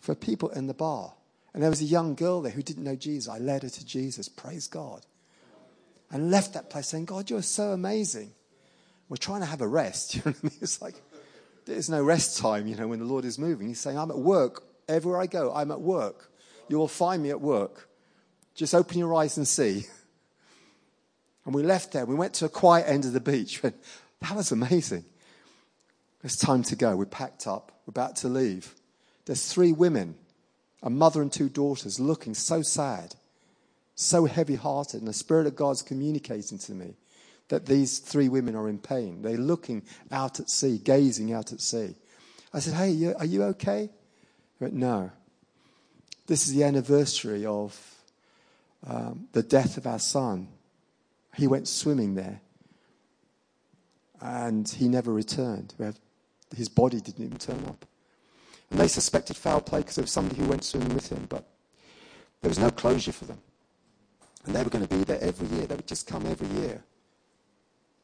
for 0.00 0.14
people 0.14 0.48
in 0.50 0.66
the 0.66 0.74
bar. 0.74 1.12
And 1.52 1.62
there 1.62 1.70
was 1.70 1.80
a 1.80 1.86
young 1.86 2.14
girl 2.14 2.40
there 2.40 2.52
who 2.52 2.62
didn't 2.62 2.84
know 2.84 2.96
Jesus. 2.96 3.28
I 3.28 3.38
led 3.38 3.64
her 3.64 3.68
to 3.68 3.84
Jesus, 3.84 4.28
praise 4.28 4.66
God. 4.66 5.04
And 6.10 6.30
left 6.30 6.54
that 6.54 6.70
place 6.70 6.88
saying, 6.88 7.04
God, 7.04 7.28
you're 7.28 7.42
so 7.42 7.72
amazing. 7.72 8.32
We're 9.08 9.16
trying 9.16 9.40
to 9.40 9.46
have 9.46 9.60
a 9.60 9.68
rest. 9.68 10.14
You 10.16 10.22
know 10.24 10.30
what 10.30 10.36
I 10.38 10.46
mean? 10.46 10.58
It's 10.62 10.80
like, 10.80 10.94
there's 11.68 11.90
no 11.90 12.02
rest 12.02 12.38
time, 12.38 12.66
you 12.66 12.74
know, 12.74 12.88
when 12.88 12.98
the 12.98 13.04
Lord 13.04 13.24
is 13.24 13.38
moving. 13.38 13.68
He's 13.68 13.80
saying, 13.80 13.98
I'm 13.98 14.10
at 14.10 14.18
work. 14.18 14.64
Everywhere 14.88 15.20
I 15.20 15.26
go, 15.26 15.52
I'm 15.54 15.70
at 15.70 15.80
work. 15.80 16.32
You 16.68 16.78
will 16.78 16.88
find 16.88 17.22
me 17.22 17.30
at 17.30 17.40
work. 17.40 17.88
Just 18.54 18.74
open 18.74 18.98
your 18.98 19.14
eyes 19.14 19.36
and 19.36 19.46
see. 19.46 19.86
And 21.44 21.54
we 21.54 21.62
left 21.62 21.92
there. 21.92 22.04
We 22.04 22.14
went 22.14 22.34
to 22.34 22.44
a 22.44 22.50
quiet 22.50 22.86
end 22.86 23.06
of 23.06 23.14
the 23.14 23.20
beach. 23.20 23.62
That 24.20 24.36
was 24.36 24.52
amazing. 24.52 25.06
It's 26.22 26.36
time 26.36 26.62
to 26.64 26.76
go. 26.76 26.94
We're 26.94 27.06
packed 27.06 27.46
up. 27.46 27.72
We're 27.86 27.92
about 27.92 28.16
to 28.16 28.28
leave. 28.28 28.74
There's 29.24 29.50
three 29.50 29.72
women, 29.72 30.16
a 30.82 30.90
mother 30.90 31.22
and 31.22 31.32
two 31.32 31.48
daughters, 31.48 31.98
looking 32.00 32.34
so 32.34 32.60
sad, 32.60 33.14
so 33.94 34.26
heavy 34.26 34.56
hearted. 34.56 34.98
And 34.98 35.08
the 35.08 35.14
Spirit 35.14 35.46
of 35.46 35.56
God's 35.56 35.80
communicating 35.80 36.58
to 36.58 36.72
me 36.72 36.96
that 37.48 37.66
these 37.66 37.98
three 37.98 38.28
women 38.28 38.54
are 38.54 38.68
in 38.68 38.78
pain. 38.78 39.22
They're 39.22 39.36
looking 39.36 39.82
out 40.10 40.40
at 40.40 40.50
sea, 40.50 40.78
gazing 40.78 41.32
out 41.32 41.52
at 41.52 41.60
sea. 41.60 41.94
I 42.52 42.60
said, 42.60 42.74
Hey, 42.74 43.14
are 43.14 43.24
you 43.24 43.42
okay? 43.44 43.90
He 44.58 44.64
went, 44.64 44.74
No. 44.74 45.10
This 46.26 46.46
is 46.46 46.54
the 46.54 46.64
anniversary 46.64 47.46
of 47.46 47.94
um, 48.86 49.28
the 49.32 49.42
death 49.42 49.78
of 49.78 49.86
our 49.86 49.98
son. 49.98 50.48
He 51.34 51.46
went 51.46 51.68
swimming 51.68 52.14
there 52.14 52.40
and 54.20 54.68
he 54.68 54.88
never 54.88 55.12
returned. 55.12 55.74
His 56.54 56.68
body 56.68 57.00
didn't 57.00 57.24
even 57.24 57.38
turn 57.38 57.64
up. 57.66 57.86
And 58.70 58.78
they 58.78 58.88
suspected 58.88 59.36
foul 59.36 59.60
play 59.60 59.80
because 59.80 59.96
there 59.96 60.02
was 60.02 60.12
somebody 60.12 60.40
who 60.40 60.48
went 60.48 60.64
swimming 60.64 60.94
with 60.94 61.10
him, 61.10 61.26
but 61.28 61.46
there 62.42 62.48
was 62.48 62.58
no 62.58 62.70
closure 62.70 63.12
for 63.12 63.24
them. 63.24 63.38
And 64.44 64.54
they 64.54 64.62
were 64.62 64.70
going 64.70 64.86
to 64.86 64.94
be 64.94 65.04
there 65.04 65.20
every 65.20 65.46
year. 65.48 65.66
They 65.66 65.76
would 65.76 65.86
just 65.86 66.06
come 66.06 66.26
every 66.26 66.48
year. 66.48 66.82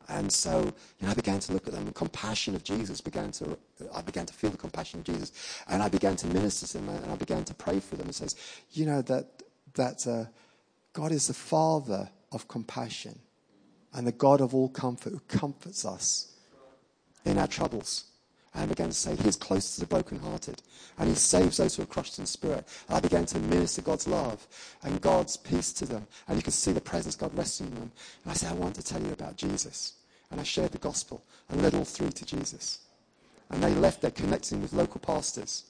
And 0.08 0.30
so, 0.30 0.60
you 0.98 1.06
know, 1.06 1.10
I 1.10 1.14
began 1.14 1.40
to 1.40 1.52
look 1.52 1.66
at 1.66 1.72
them. 1.72 1.86
The 1.86 1.92
compassion 1.92 2.54
of 2.54 2.62
Jesus 2.62 3.00
began 3.00 3.32
to, 3.32 3.58
I 3.94 4.02
began 4.02 4.26
to 4.26 4.34
feel 4.34 4.50
the 4.50 4.56
compassion 4.56 5.00
of 5.00 5.06
Jesus. 5.06 5.32
And 5.68 5.82
I 5.82 5.88
began 5.88 6.16
to 6.16 6.26
minister 6.26 6.66
to 6.66 6.78
them 6.78 6.88
and 6.90 7.10
I 7.10 7.16
began 7.16 7.44
to 7.44 7.54
pray 7.54 7.80
for 7.80 7.96
them 7.96 8.06
and 8.06 8.14
says, 8.14 8.36
you 8.72 8.86
know, 8.86 9.02
that, 9.02 9.42
that 9.74 10.06
uh, 10.06 10.24
God 10.92 11.12
is 11.12 11.28
the 11.28 11.34
Father 11.34 12.10
of 12.32 12.48
compassion 12.48 13.18
and 13.92 14.06
the 14.06 14.12
God 14.12 14.40
of 14.40 14.54
all 14.54 14.68
comfort 14.68 15.12
who 15.12 15.20
comforts 15.20 15.84
us 15.84 16.34
in 17.24 17.38
our 17.38 17.46
troubles. 17.46 18.04
And 18.54 18.62
I 18.62 18.66
began 18.66 18.88
to 18.88 18.94
say, 18.94 19.16
He 19.16 19.28
is 19.28 19.36
close 19.36 19.74
to 19.74 19.80
the 19.80 19.86
brokenhearted, 19.86 20.62
and 20.98 21.08
He 21.08 21.14
saves 21.16 21.56
those 21.56 21.74
who 21.74 21.82
are 21.82 21.86
crushed 21.86 22.18
in 22.18 22.26
spirit. 22.26 22.66
And 22.88 22.96
I 22.96 23.00
began 23.00 23.26
to 23.26 23.38
minister 23.40 23.82
God's 23.82 24.06
love 24.06 24.46
and 24.82 25.00
God's 25.00 25.36
peace 25.36 25.72
to 25.74 25.86
them. 25.86 26.06
And 26.28 26.36
you 26.36 26.42
could 26.42 26.52
see 26.52 26.72
the 26.72 26.80
presence 26.80 27.16
God 27.16 27.36
resting 27.36 27.66
on 27.66 27.74
them. 27.74 27.92
And 28.22 28.30
I 28.30 28.34
said, 28.34 28.52
I 28.52 28.54
want 28.54 28.76
to 28.76 28.82
tell 28.82 29.02
you 29.02 29.12
about 29.12 29.36
Jesus. 29.36 29.94
And 30.30 30.40
I 30.40 30.44
shared 30.44 30.72
the 30.72 30.78
gospel 30.78 31.24
and 31.48 31.62
led 31.62 31.74
all 31.74 31.84
three 31.84 32.10
to 32.10 32.24
Jesus. 32.24 32.78
And 33.50 33.62
they 33.62 33.74
left 33.74 34.00
there 34.00 34.10
connecting 34.10 34.62
with 34.62 34.72
local 34.72 35.00
pastors. 35.00 35.64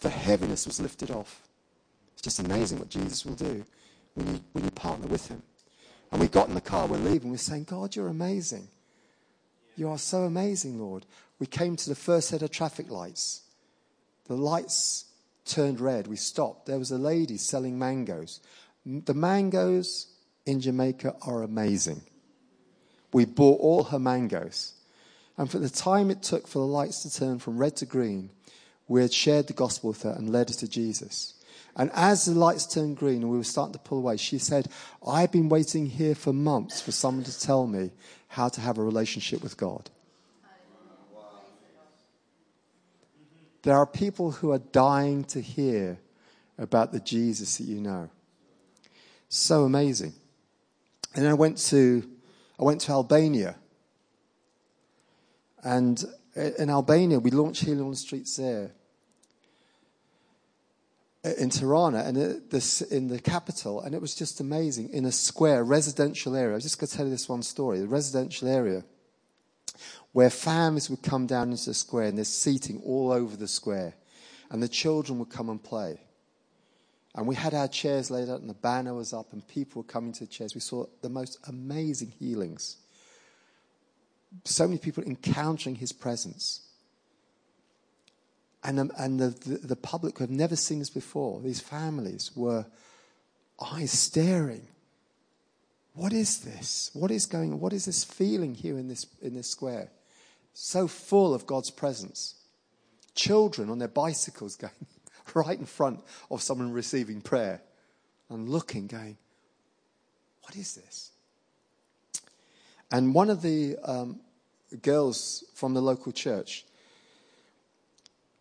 The 0.00 0.10
heaviness 0.10 0.66
was 0.66 0.80
lifted 0.80 1.10
off. 1.10 1.42
It's 2.12 2.22
just 2.22 2.40
amazing 2.40 2.78
what 2.78 2.90
Jesus 2.90 3.24
will 3.24 3.34
do 3.34 3.64
when 4.14 4.26
you, 4.26 4.40
when 4.52 4.64
you 4.64 4.70
partner 4.70 5.06
with 5.06 5.28
Him. 5.28 5.42
And 6.12 6.20
we 6.20 6.28
got 6.28 6.48
in 6.48 6.54
the 6.54 6.60
car, 6.60 6.86
we're 6.86 6.98
leaving, 6.98 7.30
we're 7.30 7.38
saying, 7.38 7.64
God, 7.64 7.96
you're 7.96 8.08
amazing. 8.08 8.68
You 9.76 9.90
are 9.90 9.98
so 9.98 10.22
amazing, 10.22 10.78
Lord. 10.78 11.04
We 11.38 11.46
came 11.46 11.76
to 11.76 11.88
the 11.88 11.94
first 11.94 12.28
set 12.28 12.42
of 12.42 12.50
traffic 12.50 12.90
lights. 12.90 13.42
The 14.24 14.34
lights 14.34 15.04
turned 15.44 15.80
red. 15.80 16.06
We 16.06 16.16
stopped. 16.16 16.66
There 16.66 16.78
was 16.78 16.90
a 16.90 16.98
lady 16.98 17.36
selling 17.36 17.78
mangoes. 17.78 18.40
The 18.84 19.14
mangoes 19.14 20.08
in 20.46 20.60
Jamaica 20.60 21.16
are 21.22 21.42
amazing. 21.42 22.02
We 23.12 23.26
bought 23.26 23.60
all 23.60 23.84
her 23.84 23.98
mangoes. 23.98 24.72
And 25.36 25.50
for 25.50 25.58
the 25.58 25.68
time 25.68 26.10
it 26.10 26.22
took 26.22 26.48
for 26.48 26.60
the 26.60 26.66
lights 26.66 27.02
to 27.02 27.14
turn 27.14 27.38
from 27.38 27.58
red 27.58 27.76
to 27.76 27.86
green, 27.86 28.30
we 28.88 29.02
had 29.02 29.12
shared 29.12 29.46
the 29.46 29.52
gospel 29.52 29.90
with 29.90 30.02
her 30.02 30.14
and 30.16 30.30
led 30.30 30.48
her 30.48 30.54
to 30.56 30.68
Jesus. 30.68 31.34
And 31.76 31.90
as 31.92 32.24
the 32.24 32.32
lights 32.32 32.66
turned 32.66 32.96
green 32.96 33.22
and 33.22 33.30
we 33.30 33.36
were 33.36 33.44
starting 33.44 33.74
to 33.74 33.78
pull 33.78 33.98
away, 33.98 34.16
she 34.16 34.38
said, 34.38 34.68
I've 35.06 35.30
been 35.30 35.50
waiting 35.50 35.86
here 35.86 36.14
for 36.14 36.32
months 36.32 36.80
for 36.80 36.92
someone 36.92 37.24
to 37.24 37.38
tell 37.38 37.66
me 37.66 37.90
how 38.28 38.48
to 38.48 38.60
have 38.60 38.78
a 38.78 38.82
relationship 38.82 39.42
with 39.42 39.56
God. 39.56 39.90
There 43.62 43.76
are 43.76 43.86
people 43.86 44.30
who 44.30 44.52
are 44.52 44.58
dying 44.58 45.24
to 45.24 45.40
hear 45.40 45.98
about 46.56 46.92
the 46.92 47.00
Jesus 47.00 47.58
that 47.58 47.64
you 47.64 47.80
know. 47.80 48.08
So 49.28 49.64
amazing. 49.64 50.14
And 51.14 51.26
I 51.26 51.34
went 51.34 51.58
to 51.68 52.08
I 52.58 52.62
went 52.62 52.80
to 52.82 52.92
Albania. 52.92 53.56
And 55.64 56.04
in 56.36 56.70
Albania, 56.70 57.18
we 57.18 57.30
launched 57.30 57.64
Healing 57.64 57.82
on 57.82 57.90
the 57.90 57.96
Streets 57.96 58.36
there 58.36 58.75
Uh, 61.26 61.30
in 61.38 61.50
Tirana 61.50 62.04
and 62.04 62.16
in 62.90 63.08
the 63.08 63.18
capital, 63.18 63.80
and 63.80 63.94
it 63.96 64.00
was 64.00 64.14
just 64.14 64.38
amazing. 64.38 64.90
In 64.90 65.04
a 65.06 65.10
square, 65.10 65.64
residential 65.64 66.36
area, 66.36 66.54
I'm 66.54 66.60
just 66.60 66.78
going 66.78 66.86
to 66.86 66.96
tell 66.96 67.06
you 67.06 67.10
this 67.10 67.28
one 67.28 67.42
story. 67.42 67.80
The 67.80 67.88
residential 67.88 68.46
area 68.46 68.84
where 70.12 70.30
families 70.30 70.88
would 70.88 71.02
come 71.02 71.26
down 71.26 71.50
into 71.50 71.66
the 71.66 71.74
square, 71.74 72.06
and 72.06 72.16
there's 72.16 72.28
seating 72.28 72.80
all 72.84 73.10
over 73.10 73.36
the 73.36 73.48
square, 73.48 73.94
and 74.50 74.62
the 74.62 74.68
children 74.68 75.18
would 75.18 75.30
come 75.30 75.48
and 75.48 75.62
play. 75.62 76.00
And 77.16 77.26
we 77.26 77.34
had 77.34 77.54
our 77.54 77.68
chairs 77.68 78.08
laid 78.08 78.28
out, 78.28 78.40
and 78.40 78.48
the 78.48 78.54
banner 78.54 78.94
was 78.94 79.12
up, 79.12 79.32
and 79.32 79.46
people 79.48 79.82
were 79.82 79.88
coming 79.88 80.12
to 80.12 80.20
the 80.20 80.30
chairs. 80.30 80.54
We 80.54 80.60
saw 80.60 80.86
the 81.02 81.08
most 81.08 81.38
amazing 81.48 82.12
healings. 82.20 82.76
So 84.44 84.68
many 84.68 84.78
people 84.78 85.02
encountering 85.02 85.74
his 85.74 85.92
presence 85.92 86.65
and, 88.66 88.78
the, 88.78 88.90
and 88.98 89.20
the, 89.20 89.28
the, 89.28 89.58
the 89.58 89.76
public 89.76 90.18
who 90.18 90.24
have 90.24 90.30
never 90.30 90.56
seen 90.56 90.80
this 90.80 90.90
before, 90.90 91.40
these 91.40 91.60
families 91.60 92.32
were 92.34 92.66
eyes 93.72 93.92
staring. 93.92 94.66
What 95.94 96.12
is 96.12 96.40
this? 96.40 96.90
What 96.92 97.12
is 97.12 97.26
going 97.26 97.52
on? 97.52 97.60
What 97.60 97.72
is 97.72 97.84
this 97.84 98.02
feeling 98.02 98.54
here 98.54 98.76
in 98.76 98.88
this, 98.88 99.06
in 99.22 99.34
this 99.34 99.48
square? 99.48 99.90
So 100.52 100.88
full 100.88 101.32
of 101.32 101.46
God's 101.46 101.70
presence. 101.70 102.34
Children 103.14 103.70
on 103.70 103.78
their 103.78 103.88
bicycles 103.88 104.56
going 104.56 104.72
right 105.32 105.58
in 105.58 105.64
front 105.64 106.00
of 106.28 106.42
someone 106.42 106.72
receiving 106.72 107.20
prayer 107.20 107.62
and 108.28 108.48
looking, 108.48 108.88
going, 108.88 109.16
What 110.42 110.56
is 110.56 110.74
this? 110.74 111.12
And 112.90 113.14
one 113.14 113.30
of 113.30 113.42
the 113.42 113.76
um, 113.84 114.20
girls 114.82 115.44
from 115.54 115.74
the 115.74 115.80
local 115.80 116.10
church 116.10 116.64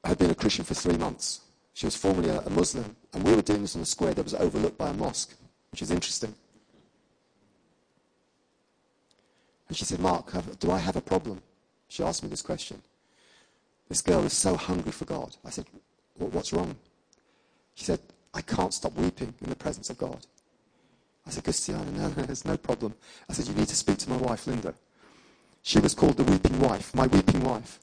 had 0.09 0.17
been 0.17 0.31
a 0.31 0.35
Christian 0.35 0.65
for 0.65 0.73
three 0.73 0.97
months. 0.97 1.41
She 1.73 1.85
was 1.85 1.95
formerly 1.95 2.29
a, 2.29 2.49
Muslim, 2.49 2.95
and 3.13 3.23
we 3.23 3.35
were 3.35 3.41
doing 3.41 3.61
this 3.61 3.75
on 3.75 3.81
a 3.81 3.85
square 3.85 4.13
that 4.13 4.23
was 4.23 4.33
overlooked 4.33 4.77
by 4.77 4.89
a 4.89 4.93
mosque, 4.93 5.35
which 5.71 5.81
is 5.81 5.91
interesting. 5.91 6.33
And 9.67 9.75
she 9.75 9.83
said, 9.83 9.99
Mark, 9.99 10.31
do 10.59 10.71
I 10.71 10.77
have 10.77 10.95
a 10.95 11.01
problem? 11.01 11.41
She 11.87 12.03
asked 12.03 12.23
me 12.23 12.29
this 12.29 12.41
question. 12.41 12.81
This 13.89 14.01
girl 14.01 14.23
is 14.23 14.33
so 14.33 14.55
hungry 14.55 14.91
for 14.91 15.05
God. 15.05 15.35
I 15.45 15.49
said, 15.49 15.65
What's 16.17 16.53
wrong? 16.53 16.75
She 17.73 17.85
said, 17.85 17.99
I 18.33 18.41
can't 18.41 18.73
stop 18.73 18.93
weeping 18.93 19.33
in 19.41 19.49
the 19.49 19.55
presence 19.55 19.89
of 19.89 19.97
God. 19.97 20.25
I 21.27 21.31
said, 21.31 21.43
Christiana, 21.43 21.91
no, 21.91 22.09
there's 22.15 22.45
no 22.45 22.57
problem. 22.57 22.93
I 23.29 23.33
said, 23.33 23.47
You 23.47 23.53
need 23.53 23.67
to 23.67 23.75
speak 23.75 23.97
to 23.99 24.09
my 24.09 24.17
wife, 24.17 24.47
Linda. 24.47 24.73
She 25.61 25.79
was 25.79 25.93
called 25.93 26.17
the 26.17 26.23
weeping 26.23 26.59
wife, 26.59 26.93
my 26.95 27.07
weeping 27.07 27.43
wife. 27.43 27.79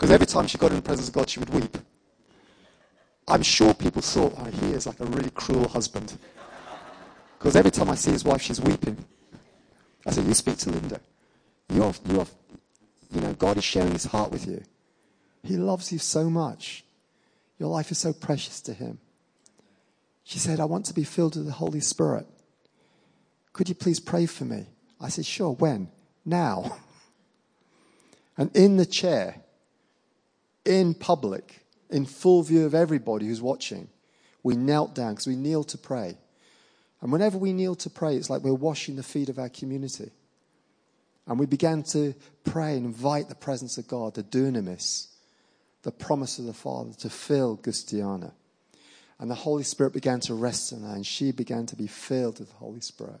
Because 0.00 0.12
every 0.12 0.26
time 0.26 0.46
she 0.46 0.56
got 0.56 0.70
in 0.70 0.76
the 0.76 0.82
presence 0.82 1.08
of 1.08 1.14
God, 1.14 1.28
she 1.28 1.40
would 1.40 1.50
weep. 1.50 1.76
I'm 3.28 3.42
sure 3.42 3.74
people 3.74 4.00
thought, 4.00 4.32
oh, 4.38 4.44
he 4.44 4.72
is 4.72 4.86
like 4.86 4.98
a 4.98 5.04
really 5.04 5.28
cruel 5.28 5.68
husband. 5.68 6.16
Because 7.38 7.54
every 7.54 7.70
time 7.70 7.90
I 7.90 7.96
see 7.96 8.10
his 8.10 8.24
wife, 8.24 8.40
she's 8.40 8.62
weeping. 8.62 8.96
I 10.06 10.12
said, 10.12 10.24
you 10.24 10.32
speak 10.32 10.56
to 10.56 10.70
Linda. 10.70 11.02
You're, 11.68 11.92
you're, 12.08 12.26
you 13.12 13.20
know, 13.20 13.34
God 13.34 13.58
is 13.58 13.64
sharing 13.64 13.92
his 13.92 14.06
heart 14.06 14.30
with 14.30 14.46
you. 14.46 14.62
He 15.42 15.58
loves 15.58 15.92
you 15.92 15.98
so 15.98 16.30
much. 16.30 16.82
Your 17.58 17.68
life 17.68 17.90
is 17.90 17.98
so 17.98 18.14
precious 18.14 18.62
to 18.62 18.72
him. 18.72 19.00
She 20.24 20.38
said, 20.38 20.60
I 20.60 20.64
want 20.64 20.86
to 20.86 20.94
be 20.94 21.04
filled 21.04 21.36
with 21.36 21.44
the 21.44 21.52
Holy 21.52 21.80
Spirit. 21.80 22.26
Could 23.52 23.68
you 23.68 23.74
please 23.74 24.00
pray 24.00 24.24
for 24.24 24.46
me? 24.46 24.64
I 24.98 25.10
said, 25.10 25.26
Sure, 25.26 25.52
when? 25.52 25.90
Now. 26.24 26.78
And 28.38 28.56
in 28.56 28.78
the 28.78 28.86
chair, 28.86 29.42
in 30.64 30.94
public, 30.94 31.60
in 31.88 32.06
full 32.06 32.42
view 32.42 32.64
of 32.66 32.74
everybody 32.74 33.26
who's 33.26 33.42
watching, 33.42 33.88
we 34.42 34.56
knelt 34.56 34.94
down 34.94 35.12
because 35.12 35.26
we 35.26 35.36
kneel 35.36 35.64
to 35.64 35.78
pray. 35.78 36.16
And 37.00 37.12
whenever 37.12 37.38
we 37.38 37.52
kneel 37.52 37.74
to 37.76 37.90
pray, 37.90 38.16
it's 38.16 38.30
like 38.30 38.42
we're 38.42 38.52
washing 38.54 38.96
the 38.96 39.02
feet 39.02 39.28
of 39.28 39.38
our 39.38 39.48
community. 39.48 40.10
And 41.26 41.38
we 41.38 41.46
began 41.46 41.82
to 41.84 42.14
pray 42.44 42.76
and 42.76 42.84
invite 42.84 43.28
the 43.28 43.34
presence 43.34 43.78
of 43.78 43.88
God, 43.88 44.14
the 44.14 44.22
dunamis, 44.22 45.06
the 45.82 45.92
promise 45.92 46.38
of 46.38 46.46
the 46.46 46.52
Father 46.52 46.92
to 47.00 47.10
fill 47.10 47.56
Gustiana. 47.56 48.32
And 49.18 49.30
the 49.30 49.34
Holy 49.34 49.62
Spirit 49.62 49.92
began 49.92 50.20
to 50.20 50.34
rest 50.34 50.72
on 50.72 50.82
her, 50.82 50.94
and 50.94 51.06
she 51.06 51.30
began 51.30 51.66
to 51.66 51.76
be 51.76 51.86
filled 51.86 52.38
with 52.38 52.48
the 52.48 52.56
Holy 52.56 52.80
Spirit, 52.80 53.20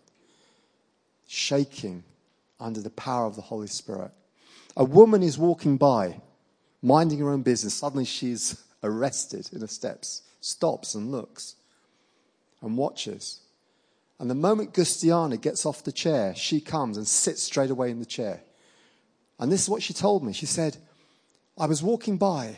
shaking 1.28 2.04
under 2.58 2.80
the 2.80 2.90
power 2.90 3.26
of 3.26 3.36
the 3.36 3.42
Holy 3.42 3.66
Spirit. 3.66 4.10
A 4.76 4.84
woman 4.84 5.22
is 5.22 5.38
walking 5.38 5.76
by 5.76 6.20
minding 6.82 7.18
her 7.18 7.30
own 7.30 7.42
business. 7.42 7.74
Suddenly 7.74 8.04
she's 8.04 8.62
arrested 8.82 9.48
in 9.52 9.60
the 9.60 9.68
steps, 9.68 10.22
stops 10.40 10.94
and 10.94 11.10
looks 11.10 11.56
and 12.62 12.76
watches. 12.76 13.40
And 14.18 14.28
the 14.28 14.34
moment 14.34 14.74
Gustiana 14.74 15.40
gets 15.40 15.64
off 15.64 15.84
the 15.84 15.92
chair, 15.92 16.34
she 16.34 16.60
comes 16.60 16.96
and 16.96 17.06
sits 17.06 17.42
straight 17.42 17.70
away 17.70 17.90
in 17.90 17.98
the 17.98 18.06
chair. 18.06 18.42
And 19.38 19.50
this 19.50 19.62
is 19.62 19.68
what 19.68 19.82
she 19.82 19.94
told 19.94 20.22
me. 20.22 20.34
She 20.34 20.46
said, 20.46 20.76
I 21.58 21.66
was 21.66 21.82
walking 21.82 22.18
by 22.18 22.56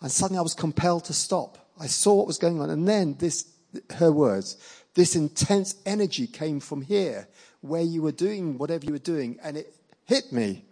and 0.00 0.10
suddenly 0.10 0.38
I 0.38 0.42
was 0.42 0.54
compelled 0.54 1.04
to 1.06 1.12
stop. 1.12 1.58
I 1.80 1.86
saw 1.86 2.14
what 2.14 2.26
was 2.26 2.38
going 2.38 2.60
on. 2.60 2.70
And 2.70 2.86
then 2.86 3.16
this, 3.18 3.46
her 3.94 4.12
words, 4.12 4.56
this 4.94 5.16
intense 5.16 5.76
energy 5.86 6.26
came 6.26 6.60
from 6.60 6.82
here 6.82 7.28
where 7.60 7.82
you 7.82 8.02
were 8.02 8.12
doing 8.12 8.58
whatever 8.58 8.84
you 8.84 8.92
were 8.92 8.98
doing 8.98 9.38
and 9.42 9.56
it 9.56 9.74
hit 10.04 10.32
me 10.32 10.64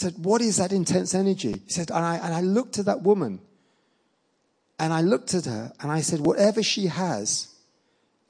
said, 0.00 0.14
What 0.18 0.40
is 0.40 0.56
that 0.56 0.72
intense 0.72 1.14
energy? 1.14 1.62
He 1.66 1.72
said, 1.72 1.90
and 1.90 2.04
I, 2.04 2.16
and 2.16 2.34
I 2.34 2.40
looked 2.40 2.78
at 2.78 2.86
that 2.86 3.02
woman 3.02 3.40
and 4.78 4.92
I 4.92 5.02
looked 5.02 5.34
at 5.34 5.44
her 5.44 5.72
and 5.80 5.92
I 5.92 6.00
said, 6.00 6.20
Whatever 6.20 6.62
she 6.62 6.86
has 6.86 7.48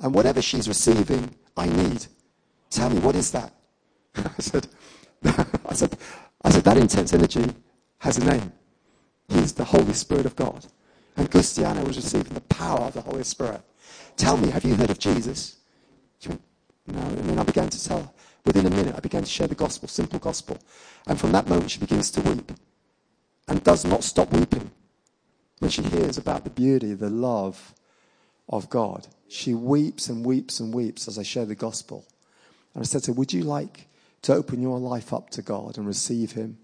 and 0.01 0.15
whatever 0.15 0.43
she's 0.43 0.69
receiving, 0.69 1.35
I 1.57 1.67
need. 1.67 2.07
Tell 2.71 2.91
me, 2.91 2.99
what 3.01 3.15
is 3.15 3.31
that? 3.33 3.53
I 4.17 4.41
said, 4.41 4.67
I 5.25 5.75
said, 5.75 5.97
I 6.43 6.51
said, 6.51 6.65
that 6.65 6.77
intense 6.77 7.13
energy 7.13 7.53
has 7.99 8.19
a 8.19 8.25
name. 8.25 8.53
He's 9.29 9.53
the 9.53 9.65
Holy 9.65 9.93
Spirit 9.93 10.27
of 10.27 10.35
God. 10.37 10.67
And 11.17 11.31
Gustiana 11.31 11.87
was 11.87 11.97
receiving 11.97 12.33
the 12.33 12.41
power 12.43 12.81
of 12.81 12.95
the 12.95 13.03
Holy 13.03 13.25
Spirit. 13.25 13.61
Tell 14.17 14.37
me, 14.37 14.51
have 14.51 14.65
you 14.65 14.75
heard 14.75 14.91
of 14.91 14.99
Jesus? 14.99 15.59
She 16.19 16.31
went, 16.31 16.43
no. 16.87 17.01
And 17.01 17.29
then 17.29 17.39
I 17.39 17.43
began 17.43 17.69
to 17.69 17.85
tell 17.85 18.15
Within 18.45 18.67
a 18.67 18.71
minute, 18.71 18.95
I 18.97 19.01
began 19.01 19.23
to 19.23 19.29
share 19.29 19.47
the 19.47 19.55
gospel, 19.55 19.89
simple 19.89 20.19
gospel. 20.19 20.59
And 21.07 21.19
from 21.19 21.33
that 21.33 21.49
moment, 21.49 21.71
she 21.71 21.79
begins 21.79 22.11
to 22.13 22.21
weep 22.23 22.53
and 23.49 23.63
does 23.63 23.85
not 23.85 24.05
stop 24.05 24.33
weeping 24.33 24.71
when 25.59 25.71
she 25.71 25.83
hears 25.83 26.17
about 26.17 26.45
the 26.45 26.51
beauty, 26.51 26.95
the 26.95 27.11
love 27.11 27.75
of 28.49 28.71
God. 28.71 29.07
She 29.29 29.55
weeps 29.55 30.09
and 30.09 30.25
weeps 30.25 30.59
and 30.61 30.75
weeps 30.75 31.07
as 31.07 31.19
I 31.19 31.23
share 31.23 31.45
the 31.45 31.55
gospel. 31.55 32.07
And 32.75 32.83
I 32.83 32.85
said 32.87 33.03
to 33.05 33.13
her, 33.13 33.19
Would 33.19 33.33
you 33.33 33.45
like 33.45 33.89
to 34.23 34.35
open 34.35 34.63
your 34.63 34.79
life 34.79 35.13
up 35.13 35.31
to 35.31 35.43
God 35.43 35.77
and 35.77 35.87
receive 35.87 36.33
Him? 36.33 36.59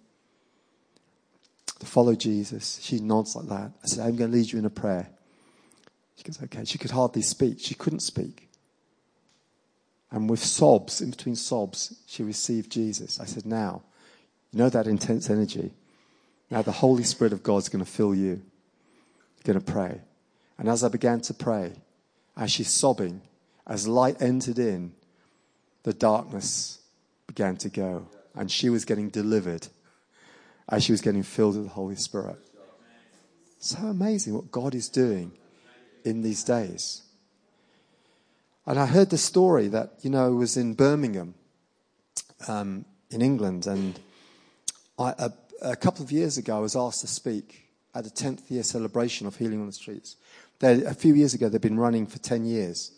to 1.79 1.87
follow 1.87 2.15
Jesus. 2.15 2.79
She 2.83 2.99
nods 2.99 3.37
like 3.37 3.49
that. 3.49 3.73
I 3.83 3.87
said, 3.87 4.07
I'm 4.07 4.17
going 4.17 4.31
to 4.31 4.37
lead 4.37 4.51
you 4.51 4.59
in 4.59 4.65
a 4.65 4.71
prayer. 4.71 5.09
She 6.17 6.25
goes, 6.25 6.43
okay. 6.43 6.65
She 6.65 6.79
could 6.79 6.91
hardly 6.91 7.23
speak. 7.23 7.61
She 7.61 7.75
couldn't 7.75 8.01
speak. 8.01 8.46
And 10.11 10.31
with 10.31 10.41
sobs, 10.41 11.01
in 11.01 11.11
between 11.11 11.37
sobs, 11.37 11.95
she 12.07 12.23
received 12.23 12.71
Jesus. 12.71 13.19
I 13.19 13.25
said, 13.25 13.45
now, 13.45 13.83
you 14.53 14.59
know 14.59 14.69
that 14.69 14.87
intense 14.87 15.29
energy? 15.29 15.73
Now 16.51 16.63
the 16.63 16.73
Holy 16.73 17.03
Spirit 17.03 17.33
of 17.33 17.43
God 17.43 17.59
is 17.59 17.69
going 17.69 17.85
to 17.85 17.91
fill 17.91 18.15
you. 18.15 18.41
You're 19.45 19.55
going 19.55 19.61
to 19.61 19.73
pray. 19.73 20.01
And 20.59 20.69
as 20.69 20.85
I 20.85 20.89
began 20.89 21.21
to 21.23 21.35
pray, 21.35 21.73
as 22.37 22.51
she's 22.51 22.71
sobbing, 22.71 23.21
as 23.67 23.89
light 23.89 24.23
entered 24.23 24.59
in, 24.59 24.93
the 25.83 25.93
darkness 25.93 26.79
began 27.27 27.57
to 27.59 27.69
go. 27.69 28.07
And 28.35 28.51
she 28.51 28.71
was 28.71 28.85
getting 28.85 29.09
delivered 29.09 29.67
as 30.69 30.85
she 30.85 30.93
was 30.93 31.01
getting 31.01 31.23
filled 31.23 31.57
with 31.57 31.65
the 31.65 31.71
Holy 31.71 31.97
Spirit. 31.97 32.39
So 33.59 33.79
amazing 33.79 34.35
what 34.35 34.51
God 34.51 34.75
is 34.75 34.89
doing 34.89 35.33
in 36.05 36.23
these 36.23 36.45
days. 36.45 37.03
And 38.67 38.81
I 38.81 38.87
heard 38.87 39.11
the 39.11 39.19
story 39.19 39.69
that, 39.69 39.93
you 40.01 40.11
know, 40.11 40.33
was 40.33 40.57
in 40.57 40.75
Birmingham, 40.75 41.35
um, 42.49 42.85
in 43.11 43.23
England. 43.23 43.67
And 43.67 43.99
I, 44.99 45.15
a, 45.19 45.33
a, 45.63 45.77
couple 45.77 46.05
of 46.05 46.11
years 46.11 46.37
ago, 46.37 46.57
I 46.57 46.61
was 46.61 46.75
asked 46.75 47.03
to 47.03 47.07
speak 47.07 47.69
at 47.95 48.03
the 48.03 48.11
10th 48.11 48.51
year 48.51 48.65
celebration 48.65 49.27
of 49.27 49.37
Healing 49.37 49.61
on 49.61 49.67
the 49.67 49.73
Streets. 49.73 50.17
They, 50.59 50.83
a 50.83 50.95
few 50.95 51.15
years 51.15 51.33
ago, 51.33 51.49
they'd 51.49 51.61
been 51.61 51.79
running 51.79 52.07
for 52.07 52.19
10 52.19 52.45
years. 52.45 52.91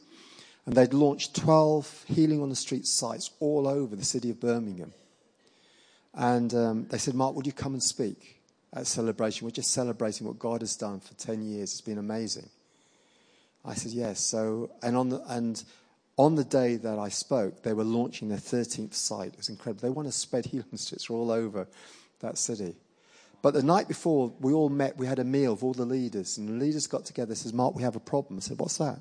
And 0.65 0.75
they'd 0.75 0.95
launched 0.95 1.37
12 1.37 2.05
Healing 2.09 2.43
on 2.43 2.49
the 2.49 2.57
Streets 2.57 2.91
sites 2.91 3.31
all 3.39 3.69
over 3.69 3.95
the 3.95 4.05
city 4.05 4.31
of 4.31 4.41
Birmingham. 4.41 4.93
And 6.15 6.53
um, 6.55 6.87
they 6.89 6.99
said, 6.99 7.15
Mark, 7.15 7.35
would 7.37 7.47
you 7.47 7.53
come 7.53 7.75
and 7.75 7.83
speak 7.83 8.41
at 8.73 8.87
celebration? 8.87 9.45
We're 9.45 9.51
just 9.51 9.73
celebrating 9.73 10.27
what 10.27 10.39
God 10.39 10.63
has 10.63 10.77
done 10.77 11.01
for 11.01 11.13
10 11.15 11.43
years. 11.43 11.73
It's 11.73 11.81
been 11.83 11.99
amazing. 11.99 12.49
I 13.65 13.75
said, 13.75 13.93
yes. 13.93 14.21
So, 14.21 14.71
and 14.83 14.97
on 14.97 15.09
the, 15.11 15.23
and 15.29 15.63
on 16.17 16.35
the 16.35 16.45
day 16.45 16.77
that 16.77 16.99
I 16.99 17.09
spoke, 17.09 17.63
they 17.63 17.73
were 17.73 17.85
launching 17.85 18.29
their 18.29 18.39
13th 18.39 18.95
site. 18.95 19.33
It 19.33 19.37
was 19.37 19.49
incredible. 19.49 19.83
They 19.83 19.91
want 19.91 20.09
to 20.09 20.13
spread 20.13 20.47
healing 20.47 20.77
streets 20.77 21.09
all 21.11 21.31
over 21.31 21.69
that 22.21 22.39
city. 22.39 22.75
But 23.41 23.55
the 23.55 23.63
night 23.63 23.87
before, 23.87 24.33
we 24.41 24.53
all 24.53 24.69
met. 24.69 24.97
We 24.97 25.07
had 25.07 25.21
a 25.21 25.25
meal 25.25 25.53
of 25.53 25.63
all 25.63 25.73
the 25.73 25.85
leaders, 25.85 26.39
and 26.39 26.49
the 26.49 26.53
leaders 26.55 26.89
got 26.89 27.05
together. 27.05 27.37
Says, 27.37 27.53
"Mark, 27.53 27.77
we 27.77 27.85
have 27.85 27.95
a 27.95 28.01
problem." 28.01 28.39
I 28.39 28.41
said, 28.41 28.59
"What's 28.59 28.79
that?" 28.79 29.01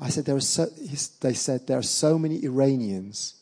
I 0.00 0.10
said, 0.10 0.24
"There 0.24 0.34
are 0.34 0.40
so." 0.40 0.66
They 1.20 1.32
said, 1.34 1.68
"There 1.68 1.78
are 1.78 1.82
so 1.82 2.18
many 2.18 2.44
Iranians 2.44 3.34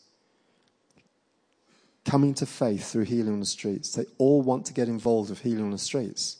coming 2.03 2.35
to 2.35 2.45
faith 2.45 2.91
through 2.91 3.05
healing 3.05 3.33
on 3.33 3.39
the 3.39 3.47
streets. 3.47 3.93
They 3.93 4.05
all 4.19 4.43
want 4.43 4.67
to 4.67 4.73
get 4.73 4.87
involved 4.87 5.31
with 5.31 5.39
healing 5.39 5.65
on 5.65 5.71
the 5.71 5.79
streets." 5.79 6.37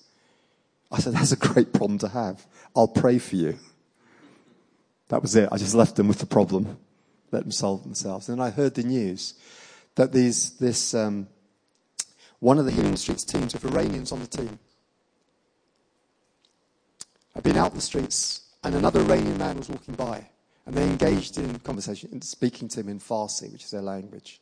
I 0.92 1.00
said, 1.00 1.14
"That's 1.14 1.32
a 1.32 1.36
great 1.36 1.74
problem 1.74 1.98
to 2.00 2.10
have. 2.10 2.46
I'll 2.76 2.88
pray 2.88 3.18
for 3.18 3.36
you." 3.36 3.58
That 5.10 5.22
was 5.22 5.36
it. 5.36 5.50
I 5.52 5.58
just 5.58 5.76
left 5.76 5.96
them 5.96 6.08
with 6.08 6.20
the 6.20 6.26
problem, 6.26 6.78
let 7.32 7.44
them 7.44 7.52
solve 7.52 7.84
themselves. 7.84 8.28
And 8.28 8.40
then 8.40 8.46
I 8.46 8.50
heard 8.50 8.74
the 8.74 8.84
news 8.84 9.36
that 9.96 10.12
these, 10.12 10.52
this, 10.58 10.94
um, 10.94 11.28
one 12.40 12.58
of 12.58 12.66
the 12.66 12.72
Healing 12.72 12.98
Streets 12.98 13.24
teams 13.24 13.54
with 13.54 13.66
Iranians 13.66 14.12
on 14.12 14.20
the 14.20 14.28
team 14.28 14.60
had 17.34 17.44
been 17.44 17.58
out 17.58 17.74
the 17.74 17.82
streets, 17.82 18.42
and 18.64 18.74
another 18.74 19.02
Iranian 19.02 19.38
man 19.38 19.58
was 19.58 19.70
walking 19.70 19.94
by, 19.94 20.30
and 20.66 20.76
they 20.76 20.84
engaged 20.84 21.38
in 21.38 21.60
conversation, 21.60 22.22
speaking 22.22 22.68
to 22.70 22.80
him 22.80 22.90
in 22.90 23.00
Farsi, 23.00 23.52
which 23.52 23.66
is 23.66 23.72
their 23.72 23.82
language, 23.82 24.42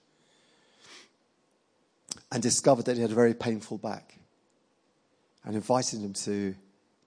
and 2.32 2.42
discovered 2.42 2.86
that 2.86 2.96
he 2.96 3.02
had 3.02 3.12
a 3.12 3.16
very 3.16 3.34
painful 3.34 3.80
back, 3.80 4.20
and 5.44 5.56
invited 5.56 6.02
him 6.02 6.14
to 6.14 6.56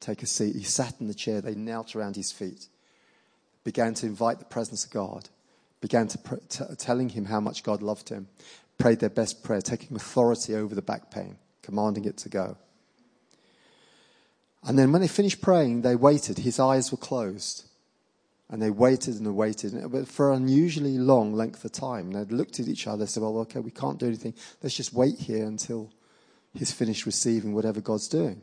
take 0.00 0.22
a 0.22 0.26
seat. 0.26 0.56
He 0.56 0.64
sat 0.64 0.94
in 1.00 1.06
the 1.06 1.14
chair, 1.14 1.40
they 1.40 1.54
knelt 1.54 1.96
around 1.96 2.16
his 2.16 2.32
feet 2.32 2.68
began 3.66 3.94
to 3.94 4.06
invite 4.06 4.38
the 4.38 4.44
presence 4.44 4.84
of 4.84 4.92
God, 4.92 5.28
began 5.80 6.06
to 6.06 6.18
pr- 6.18 6.36
t- 6.48 6.64
telling 6.78 7.08
him 7.08 7.24
how 7.24 7.40
much 7.40 7.64
God 7.64 7.82
loved 7.82 8.08
him, 8.08 8.28
prayed 8.78 9.00
their 9.00 9.10
best 9.10 9.42
prayer, 9.42 9.60
taking 9.60 9.96
authority 9.96 10.54
over 10.54 10.72
the 10.72 10.82
back 10.82 11.10
pain, 11.10 11.36
commanding 11.62 12.04
it 12.04 12.16
to 12.18 12.28
go. 12.28 12.56
And 14.62 14.78
then 14.78 14.92
when 14.92 15.02
they 15.02 15.08
finished 15.08 15.40
praying, 15.40 15.82
they 15.82 15.96
waited. 15.96 16.38
His 16.38 16.60
eyes 16.60 16.92
were 16.92 16.98
closed. 16.98 17.64
And 18.48 18.62
they 18.62 18.70
waited 18.70 19.16
and 19.16 19.26
they 19.26 19.30
waited 19.30 19.74
but 19.90 20.06
for 20.06 20.30
an 20.30 20.44
unusually 20.44 20.96
long 20.96 21.32
length 21.32 21.64
of 21.64 21.72
time. 21.72 22.12
They 22.12 22.22
looked 22.22 22.60
at 22.60 22.68
each 22.68 22.86
other 22.86 23.02
and 23.02 23.10
said, 23.10 23.24
Well, 23.24 23.38
okay, 23.38 23.58
we 23.58 23.72
can't 23.72 23.98
do 23.98 24.06
anything. 24.06 24.34
Let's 24.62 24.76
just 24.76 24.92
wait 24.92 25.18
here 25.18 25.44
until 25.44 25.90
he's 26.54 26.70
finished 26.70 27.04
receiving 27.04 27.52
whatever 27.52 27.80
God's 27.80 28.06
doing. 28.06 28.42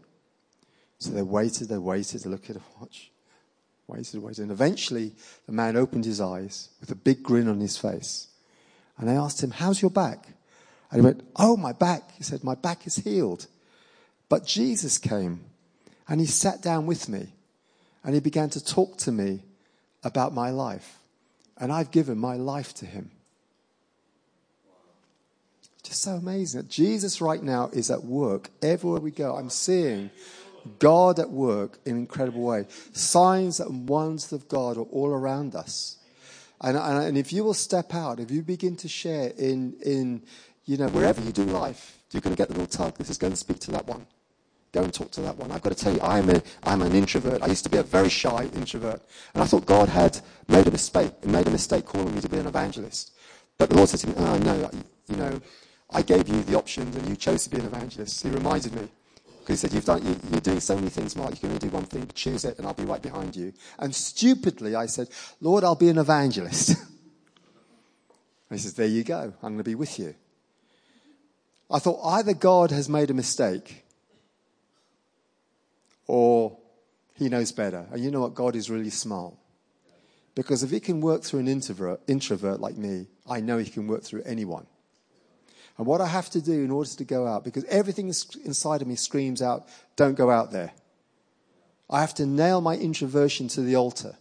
So 1.00 1.12
they 1.12 1.22
waited, 1.22 1.70
they 1.70 1.78
waited, 1.78 2.24
they 2.24 2.30
looked 2.30 2.50
at 2.50 2.58
a 2.58 2.62
watch. 2.78 3.13
Waited, 3.88 4.22
waited. 4.22 4.44
And 4.44 4.52
eventually, 4.52 5.12
the 5.46 5.52
man 5.52 5.76
opened 5.76 6.06
his 6.06 6.22
eyes 6.22 6.70
with 6.80 6.92
a 6.92 6.96
big 6.96 7.22
grin 7.22 7.48
on 7.48 7.60
his 7.60 7.78
face. 7.78 8.28
And 8.98 9.10
I 9.10 9.14
asked 9.14 9.44
him, 9.44 9.52
How's 9.52 9.82
your 9.82 9.92
back? 9.92 10.28
And 10.92 11.02
he 11.02 11.06
went, 11.06 11.28
Oh, 11.36 11.58
my 11.58 11.74
back. 11.74 12.12
He 12.16 12.24
said, 12.24 12.44
My 12.44 12.56
back 12.56 12.88
is 12.88 12.98
healed. 12.98 13.48
But 14.30 14.46
Jesus 14.46 14.98
came 14.98 15.42
and 16.08 16.20
he 16.20 16.26
sat 16.26 16.62
down 16.62 16.86
with 16.86 17.10
me 17.10 17.28
and 18.04 18.14
he 18.14 18.20
began 18.20 18.50
to 18.52 18.64
talk 18.64 18.98
to 19.00 19.12
me 19.12 19.44
about 20.04 20.34
my 20.34 20.50
life. 20.50 21.00
And 21.58 21.72
I've 21.72 21.92
given 21.92 22.18
my 22.18 22.36
life 22.36 22.74
to 22.76 22.86
him. 22.86 23.12
Just 25.84 26.02
so 26.02 26.14
amazing 26.14 26.62
that 26.62 26.70
Jesus 26.70 27.22
right 27.22 27.44
now 27.44 27.70
is 27.74 27.92
at 27.92 28.04
work 28.04 28.50
everywhere 28.62 29.02
we 29.02 29.12
go. 29.12 29.36
I'm 29.36 29.50
seeing 29.50 30.10
God 30.80 31.20
at 31.20 31.30
work 31.30 31.80
in 31.86 31.94
an 31.94 32.00
incredible 32.00 32.42
way. 32.42 32.66
Signs 32.94 33.60
and 33.60 33.88
wonders 33.88 34.32
of 34.32 34.48
God 34.48 34.78
are 34.78 34.82
all 34.82 35.10
around 35.10 35.56
us. 35.56 35.98
And, 36.62 36.78
and, 36.78 37.04
and, 37.04 37.18
if 37.18 37.34
you 37.34 37.44
will 37.44 37.54
step 37.54 37.94
out, 37.94 38.20
if 38.20 38.32
you 38.32 38.42
begin 38.42 38.78
to 38.78 38.88
share 38.88 39.34
in, 39.38 39.76
in, 39.86 40.22
you 40.66 40.78
know, 40.78 40.88
wherever 40.88 41.22
you 41.22 41.34
do 41.34 41.44
life, 41.44 42.00
you're 42.12 42.22
going 42.22 42.34
to 42.34 42.38
get 42.38 42.48
the 42.48 42.54
little 42.54 42.68
tug. 42.68 42.98
This 42.98 43.10
is 43.10 43.18
going 43.18 43.34
to 43.34 43.38
speak 43.38 43.60
to 43.60 43.72
that 43.72 43.86
one. 43.86 44.06
Go 44.72 44.82
and 44.82 44.94
talk 44.94 45.12
to 45.12 45.22
that 45.22 45.38
one. 45.38 45.52
I've 45.52 45.62
got 45.62 45.76
to 45.76 45.84
tell 45.84 45.94
you, 45.94 46.02
I'm, 46.02 46.30
a, 46.30 46.42
I'm 46.64 46.82
an 46.82 46.94
introvert. 46.94 47.44
I 47.44 47.48
used 47.48 47.64
to 47.66 47.70
be 47.70 47.78
a 47.78 47.84
very 47.84 48.10
shy 48.10 48.50
introvert. 48.56 49.02
And 49.34 49.44
I 49.44 49.46
thought 49.46 49.66
God 49.66 49.90
had 49.90 50.20
made 50.48 50.66
a 50.66 50.72
mistake, 50.72 51.26
made 51.26 51.48
a 51.48 51.52
mistake 51.52 51.86
calling 51.86 52.16
me 52.16 52.22
to 52.22 52.30
be 52.30 52.38
an 52.38 52.48
evangelist. 52.48 53.12
But 53.58 53.70
the 53.70 53.76
Lord 53.76 53.90
said 53.90 54.00
to 54.02 54.08
me, 54.08 54.14
oh, 54.18 54.38
no, 54.38 54.72
you 55.10 55.18
know, 55.18 55.42
I 55.92 56.02
gave 56.02 56.28
you 56.28 56.42
the 56.44 56.58
options 56.58 56.96
and 56.96 57.08
you 57.08 57.16
chose 57.16 57.44
to 57.44 57.50
be 57.50 57.58
an 57.58 57.66
evangelist. 57.66 58.24
He 58.24 58.30
reminded 58.30 58.74
me. 58.74 58.88
He 59.48 59.56
said, 59.56 59.74
You've 59.74 59.86
done, 59.86 60.06
you, 60.06 60.38
are 60.38 60.42
doing 60.42 60.60
so 60.60 60.76
many 60.76 60.90
things, 60.90 61.16
Mark. 61.16 61.32
You 61.32 61.38
can 61.38 61.50
only 61.50 61.60
do 61.60 61.70
one 61.70 61.86
thing. 61.86 62.10
Choose 62.14 62.46
it, 62.46 62.58
and 62.58 62.66
I'll 62.66 62.74
be 62.74 62.86
right 62.86 63.02
behind 63.02 63.36
you. 63.36 63.54
And 63.78 63.94
stupidly, 63.94 64.76
I 64.76 64.86
said, 64.86 65.10
Lord, 65.42 65.64
I'll 65.64 65.76
be 65.76 65.90
an 65.90 65.98
evangelist. 65.98 66.70
he 68.50 68.58
says, 68.58 68.74
There 68.74 68.88
you 68.88 69.04
go. 69.04 69.34
I'm 69.42 69.54
going 69.54 69.58
to 69.58 69.64
be 69.64 69.76
with 69.76 70.00
you. 70.00 70.16
I 71.70 71.80
thought 71.80 72.00
either 72.06 72.34
God 72.34 72.72
has 72.72 72.88
made 72.88 73.10
a 73.10 73.14
mistake 73.14 73.84
or 76.08 76.58
he 77.16 77.30
knows 77.30 77.52
better. 77.52 77.88
And 77.92 78.04
you 78.04 78.12
know 78.12 78.22
what? 78.22 78.36
God 78.36 78.56
is 78.56 78.70
really 78.70 78.90
smart. 78.90 79.34
Because 80.36 80.64
if 80.64 80.72
he 80.72 80.80
can 80.80 81.02
work 81.02 81.24
through 81.24 81.42
an 81.42 81.48
introvert, 81.48 82.02
introvert 82.08 82.60
like 82.60 82.76
me, 82.76 83.08
I 83.30 83.40
know 83.40 83.58
he 83.58 83.70
can 83.70 83.88
work 83.88 84.04
through 84.04 84.24
anyone 84.24 84.68
and 85.78 85.88
what 85.88 86.02
I 86.02 86.08
have 86.08 86.30
to 86.32 86.42
do 86.42 86.64
in 86.64 86.72
order 86.72 86.90
to 86.90 87.04
go 87.04 87.26
out, 87.28 87.44
because 87.44 87.66
everything 87.66 88.08
inside 88.08 88.82
of 88.82 88.88
me 88.88 88.96
screams 88.96 89.42
out, 89.42 89.68
don't 89.96 90.16
go 90.16 90.30
out 90.30 90.52
there. 90.52 90.72
I 91.90 92.02
have 92.02 92.14
to 92.16 92.26
nail 92.26 92.62
my 92.62 92.76
introversion 92.76 93.48
to 93.50 93.62
the 93.62 93.76
altar 93.76 94.16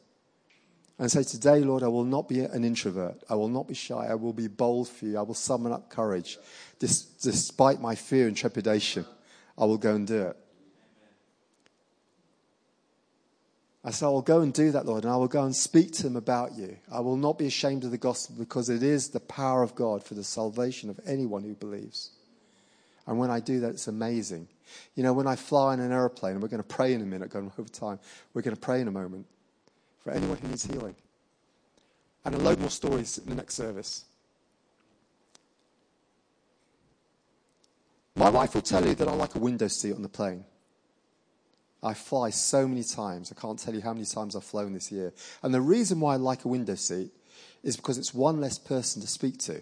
and 0.99 1.11
say, 1.11 1.23
Today, 1.23 1.61
Lord, 1.61 1.83
I 1.83 1.89
will 1.89 2.05
not 2.05 2.29
be 2.29 2.41
an 2.41 2.65
introvert. 2.65 3.23
I 3.29 3.35
will 3.35 3.49
not 3.49 3.69
be 3.69 3.75
shy. 3.75 4.07
I 4.07 4.15
will 4.15 4.33
be 4.33 4.49
bold 4.49 4.89
for 4.89 5.07
you. 5.07 5.19
I 5.19 5.23
will 5.23 5.35
summon 5.35 5.73
up 5.73 5.91
courage. 5.91 6.39
despite 6.79 7.81
my 7.81 7.95
fear 7.95 8.29
and 8.29 8.37
trepidation, 8.37 9.05
I 9.57 9.65
will 9.65 9.79
go 9.79 9.95
and 9.95 10.07
do 10.07 10.23
it. 10.23 10.37
I 13.85 13.91
said, 13.91 14.07
I 14.07 14.11
will 14.11 14.23
go 14.23 14.41
and 14.41 14.55
do 14.55 14.71
that, 14.71 14.87
Lord, 14.87 15.03
and 15.05 15.13
I 15.13 15.17
will 15.17 15.29
go 15.29 15.43
and 15.43 15.55
speak 15.55 15.93
to 15.95 16.05
them 16.05 16.15
about 16.15 16.57
you. 16.57 16.77
I 16.91 17.01
will 17.01 17.17
not 17.17 17.37
be 17.37 17.47
ashamed 17.47 17.83
of 17.83 17.91
the 17.91 17.99
gospel 17.99 18.37
because 18.39 18.69
it 18.69 18.83
is 18.83 19.09
the 19.09 19.21
power 19.21 19.63
of 19.63 19.75
God 19.75 20.05
for 20.05 20.15
the 20.15 20.23
salvation 20.23 20.89
of 20.89 21.01
anyone 21.05 21.43
who 21.43 21.55
believes. 21.55 22.11
And 23.09 23.19
when 23.19 23.31
I 23.31 23.41
do 23.41 23.59
that, 23.61 23.71
it's 23.71 23.89
amazing. 23.89 24.47
You 24.95 25.03
know, 25.03 25.13
when 25.13 25.27
I 25.27 25.35
fly 25.35 25.75
in 25.75 25.81
an 25.81 25.91
aeroplane, 25.91 26.35
and 26.35 26.43
we're 26.43 26.49
going 26.49 26.63
to 26.63 26.69
pray 26.69 26.93
in 26.93 27.01
a 27.01 27.05
minute, 27.05 27.31
going 27.31 27.51
over 27.59 27.69
time, 27.69 27.99
we're 28.35 28.43
going 28.43 28.55
to 28.55 28.61
pray 28.61 28.81
in 28.81 28.87
a 28.87 28.93
moment 28.93 29.27
for 29.99 30.13
anyone 30.13 30.39
who 30.39 30.47
needs 30.47 30.65
healing. 30.65 30.95
And 32.25 32.37
a 32.37 32.39
load 32.39 32.61
more 32.61 32.71
stories 32.71 33.19
in 33.19 33.29
the 33.29 33.35
next 33.35 33.55
service. 33.57 34.05
My 38.15 38.29
wife 38.29 38.55
will 38.55 38.63
tell 38.63 38.87
you 38.87 38.95
that 38.95 39.09
I 39.09 39.13
like 39.13 39.35
a 39.35 39.41
window 39.41 39.67
seat 39.67 39.95
on 39.95 40.03
the 40.03 40.09
plane. 40.09 40.45
I 41.83 41.95
fly 41.95 42.31
so 42.31 42.69
many 42.69 42.85
times. 42.85 43.33
I 43.37 43.41
can't 43.41 43.59
tell 43.59 43.75
you 43.75 43.81
how 43.81 43.93
many 43.93 44.07
times 44.07 44.37
I've 44.37 44.45
flown 44.45 44.73
this 44.73 44.93
year. 44.93 45.13
And 45.43 45.53
the 45.53 45.61
reason 45.61 45.99
why 46.01 46.15
I 46.15 46.17
like 46.17 46.45
a 46.45 46.49
window 46.49 46.77
seat 46.77 47.11
is 47.63 47.77
because 47.77 47.99
it's 47.99 48.15
one 48.15 48.41
less 48.41 48.59
person 48.59 49.03
to 49.03 49.09
speak 49.09 49.39
to. 49.39 49.61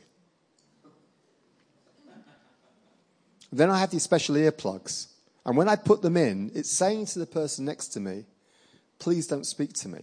Then 3.52 3.70
I 3.70 3.78
have 3.78 3.90
these 3.90 4.02
special 4.02 4.36
earplugs. 4.36 5.08
And 5.44 5.56
when 5.56 5.68
I 5.68 5.76
put 5.76 6.02
them 6.02 6.16
in, 6.16 6.50
it's 6.54 6.70
saying 6.70 7.06
to 7.06 7.18
the 7.18 7.26
person 7.26 7.64
next 7.64 7.88
to 7.88 8.00
me, 8.00 8.26
please 8.98 9.26
don't 9.26 9.46
speak 9.46 9.72
to 9.74 9.88
me. 9.88 10.00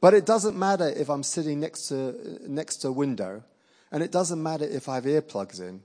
But 0.00 0.12
it 0.12 0.26
doesn't 0.26 0.56
matter 0.56 0.90
if 0.90 1.08
I'm 1.08 1.22
sitting 1.22 1.60
next 1.60 1.88
to, 1.88 2.38
next 2.46 2.76
to 2.78 2.88
a 2.88 2.92
window, 2.92 3.42
and 3.90 4.02
it 4.02 4.12
doesn't 4.12 4.42
matter 4.42 4.66
if 4.66 4.88
I 4.88 4.96
have 4.96 5.04
earplugs 5.04 5.60
in. 5.60 5.80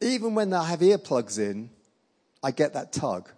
Even 0.00 0.36
when 0.36 0.52
I 0.54 0.68
have 0.68 0.78
earplugs 0.78 1.38
in, 1.38 1.70
I 2.42 2.50
get 2.50 2.72
that 2.74 2.92
tug. 2.92 3.30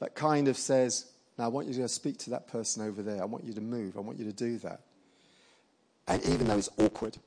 That 0.00 0.14
kind 0.14 0.48
of 0.48 0.56
says, 0.56 1.12
Now 1.38 1.44
I 1.44 1.48
want 1.48 1.68
you 1.68 1.74
to 1.74 1.88
speak 1.88 2.18
to 2.18 2.30
that 2.30 2.48
person 2.48 2.82
over 2.82 3.02
there. 3.02 3.20
I 3.22 3.24
want 3.24 3.44
you 3.44 3.52
to 3.54 3.60
move. 3.60 3.96
I 3.96 4.00
want 4.00 4.18
you 4.18 4.24
to 4.24 4.32
do 4.32 4.58
that. 4.58 4.80
And 6.08 6.22
even 6.24 6.48
though 6.48 6.58
it's 6.58 6.70
awkward, 6.78 7.18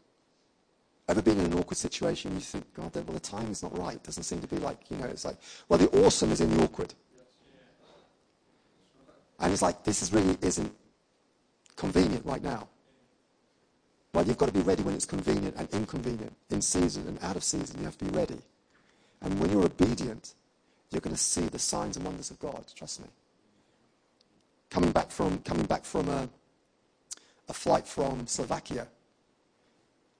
ever 1.07 1.21
been 1.21 1.39
in 1.39 1.45
an 1.45 1.53
awkward 1.53 1.77
situation, 1.77 2.33
you 2.33 2.41
think, 2.41 2.73
God, 2.73 2.93
well, 2.95 3.13
the 3.13 3.19
time 3.19 3.49
is 3.51 3.63
not 3.63 3.77
right. 3.77 3.95
It 3.95 4.03
doesn't 4.03 4.23
seem 4.23 4.41
to 4.41 4.47
be 4.47 4.57
like, 4.57 4.77
you 4.89 4.97
know, 4.97 5.05
it's 5.05 5.23
like, 5.23 5.37
well, 5.69 5.79
the 5.79 5.89
awesome 6.03 6.31
is 6.31 6.41
in 6.41 6.49
the 6.55 6.63
awkward. 6.63 6.93
And 9.39 9.51
it's 9.51 9.61
like, 9.61 9.83
this 9.83 10.01
is 10.01 10.11
really 10.11 10.37
isn't 10.41 10.73
convenient 11.75 12.25
right 12.25 12.41
now. 12.41 12.69
Well, 14.15 14.25
you've 14.25 14.37
got 14.37 14.45
to 14.45 14.53
be 14.53 14.61
ready 14.61 14.81
when 14.81 14.95
it's 14.95 15.03
convenient 15.03 15.55
and 15.57 15.67
inconvenient, 15.73 16.33
in 16.49 16.61
season 16.61 17.05
and 17.05 17.21
out 17.21 17.35
of 17.35 17.43
season. 17.43 17.79
You 17.79 17.83
have 17.85 17.97
to 17.97 18.05
be 18.05 18.17
ready. 18.17 18.39
And 19.21 19.37
when 19.41 19.51
you're 19.51 19.65
obedient, 19.65 20.35
you're 20.89 21.01
going 21.01 21.13
to 21.13 21.21
see 21.21 21.41
the 21.41 21.59
signs 21.59 21.97
and 21.97 22.05
wonders 22.05 22.31
of 22.31 22.39
God. 22.39 22.63
Trust 22.73 23.01
me. 23.01 23.07
Coming 24.69 24.91
back 24.91 25.11
from, 25.11 25.39
coming 25.39 25.65
back 25.65 25.83
from 25.83 26.07
a, 26.07 26.29
a 27.49 27.53
flight 27.53 27.85
from 27.85 28.25
Slovakia, 28.25 28.87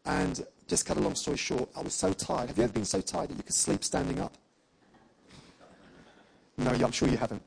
and 0.06 0.46
just 0.68 0.86
cut 0.86 0.98
a 0.98 1.00
long 1.00 1.16
story 1.16 1.38
short, 1.38 1.70
I 1.74 1.82
was 1.82 1.94
so 1.94 2.12
tired. 2.12 2.50
Have 2.50 2.58
you 2.58 2.66
ever 2.66 2.74
been 2.74 2.84
so 2.84 3.00
tired 3.00 3.30
that 3.30 3.38
you 3.38 3.44
could 3.44 3.56
sleep 3.56 3.82
standing 3.82 4.20
up? 4.20 4.34
No, 6.58 6.72
I'm 6.72 6.92
sure 6.92 7.08
you 7.08 7.16
haven't. 7.16 7.42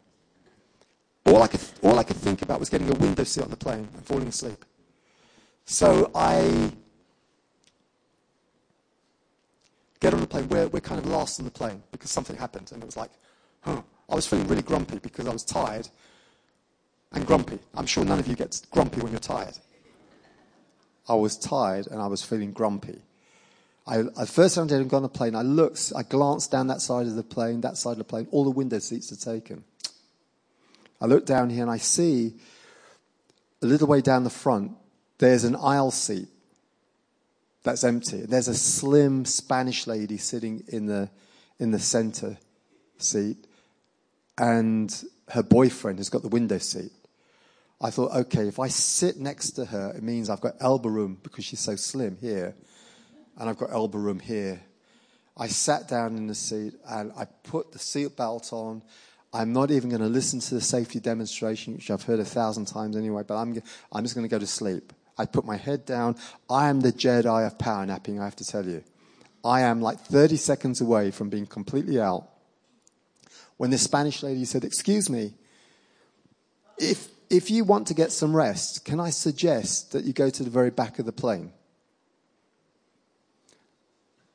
All 1.26 1.42
I 1.42 1.46
could, 1.46 1.60
all 1.82 1.98
I 1.98 2.04
could 2.04 2.16
think 2.16 2.40
about 2.40 2.58
was 2.58 2.70
getting 2.70 2.88
a 2.88 2.94
window 2.94 3.24
seat 3.24 3.44
on 3.44 3.50
the 3.50 3.56
plane 3.56 3.86
and 3.94 4.06
falling 4.06 4.28
asleep. 4.28 4.64
So 5.70 6.10
I 6.14 6.72
get 10.00 10.14
on 10.14 10.22
the 10.22 10.26
plane. 10.26 10.48
We're, 10.48 10.66
we're 10.68 10.80
kind 10.80 10.98
of 10.98 11.04
last 11.04 11.38
on 11.40 11.44
the 11.44 11.50
plane 11.50 11.82
because 11.92 12.10
something 12.10 12.36
happened. 12.36 12.72
And 12.72 12.82
it 12.82 12.86
was 12.86 12.96
like, 12.96 13.10
huh. 13.60 13.82
I 14.08 14.14
was 14.14 14.26
feeling 14.26 14.48
really 14.48 14.62
grumpy 14.62 14.98
because 14.98 15.26
I 15.26 15.32
was 15.32 15.44
tired 15.44 15.86
and 17.12 17.26
grumpy. 17.26 17.58
I'm 17.74 17.84
sure 17.84 18.02
none 18.02 18.18
of 18.18 18.26
you 18.26 18.34
get 18.34 18.58
grumpy 18.70 19.02
when 19.02 19.12
you're 19.12 19.20
tired. 19.20 19.58
I 21.06 21.14
was 21.14 21.36
tired 21.36 21.86
and 21.88 22.00
I 22.00 22.06
was 22.06 22.22
feeling 22.22 22.52
grumpy. 22.52 23.02
I, 23.86 24.04
I 24.16 24.24
first 24.24 24.54
time 24.54 24.64
I 24.64 24.68
did 24.68 24.88
got 24.88 24.98
on 24.98 25.02
the 25.02 25.10
plane, 25.10 25.34
I 25.34 25.42
looked, 25.42 25.92
I 25.94 26.02
glanced 26.02 26.50
down 26.50 26.68
that 26.68 26.80
side 26.80 27.06
of 27.06 27.14
the 27.14 27.22
plane, 27.22 27.60
that 27.60 27.76
side 27.76 27.92
of 27.92 27.98
the 27.98 28.04
plane, 28.04 28.26
all 28.30 28.44
the 28.44 28.50
window 28.50 28.78
seats 28.78 29.12
are 29.12 29.34
taken. 29.34 29.64
I 30.98 31.04
look 31.04 31.26
down 31.26 31.50
here 31.50 31.62
and 31.62 31.70
I 31.70 31.76
see 31.76 32.32
a 33.60 33.66
little 33.66 33.86
way 33.86 34.00
down 34.00 34.24
the 34.24 34.30
front, 34.30 34.72
there's 35.18 35.44
an 35.44 35.56
aisle 35.56 35.90
seat 35.90 36.28
that's 37.64 37.84
empty. 37.84 38.22
There's 38.22 38.48
a 38.48 38.54
slim 38.54 39.24
Spanish 39.24 39.86
lady 39.86 40.16
sitting 40.16 40.64
in 40.68 40.86
the, 40.86 41.10
in 41.58 41.70
the 41.70 41.78
center 41.78 42.38
seat, 42.98 43.36
and 44.38 44.94
her 45.30 45.42
boyfriend 45.42 45.98
has 45.98 46.08
got 46.08 46.22
the 46.22 46.28
window 46.28 46.58
seat. 46.58 46.92
I 47.80 47.90
thought, 47.90 48.12
okay, 48.12 48.48
if 48.48 48.58
I 48.58 48.68
sit 48.68 49.18
next 49.18 49.50
to 49.52 49.66
her, 49.66 49.92
it 49.96 50.02
means 50.02 50.30
I've 50.30 50.40
got 50.40 50.54
elbow 50.60 50.88
room 50.88 51.18
because 51.22 51.44
she's 51.44 51.60
so 51.60 51.76
slim 51.76 52.16
here, 52.20 52.54
and 53.36 53.48
I've 53.48 53.58
got 53.58 53.70
elbow 53.70 53.98
room 53.98 54.20
here. 54.20 54.62
I 55.36 55.46
sat 55.46 55.88
down 55.88 56.16
in 56.16 56.26
the 56.26 56.34
seat 56.34 56.74
and 56.88 57.12
I 57.16 57.26
put 57.44 57.70
the 57.70 57.78
seat 57.78 58.16
belt 58.16 58.52
on 58.52 58.82
I'm 59.32 59.52
not 59.52 59.70
even 59.70 59.90
going 59.90 60.00
to 60.00 60.08
listen 60.08 60.40
to 60.40 60.54
the 60.54 60.60
safety 60.60 61.00
demonstration, 61.00 61.74
which 61.74 61.90
I've 61.90 62.02
heard 62.02 62.18
a 62.18 62.24
thousand 62.24 62.64
times 62.64 62.96
anyway, 62.96 63.22
but 63.26 63.36
I'm, 63.36 63.60
I'm 63.92 64.02
just 64.02 64.14
going 64.14 64.26
to 64.26 64.30
go 64.30 64.38
to 64.38 64.46
sleep. 64.46 64.92
I 65.18 65.26
put 65.26 65.44
my 65.44 65.56
head 65.56 65.84
down. 65.84 66.16
I 66.48 66.68
am 66.68 66.80
the 66.80 66.92
Jedi 66.92 67.46
of 67.46 67.58
power 67.58 67.84
napping, 67.84 68.20
I 68.20 68.24
have 68.24 68.36
to 68.36 68.44
tell 68.44 68.64
you. 68.64 68.84
I 69.44 69.62
am 69.62 69.80
like 69.80 70.00
30 70.00 70.36
seconds 70.36 70.80
away 70.80 71.10
from 71.10 71.28
being 71.28 71.46
completely 71.46 72.00
out. 72.00 72.28
When 73.56 73.70
the 73.70 73.78
Spanish 73.78 74.22
lady 74.22 74.44
said, 74.44 74.64
Excuse 74.64 75.10
me, 75.10 75.34
if, 76.78 77.08
if 77.28 77.50
you 77.50 77.64
want 77.64 77.88
to 77.88 77.94
get 77.94 78.12
some 78.12 78.34
rest, 78.34 78.84
can 78.84 79.00
I 79.00 79.10
suggest 79.10 79.92
that 79.92 80.04
you 80.04 80.12
go 80.12 80.30
to 80.30 80.42
the 80.44 80.50
very 80.50 80.70
back 80.70 80.98
of 80.98 81.06
the 81.06 81.12
plane? 81.12 81.52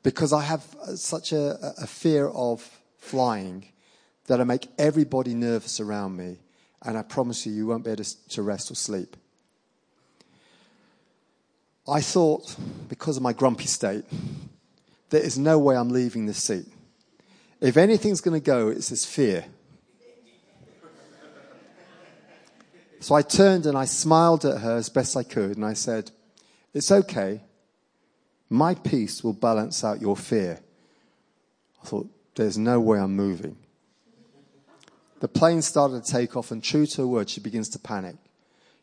Because 0.02 0.34
I 0.34 0.42
have 0.42 0.64
uh, 0.82 0.96
such 0.96 1.32
a, 1.32 1.74
a 1.78 1.86
fear 1.86 2.28
of 2.28 2.68
flying 2.98 3.66
that 4.26 4.40
I 4.40 4.44
make 4.44 4.68
everybody 4.78 5.34
nervous 5.34 5.80
around 5.80 6.16
me, 6.16 6.38
and 6.82 6.98
I 6.98 7.02
promise 7.02 7.46
you, 7.46 7.52
you 7.52 7.66
won't 7.66 7.84
be 7.84 7.90
able 7.90 8.04
to, 8.04 8.28
to 8.28 8.42
rest 8.42 8.70
or 8.70 8.74
sleep. 8.74 9.16
I 11.86 12.00
thought, 12.00 12.56
because 12.88 13.16
of 13.16 13.22
my 13.22 13.32
grumpy 13.32 13.66
state, 13.66 14.04
there 15.10 15.22
is 15.22 15.38
no 15.38 15.58
way 15.58 15.76
I'm 15.76 15.90
leaving 15.90 16.26
this 16.26 16.42
seat. 16.42 16.66
If 17.60 17.76
anything's 17.76 18.20
going 18.20 18.40
to 18.40 18.44
go, 18.44 18.68
it's 18.68 18.88
this 18.88 19.04
fear. 19.04 19.44
So 23.00 23.14
I 23.14 23.20
turned 23.20 23.66
and 23.66 23.76
I 23.76 23.84
smiled 23.84 24.46
at 24.46 24.62
her 24.62 24.76
as 24.76 24.88
best 24.88 25.14
I 25.14 25.24
could, 25.24 25.56
and 25.56 25.64
I 25.64 25.74
said, 25.74 26.10
It's 26.72 26.90
okay. 26.90 27.42
My 28.48 28.74
peace 28.74 29.22
will 29.22 29.34
balance 29.34 29.84
out 29.84 30.00
your 30.00 30.16
fear. 30.16 30.60
I 31.82 31.86
thought, 31.86 32.08
There's 32.34 32.56
no 32.56 32.80
way 32.80 32.98
I'm 32.98 33.14
moving. 33.14 33.56
The 35.20 35.28
plane 35.28 35.60
started 35.60 36.02
to 36.02 36.12
take 36.12 36.34
off, 36.34 36.50
and 36.50 36.64
true 36.64 36.86
to 36.86 37.02
her 37.02 37.06
word, 37.06 37.28
she 37.28 37.40
begins 37.40 37.68
to 37.70 37.78
panic. 37.78 38.16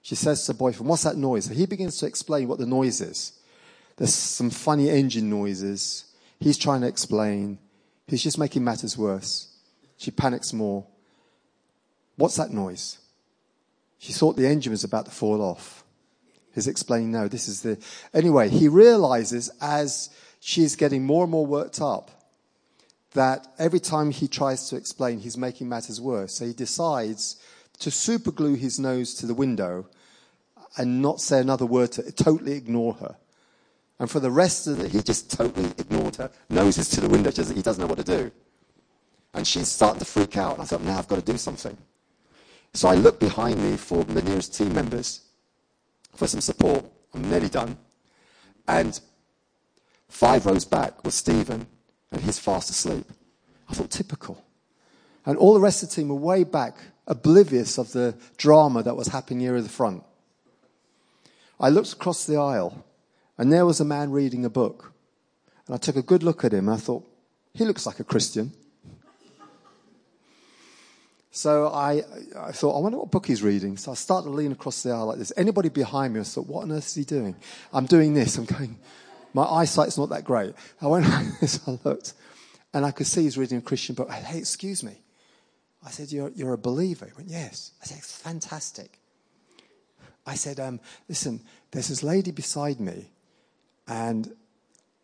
She 0.02 0.16
says 0.16 0.46
to 0.46 0.54
her 0.54 0.58
boyfriend, 0.58 0.90
What's 0.90 1.04
that 1.04 1.18
noise? 1.18 1.48
he 1.48 1.66
begins 1.66 1.98
to 1.98 2.08
explain 2.08 2.48
what 2.48 2.60
the 2.60 2.66
noise 2.66 3.02
is. 3.02 3.34
There's 3.98 4.14
some 4.14 4.50
funny 4.50 4.90
engine 4.90 5.30
noises. 5.30 6.06
He's 6.40 6.58
trying 6.58 6.82
to 6.82 6.88
explain. 6.88 7.60
He's 8.08 8.24
just 8.24 8.40
making 8.40 8.64
matters 8.64 8.98
worse. 8.98 9.56
She 9.98 10.10
panics 10.10 10.54
more. 10.54 10.88
What's 12.16 12.38
that 12.38 12.50
noise? 12.50 12.98
She 14.00 14.14
thought 14.14 14.36
the 14.36 14.48
engine 14.48 14.72
was 14.72 14.84
about 14.84 15.06
to 15.06 15.12
fall 15.12 15.42
off. 15.42 15.84
He's 16.54 16.68
explaining, 16.68 17.12
no, 17.12 17.28
this 17.28 17.48
is 17.48 17.62
the. 17.62 17.78
Anyway, 18.14 18.50
he 18.50 18.68
realizes 18.68 19.52
as 19.62 20.10
she's 20.40 20.76
getting 20.76 21.06
more 21.06 21.24
and 21.24 21.32
more 21.32 21.46
worked 21.46 21.80
up 21.80 22.10
that 23.14 23.48
every 23.60 23.80
time 23.80 24.12
he 24.12 24.28
tries 24.28 24.70
to 24.70 24.76
explain, 24.76 25.20
he's 25.20 25.38
making 25.38 25.70
matters 25.70 26.02
worse. 26.02 26.34
So 26.34 26.46
he 26.46 26.54
decides 26.54 27.38
to 27.82 27.90
superglue 27.90 28.58
his 28.58 28.80
nose 28.80 29.14
to 29.16 29.26
the 29.26 29.34
window 29.34 29.88
and 30.78 31.02
not 31.02 31.20
say 31.20 31.40
another 31.40 31.66
word 31.66 31.92
to 31.94 32.12
totally 32.12 32.54
ignore 32.54 32.94
her. 32.94 33.18
And 34.00 34.10
for 34.10 34.20
the 34.20 34.32
rest 34.32 34.68
of 34.68 34.80
it, 34.80 34.92
he 34.92 35.02
just 35.02 35.30
totally 35.30 35.70
ignored 35.78 36.16
her, 36.16 36.32
noses 36.50 36.90
to 36.90 37.02
the 37.02 37.10
window, 37.10 37.30
just 37.30 37.54
he 37.54 37.62
doesn't 37.62 37.82
know 37.82 37.88
what 37.88 38.00
to 38.00 38.04
do. 38.04 38.32
And 39.34 39.46
she's 39.46 39.68
starting 39.68 40.00
to 40.00 40.06
freak 40.06 40.38
out. 40.38 40.60
I 40.60 40.64
thought, 40.64 40.82
now 40.82 40.98
I've 40.98 41.08
got 41.08 41.18
to 41.18 41.32
do 41.32 41.38
something. 41.38 41.78
So 42.74 42.88
I 42.88 42.96
looked 42.96 43.20
behind 43.20 43.62
me 43.62 43.78
for 43.78 44.04
the 44.04 44.22
nearest 44.22 44.56
team 44.56 44.74
members 44.74 45.22
for 46.16 46.28
some 46.28 46.42
support. 46.42 46.86
I'm 47.14 47.30
nearly 47.30 47.50
done. 47.50 47.78
And 48.68 49.00
five 50.10 50.46
rows 50.46 50.66
back 50.66 51.04
was 51.04 51.16
Stephen 51.16 51.68
and 52.12 52.22
he's 52.22 52.40
fast 52.40 52.70
asleep. 52.70 53.06
I 53.70 53.74
thought, 53.74 53.90
typical. 53.90 54.44
And 55.26 55.38
all 55.38 55.54
the 55.54 55.60
rest 55.60 55.84
of 55.84 55.90
the 55.90 55.96
team 55.96 56.10
were 56.10 56.16
way 56.16 56.44
back, 56.44 56.78
oblivious 57.08 57.78
of 57.78 57.92
the 57.92 58.16
drama 58.38 58.84
that 58.84 58.96
was 58.96 59.08
happening 59.08 59.40
near 59.40 59.62
the 59.62 59.70
front. 59.70 60.04
I 61.60 61.70
looked 61.70 61.94
across 61.94 62.26
the 62.26 62.38
aisle, 62.38 62.84
and 63.38 63.52
there 63.52 63.66
was 63.66 63.80
a 63.80 63.86
man 63.86 64.12
reading 64.12 64.46
a 64.46 64.50
book. 64.50 64.94
And 65.68 65.76
I 65.76 65.78
took 65.78 65.96
a 65.96 66.02
good 66.02 66.24
look 66.24 66.44
at 66.44 66.54
him, 66.54 66.68
and 66.68 66.78
I 66.78 66.80
thought, 66.80 67.08
he 67.54 67.66
looks 67.66 67.86
like 67.86 68.00
a 68.00 68.04
Christian. 68.04 68.54
So 71.32 71.68
I, 71.68 72.04
I 72.38 72.52
thought, 72.52 72.78
I 72.78 72.82
wonder 72.82 72.98
what 72.98 73.10
book 73.10 73.26
he's 73.26 73.42
reading. 73.42 73.78
So 73.78 73.92
I 73.92 73.96
started 73.96 74.30
to 74.30 74.36
lean 74.36 74.52
across 74.52 74.84
the 74.84 74.92
aisle 74.92 75.08
like 75.08 75.18
this. 75.18 75.32
Anybody 75.38 75.70
behind 75.70 76.14
me, 76.14 76.20
I 76.20 76.24
thought, 76.24 76.48
what 76.48 76.64
on 76.64 76.72
earth 76.74 76.88
is 76.88 76.96
he 76.96 77.06
doing? 77.06 77.36
I'm 77.74 77.86
doing 77.86 78.14
this. 78.14 78.38
I'm 78.38 78.46
going, 78.46 78.78
my 79.34 79.46
eyesight's 79.46 79.98
not 79.98 80.10
that 80.10 80.26
great. 80.26 80.54
I 80.82 80.88
went 80.88 81.08
like 81.10 81.40
this, 81.40 81.60
I 81.68 81.80
looked, 81.84 82.14
and 82.74 82.86
I 82.86 82.92
could 82.92 83.08
see 83.08 83.24
he's 83.24 83.38
reading 83.38 83.60
a 83.60 83.62
Christian 83.62 83.96
book. 83.96 84.10
I 84.10 84.16
hey, 84.16 84.40
excuse 84.40 84.84
me. 84.84 84.98
I 85.86 85.90
said, 85.90 86.12
you're, 86.12 86.32
you're 86.36 86.54
a 86.54 86.58
believer? 86.58 87.06
He 87.06 87.12
went, 87.16 87.30
yes. 87.30 87.72
I 87.82 87.86
said, 87.86 88.04
fantastic. 88.04 89.00
I 90.26 90.36
said, 90.36 90.60
um, 90.60 90.80
listen, 91.10 91.42
there's 91.72 91.88
this 91.88 92.04
lady 92.04 92.32
beside 92.32 92.80
me, 92.80 93.10
and 93.88 94.32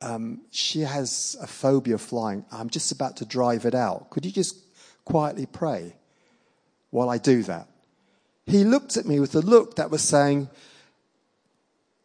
um, 0.02 0.42
she 0.52 0.82
has 0.82 1.36
a 1.42 1.48
phobia 1.48 1.96
of 1.96 2.02
flying. 2.02 2.46
I'm 2.52 2.70
just 2.70 2.92
about 2.92 3.18
to 3.18 3.26
drive 3.26 3.66
it 3.66 3.74
out. 3.74 4.10
Could 4.12 4.26
you 4.26 4.32
just 4.32 4.58
quietly 5.06 5.48
pray 5.48 5.96
while 6.92 7.10
I 7.10 7.18
do 7.18 7.42
that? 7.44 7.68
He 8.46 8.64
looked 8.64 8.96
at 8.96 9.06
me 9.06 9.20
with 9.20 9.36
a 9.36 9.42
look 9.42 9.76
that 9.78 9.90
was 9.90 10.02
saying, 10.02 10.50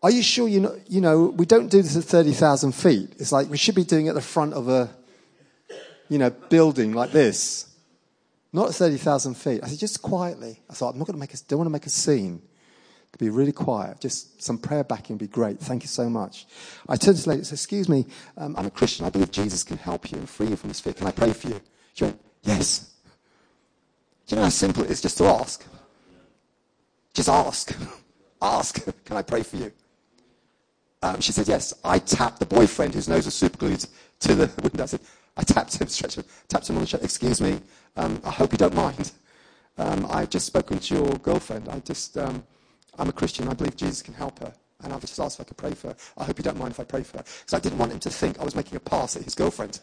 Are 0.03 0.11
you 0.11 0.23
sure 0.23 0.49
you 0.49 0.61
know, 0.61 0.81
you 0.89 1.01
know, 1.01 1.27
we 1.27 1.45
don't 1.45 1.69
do 1.69 1.83
this 1.83 1.97
at 1.97 2.05
30,000 2.05 2.73
feet. 2.73 3.15
It's 3.19 3.31
like 3.31 3.49
we 3.49 3.59
should 3.59 3.75
be 3.75 3.85
doing 3.85 4.07
it 4.07 4.11
at 4.11 4.15
the 4.15 4.23
front 4.23 4.55
of 4.55 4.69
a, 4.69 4.91
you 6.09 6.19
know, 6.19 6.31
building 6.31 6.93
like 6.93 7.13
this. 7.13 7.72
Not 8.53 8.69
at 8.69 8.75
30,000 8.75 9.35
feet. 9.35 9.61
I 9.63 9.69
said, 9.69 9.79
just 9.79 10.03
quietly. 10.03 10.61
I 10.69 10.75
thought, 10.75 10.91
I'm 10.91 10.99
not 10.99 11.07
going 11.07 11.15
to 11.15 11.21
make 11.21 11.33
a, 11.33 11.39
don't 11.49 11.59
want 11.59 11.67
to 11.67 11.73
make 11.73 11.87
a 11.87 11.91
scene. 11.91 12.43
To 13.13 13.19
be 13.19 13.29
really 13.29 13.53
quiet. 13.53 14.01
Just 14.01 14.43
some 14.43 14.57
prayer 14.57 14.85
backing 14.85 15.17
would 15.17 15.21
be 15.21 15.27
great. 15.27 15.61
Thank 15.61 15.83
you 15.83 15.89
so 15.89 16.09
much. 16.09 16.47
I 16.89 16.97
turned 16.97 17.19
to 17.19 17.23
the 17.23 17.29
lady 17.29 17.41
and 17.41 17.47
said, 17.47 17.57
excuse 17.57 17.87
me, 17.87 18.07
um, 18.39 18.57
I'm 18.57 18.65
a 18.65 18.71
Christian. 18.71 19.05
I 19.05 19.11
believe 19.11 19.31
Jesus 19.31 19.63
can 19.63 19.77
help 19.77 20.11
you 20.11 20.17
and 20.17 20.29
free 20.29 20.49
you 20.49 20.57
from 20.57 20.69
this 20.69 20.81
fear. 20.81 20.95
Can 20.95 21.07
I 21.07 21.11
pray 21.11 21.33
for 21.35 21.49
you? 21.49 21.61
She 21.93 22.05
went, 22.05 22.19
yes. 22.43 22.91
Do 24.27 24.35
you 24.35 24.37
know 24.37 24.45
how 24.45 24.49
simple 24.49 24.85
it 24.85 24.91
is 24.91 25.03
just 25.03 25.19
to 25.19 25.25
ask? 25.25 25.63
Just 27.13 27.29
ask. 27.29 27.77
ask. 28.43 28.83
Can 29.05 29.17
I 29.17 29.23
pray 29.23 29.43
for 29.43 29.57
you? 29.57 29.73
Um, 31.03 31.21
she 31.21 31.33
said, 31.33 31.49
yes. 31.49 31.75
I 31.85 31.99
tapped 31.99 32.39
the 32.39 32.47
boyfriend 32.47 32.95
whose 32.95 33.09
nose 33.09 33.27
was 33.27 33.35
super 33.35 33.59
glued 33.59 33.85
to 34.21 34.35
the 34.35 34.51
window. 34.63 34.85
I 34.85 34.87
said, 34.87 35.01
I 35.37 35.43
tapped 35.43 35.81
him, 35.81 35.89
stretched 35.89 36.17
him, 36.17 36.25
tapped 36.49 36.69
him 36.69 36.77
on 36.77 36.83
the 36.83 36.87
shoulder. 36.87 37.05
Excuse 37.05 37.41
me, 37.41 37.61
um, 37.97 38.21
I 38.25 38.31
hope 38.31 38.53
you 38.53 38.59
don't 38.59 38.75
mind. 38.75 39.13
Um, 39.79 40.07
I've 40.11 40.31
just 40.31 40.47
spoken 40.47 40.79
to 40.79 40.95
your 40.95 41.15
girlfriend. 41.19 41.69
I 41.69 41.79
just, 41.81 42.19
um, 42.19 42.45
I'm 42.99 43.09
a 43.09 43.13
Christian. 43.13 43.49
I 43.49 43.55
believe 43.55 43.77
Jesus 43.77 44.03
can 44.03 44.15
help 44.15 44.39
her. 44.41 44.53
And 44.83 44.93
I've 44.93 45.01
just 45.01 45.19
asked 45.19 45.39
if 45.39 45.47
I 45.47 45.49
could 45.49 45.57
pray 45.57 45.73
for 45.73 45.89
her. 45.89 45.97
I 46.19 46.25
hope 46.25 46.39
you 46.39 46.45
don't 46.45 46.59
mind 46.59 46.73
if 46.73 46.81
I 46.81 46.85
pray 46.85 47.03
for 47.03 47.19
her. 47.19 47.25
Because 47.25 47.55
I 47.55 47.61
didn't 47.61 47.79
want 47.79 47.93
him 47.93 48.01
to 48.01 48.11
think 48.11 48.39
I 48.39 48.45
was 48.45 48.55
making 48.55 48.77
a 48.77 48.81
pass 48.81 49.17
at 49.17 49.23
his 49.23 49.35
girlfriend. 49.35 49.81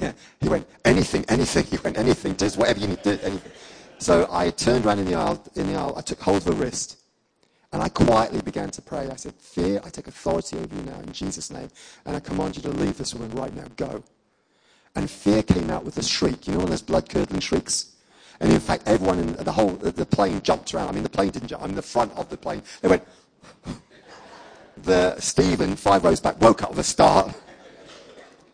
Yeah, 0.00 0.12
he 0.40 0.48
went, 0.48 0.66
anything, 0.84 1.24
anything. 1.28 1.64
He 1.64 1.78
went, 1.78 1.96
anything, 1.96 2.36
just 2.36 2.58
whatever 2.58 2.80
you 2.80 2.88
need 2.88 3.02
do, 3.02 3.18
anything. 3.22 3.52
So 3.98 4.28
I 4.30 4.50
turned 4.50 4.86
around 4.86 5.00
in 5.00 5.06
the 5.06 5.14
aisle, 5.14 5.42
in 5.54 5.68
the 5.68 5.74
aisle, 5.74 5.94
I 5.96 6.00
took 6.00 6.20
hold 6.20 6.38
of 6.38 6.44
her 6.44 6.52
wrist, 6.52 6.97
and 7.72 7.82
I 7.82 7.88
quietly 7.88 8.40
began 8.40 8.70
to 8.70 8.82
pray. 8.82 9.08
I 9.10 9.16
said, 9.16 9.34
Fear, 9.34 9.82
I 9.84 9.90
take 9.90 10.06
authority 10.06 10.56
over 10.56 10.74
you 10.74 10.82
now 10.82 11.00
in 11.00 11.12
Jesus' 11.12 11.50
name, 11.50 11.68
and 12.06 12.16
I 12.16 12.20
command 12.20 12.56
you 12.56 12.62
to 12.62 12.70
leave 12.70 12.96
this 12.96 13.14
woman 13.14 13.30
right 13.32 13.54
now. 13.54 13.66
Go. 13.76 14.02
And 14.96 15.10
fear 15.10 15.42
came 15.42 15.70
out 15.70 15.84
with 15.84 15.98
a 15.98 16.02
shriek. 16.02 16.46
You 16.46 16.54
know 16.54 16.58
one 16.60 16.64
of 16.64 16.70
those 16.70 16.82
blood-curdling 16.82 17.40
shrieks? 17.40 17.94
And 18.40 18.52
in 18.52 18.60
fact, 18.60 18.84
everyone 18.86 19.18
in 19.18 19.32
the 19.34 19.52
whole, 19.52 19.70
the 19.70 20.06
plane 20.06 20.40
jumped 20.42 20.72
around. 20.72 20.88
I 20.88 20.92
mean, 20.92 21.02
the 21.02 21.10
plane 21.10 21.30
didn't 21.30 21.48
jump. 21.48 21.62
I 21.62 21.66
mean, 21.66 21.76
the 21.76 21.82
front 21.82 22.12
of 22.16 22.28
the 22.30 22.36
plane. 22.36 22.62
They 22.80 22.88
went, 22.88 23.04
the 24.82 25.18
Stephen, 25.20 25.76
five 25.76 26.04
rows 26.04 26.20
back, 26.20 26.40
woke 26.40 26.62
up 26.62 26.70
with 26.70 26.78
a 26.78 26.84
start. 26.84 27.34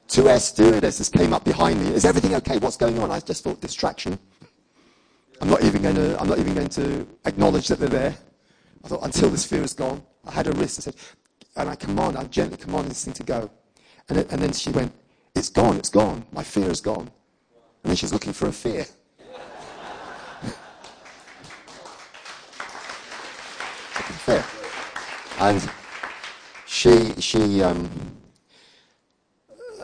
Two 0.09 0.29
air 0.29 0.41
stewardesses 0.41 1.09
came 1.09 1.33
up 1.33 1.45
behind 1.45 1.83
me. 1.83 1.95
Is 1.95 2.05
everything 2.05 2.35
okay? 2.37 2.59
What's 2.59 2.77
going 2.77 2.99
on? 2.99 3.11
I 3.11 3.21
just 3.21 3.45
thought 3.45 3.61
distraction. 3.61 4.19
I'm 5.41 5.49
not 5.51 5.63
even 5.63 5.83
going 5.83 5.97
to, 5.97 6.21
I'm 6.21 6.29
not 6.29 6.39
even 6.39 6.55
going 6.55 6.69
to 6.69 7.07
acknowledge 7.27 7.69
that 7.69 7.79
they're 7.79 7.89
there. 7.89 8.17
I 8.85 8.89
thought 8.89 9.05
until 9.05 9.31
this 9.31 9.47
fear 9.47 9.63
is 9.63 9.73
gone. 9.73 10.03
I 10.27 10.33
had 10.33 10.47
a 10.47 10.53
wrist. 10.53 10.79
I 10.79 10.83
said, 10.83 10.97
and 11.57 11.71
I 11.71 11.75
command, 11.75 12.19
I 12.19 12.25
gently 12.25 12.59
commanded 12.59 12.91
this 12.91 13.05
thing 13.05 13.15
to 13.15 13.23
go. 13.23 13.51
And, 14.09 14.19
it, 14.19 14.31
and 14.31 14.43
then 14.43 14.53
she 14.53 14.71
went, 14.71 14.93
it's 15.35 15.49
gone, 15.49 15.77
it's 15.77 15.89
gone. 15.89 16.27
My 16.33 16.43
fear 16.43 16.71
is 16.71 16.81
gone. 16.81 17.11
And 17.83 17.91
then 17.91 17.97
she's 17.97 18.13
looking 18.13 18.33
for 18.33 18.47
a 18.47 18.53
fear. 18.53 18.87
fear. 24.25 24.45
And 25.39 25.71
she, 26.67 27.21
she, 27.21 27.63
um, 27.63 27.91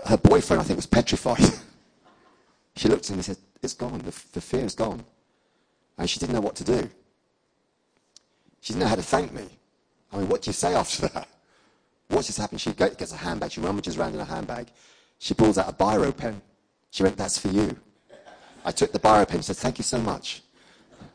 her 0.07 0.17
boyfriend, 0.17 0.61
I 0.61 0.65
think, 0.65 0.77
was 0.77 0.87
petrified. 0.87 1.43
she 2.77 2.89
looked 2.89 3.05
at 3.05 3.11
him 3.11 3.17
and 3.17 3.25
said, 3.25 3.37
It's 3.63 3.75
gone. 3.75 3.99
The, 3.99 4.23
the 4.33 4.41
fear 4.41 4.65
is 4.65 4.75
gone. 4.75 5.05
And 5.99 6.09
she 6.09 6.19
didn't 6.19 6.35
know 6.35 6.41
what 6.41 6.57
to 6.57 6.65
do. 6.65 6.91
She 8.61 8.73
didn't 8.75 8.89
to 8.89 9.03
thank 9.03 9.33
me. 9.33 9.49
I 10.13 10.19
mean, 10.19 10.29
what 10.29 10.43
do 10.43 10.51
you 10.51 10.53
say 10.53 10.75
after 10.75 11.09
that? 11.09 11.29
What 12.09 12.25
just 12.25 12.39
happened? 12.39 12.61
She 12.61 12.73
gets 12.73 13.13
a 13.13 13.17
handbag. 13.17 13.53
She 13.53 13.61
rummages 13.61 13.97
around 13.97 14.15
in 14.15 14.21
a 14.21 14.25
handbag. 14.25 14.69
She 15.19 15.35
pulls 15.35 15.59
out 15.59 15.69
a 15.69 15.73
biro 15.73 16.17
pen. 16.17 16.41
She 16.91 17.03
went, 17.03 17.17
That's 17.17 17.39
for 17.39 17.49
you. 17.49 17.77
I 18.65 18.73
took 18.73 18.93
the 18.93 18.99
biro 18.99 19.27
pen 19.27 19.37
and 19.37 19.45
said, 19.45 19.57
Thank 19.57 19.79
you 19.79 19.85
so 19.85 19.99
much. 19.99 20.43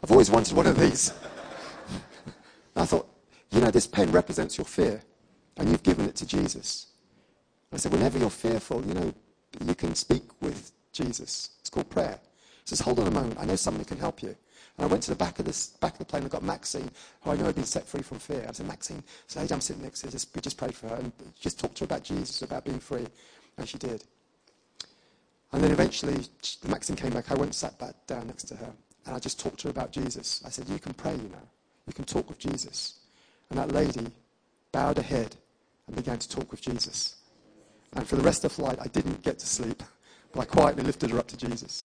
I've 0.02 0.12
always 0.12 0.32
wanted 0.32 0.56
one 0.56 0.68
of 0.68 0.80
these. 0.80 1.14
I 2.76 2.86
thought, 2.86 3.08
You 3.52 3.62
know, 3.62 3.72
this 3.72 3.88
pen 3.88 4.12
represents 4.12 4.58
your 4.58 4.66
fear, 4.66 5.02
and 5.58 5.70
you've 5.70 5.84
given 5.84 6.06
it 6.06 6.16
to 6.16 6.26
Jesus. 6.26 6.88
I 7.76 7.78
said, 7.78 7.92
whenever 7.92 8.18
you're 8.18 8.30
fearful, 8.30 8.86
you 8.86 8.94
know, 8.94 9.14
you 9.66 9.76
can 9.76 9.96
speak 9.96 10.24
with 10.42 10.72
Jesus. 10.94 11.52
It's 11.60 11.70
called 11.70 11.90
prayer. 11.90 12.18
He 12.64 12.70
says, 12.70 12.80
hold 12.80 13.00
on 13.00 13.08
a 13.08 13.12
moment. 13.12 13.38
I 13.38 13.46
know 13.46 13.56
who 13.56 13.84
can 13.84 13.98
help 13.98 14.24
you. 14.24 14.36
And 14.78 14.86
I 14.86 14.88
went 14.88 15.04
to 15.04 15.10
the 15.10 15.16
back 15.16 15.40
of, 15.40 15.46
this, 15.46 15.68
back 15.68 15.94
of 15.94 16.00
the 16.00 16.06
plane 16.06 16.24
and 16.24 16.32
got 16.32 16.44
Maxine, 16.44 16.92
who 17.22 17.32
I 17.32 17.36
know 17.36 17.46
had 17.46 17.56
been 17.56 17.64
set 17.64 17.88
free 17.88 18.02
from 18.02 18.20
fear. 18.20 18.46
I 18.48 18.52
said, 18.52 18.68
Maxine, 18.68 19.04
hey, 19.34 19.48
I'm 19.50 19.62
sitting 19.62 19.84
next 19.84 20.02
to 20.02 20.08
her. 20.08 20.18
We 20.34 20.42
just 20.42 20.58
prayed 20.58 20.76
for 20.76 20.90
her 20.90 20.96
and 20.96 21.12
just 21.40 21.60
talked 21.60 21.76
to 21.78 21.82
her 21.82 21.86
about 21.86 22.04
Jesus, 22.04 22.42
about 22.42 22.66
being 22.66 22.80
free. 22.80 23.08
And 23.58 23.68
she 23.68 23.78
did. 23.78 24.04
And 25.54 25.64
then 25.64 25.72
eventually, 25.72 26.26
Maxine 26.68 26.98
came 26.98 27.14
back. 27.14 27.32
I 27.32 27.36
went 27.36 27.46
and 27.46 27.56
sat 27.56 27.80
back 27.80 27.96
down 28.08 28.28
next 28.28 28.44
to 28.46 28.56
her. 28.58 28.72
And 29.06 29.16
I 29.16 29.20
just 29.20 29.40
talked 29.40 29.60
to 29.60 29.68
her 29.68 29.72
about 29.72 29.92
Jesus. 29.92 30.42
I 30.46 30.50
said, 30.50 30.68
you 30.68 30.80
can 30.80 30.94
pray, 30.94 31.14
you 31.14 31.30
know. 31.30 31.48
You 31.88 31.94
can 31.94 32.04
talk 32.04 32.28
with 32.28 32.40
Jesus. 32.40 33.00
And 33.50 33.60
that 33.60 33.72
lady 33.72 34.12
bowed 34.74 34.98
her 34.98 35.04
head 35.04 35.38
and 35.88 35.96
began 35.96 36.18
to 36.18 36.28
talk 36.28 36.52
with 36.52 36.62
Jesus. 36.62 37.16
And 37.94 38.06
for 38.06 38.18
the 38.18 38.24
rest 38.24 38.44
of 38.44 38.52
the 38.52 38.62
flight, 38.62 38.80
I 38.82 38.88
didn't 38.88 39.24
get 39.24 39.40
to 39.40 39.48
sleep, 39.48 39.82
but 40.34 40.42
I 40.42 40.46
quietly 40.46 40.84
lifted 40.84 41.12
her 41.12 41.20
up 41.20 41.28
to 41.28 41.38
Jesus. 41.38 41.85